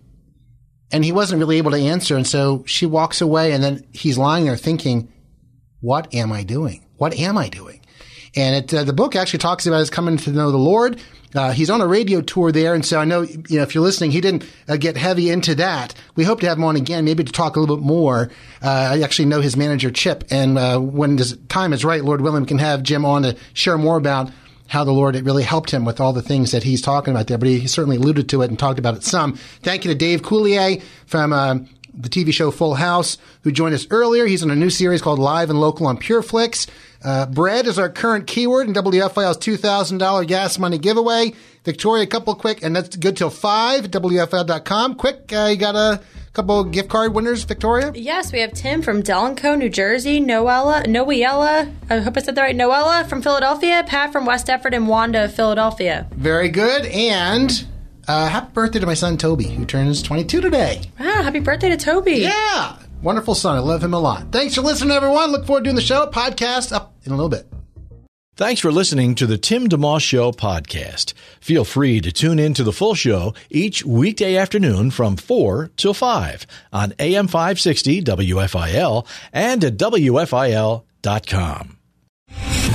And 0.90 1.04
he 1.04 1.12
wasn't 1.12 1.38
really 1.38 1.58
able 1.58 1.70
to 1.72 1.78
answer. 1.78 2.16
And 2.16 2.26
so 2.26 2.64
she 2.66 2.86
walks 2.86 3.20
away 3.20 3.52
and 3.52 3.62
then 3.62 3.86
he's 3.92 4.18
lying 4.18 4.44
there 4.44 4.56
thinking, 4.56 5.12
what 5.80 6.12
am 6.14 6.32
I 6.32 6.42
doing? 6.42 6.84
What 6.96 7.14
am 7.14 7.38
I 7.38 7.48
doing? 7.48 7.80
And 8.34 8.56
it, 8.56 8.74
uh, 8.74 8.84
the 8.84 8.92
book 8.92 9.16
actually 9.16 9.38
talks 9.38 9.66
about 9.66 9.78
his 9.78 9.90
coming 9.90 10.16
to 10.18 10.30
know 10.30 10.50
the 10.50 10.58
Lord. 10.58 11.00
Uh, 11.34 11.52
he's 11.52 11.70
on 11.70 11.80
a 11.80 11.86
radio 11.86 12.20
tour 12.20 12.52
there, 12.52 12.74
and 12.74 12.84
so 12.84 12.98
I 12.98 13.04
know, 13.04 13.22
you 13.22 13.56
know 13.56 13.62
if 13.62 13.74
you're 13.74 13.84
listening, 13.84 14.10
he 14.10 14.20
didn't 14.20 14.44
uh, 14.68 14.76
get 14.76 14.96
heavy 14.96 15.30
into 15.30 15.54
that. 15.56 15.94
We 16.14 16.24
hope 16.24 16.40
to 16.40 16.48
have 16.48 16.56
him 16.56 16.64
on 16.64 16.76
again, 16.76 17.04
maybe 17.04 17.24
to 17.24 17.32
talk 17.32 17.56
a 17.56 17.60
little 17.60 17.76
bit 17.76 17.84
more. 17.84 18.30
Uh, 18.62 18.68
I 18.92 19.00
actually 19.02 19.26
know 19.26 19.40
his 19.40 19.56
manager 19.56 19.90
Chip, 19.90 20.24
and 20.30 20.56
uh, 20.56 20.78
when 20.78 21.16
the 21.16 21.38
time 21.48 21.72
is 21.72 21.84
right, 21.84 22.02
Lord 22.02 22.20
willing, 22.20 22.42
we 22.42 22.46
can 22.46 22.58
have 22.58 22.82
Jim 22.82 23.04
on 23.04 23.22
to 23.22 23.36
share 23.52 23.76
more 23.76 23.96
about 23.96 24.30
how 24.68 24.84
the 24.84 24.92
Lord 24.92 25.16
it 25.16 25.24
really 25.24 25.42
helped 25.42 25.70
him 25.70 25.84
with 25.84 26.00
all 26.00 26.12
the 26.12 26.22
things 26.22 26.52
that 26.52 26.62
he's 26.62 26.82
talking 26.82 27.12
about 27.12 27.26
there. 27.26 27.38
But 27.38 27.48
he, 27.48 27.66
certainly 27.66 27.96
alluded 27.96 28.28
to 28.30 28.42
it 28.42 28.50
and 28.50 28.58
talked 28.58 28.78
about 28.78 28.96
it 28.96 29.04
some. 29.04 29.34
Thank 29.62 29.84
you 29.84 29.90
to 29.90 29.94
Dave 29.94 30.22
Coulier 30.22 30.82
from 31.06 31.32
uh, 31.32 31.58
the 31.94 32.08
TV 32.08 32.32
show 32.32 32.50
Full 32.50 32.74
House, 32.74 33.18
who 33.42 33.52
joined 33.52 33.74
us 33.74 33.86
earlier. 33.90 34.26
He's 34.26 34.42
in 34.42 34.50
a 34.50 34.56
new 34.56 34.70
series 34.70 35.00
called 35.00 35.18
Live 35.18 35.50
and 35.50 35.60
Local 35.60 35.86
on 35.86 35.98
PureFlix. 35.98 36.68
Uh, 37.04 37.26
bread 37.26 37.66
is 37.66 37.78
our 37.78 37.88
current 37.88 38.26
keyword 38.26 38.66
in 38.68 38.74
WFIL's 38.74 39.38
$2,000 39.38 40.26
gas 40.26 40.58
money 40.58 40.78
giveaway. 40.78 41.32
Victoria, 41.64 42.04
a 42.04 42.06
couple 42.06 42.34
quick, 42.34 42.62
and 42.62 42.76
that's 42.76 42.96
good 42.96 43.16
till 43.16 43.30
5, 43.30 43.90
WFIL.com. 43.90 44.94
Quick, 44.94 45.32
uh, 45.32 45.48
you 45.50 45.56
got 45.56 45.74
a 45.74 46.00
couple 46.32 46.62
gift 46.64 46.88
card 46.88 47.12
winners, 47.12 47.42
Victoria? 47.42 47.90
Yes, 47.94 48.32
we 48.32 48.40
have 48.40 48.52
Tim 48.52 48.82
from 48.82 49.02
Delanco, 49.02 49.58
New 49.58 49.68
Jersey, 49.68 50.20
Noella, 50.20 50.84
Noella, 50.86 51.72
I 51.90 51.98
hope 51.98 52.16
I 52.16 52.20
said 52.20 52.36
that 52.36 52.42
right, 52.42 52.56
Noella 52.56 53.08
from 53.08 53.20
Philadelphia, 53.20 53.82
Pat 53.86 54.12
from 54.12 54.26
West 54.26 54.46
Deptford, 54.46 54.74
and 54.74 54.86
Wanda 54.86 55.24
of 55.24 55.34
Philadelphia. 55.34 56.06
Very 56.12 56.48
good. 56.50 56.86
And 56.86 57.66
uh, 58.06 58.28
happy 58.28 58.52
birthday 58.52 58.78
to 58.78 58.86
my 58.86 58.94
son 58.94 59.16
Toby, 59.16 59.48
who 59.48 59.64
turns 59.64 60.02
22 60.02 60.40
today. 60.40 60.82
Wow, 61.00 61.22
happy 61.22 61.40
birthday 61.40 61.70
to 61.70 61.76
Toby. 61.76 62.18
Yeah. 62.18 62.76
Wonderful 63.06 63.36
son. 63.36 63.56
I 63.56 63.60
love 63.60 63.84
him 63.84 63.94
a 63.94 64.00
lot. 64.00 64.32
Thanks 64.32 64.56
for 64.56 64.62
listening, 64.62 64.90
everyone. 64.90 65.30
Look 65.30 65.46
forward 65.46 65.60
to 65.60 65.66
doing 65.66 65.76
the 65.76 65.80
show. 65.80 66.08
Podcast 66.08 66.72
up 66.72 66.96
in 67.04 67.12
a 67.12 67.14
little 67.14 67.28
bit. 67.28 67.46
Thanks 68.34 68.60
for 68.60 68.72
listening 68.72 69.14
to 69.14 69.28
the 69.28 69.38
Tim 69.38 69.68
DeMoss 69.68 70.00
Show 70.00 70.32
podcast. 70.32 71.12
Feel 71.40 71.64
free 71.64 72.00
to 72.00 72.10
tune 72.10 72.40
in 72.40 72.52
to 72.54 72.64
the 72.64 72.72
full 72.72 72.96
show 72.96 73.32
each 73.48 73.86
weekday 73.86 74.34
afternoon 74.34 74.90
from 74.90 75.14
4 75.14 75.70
till 75.76 75.94
5 75.94 76.48
on 76.72 76.94
AM 76.98 77.28
560 77.28 78.02
WFIL 78.02 79.06
and 79.32 79.62
at 79.62 79.76
WFIL.com. 79.76 81.75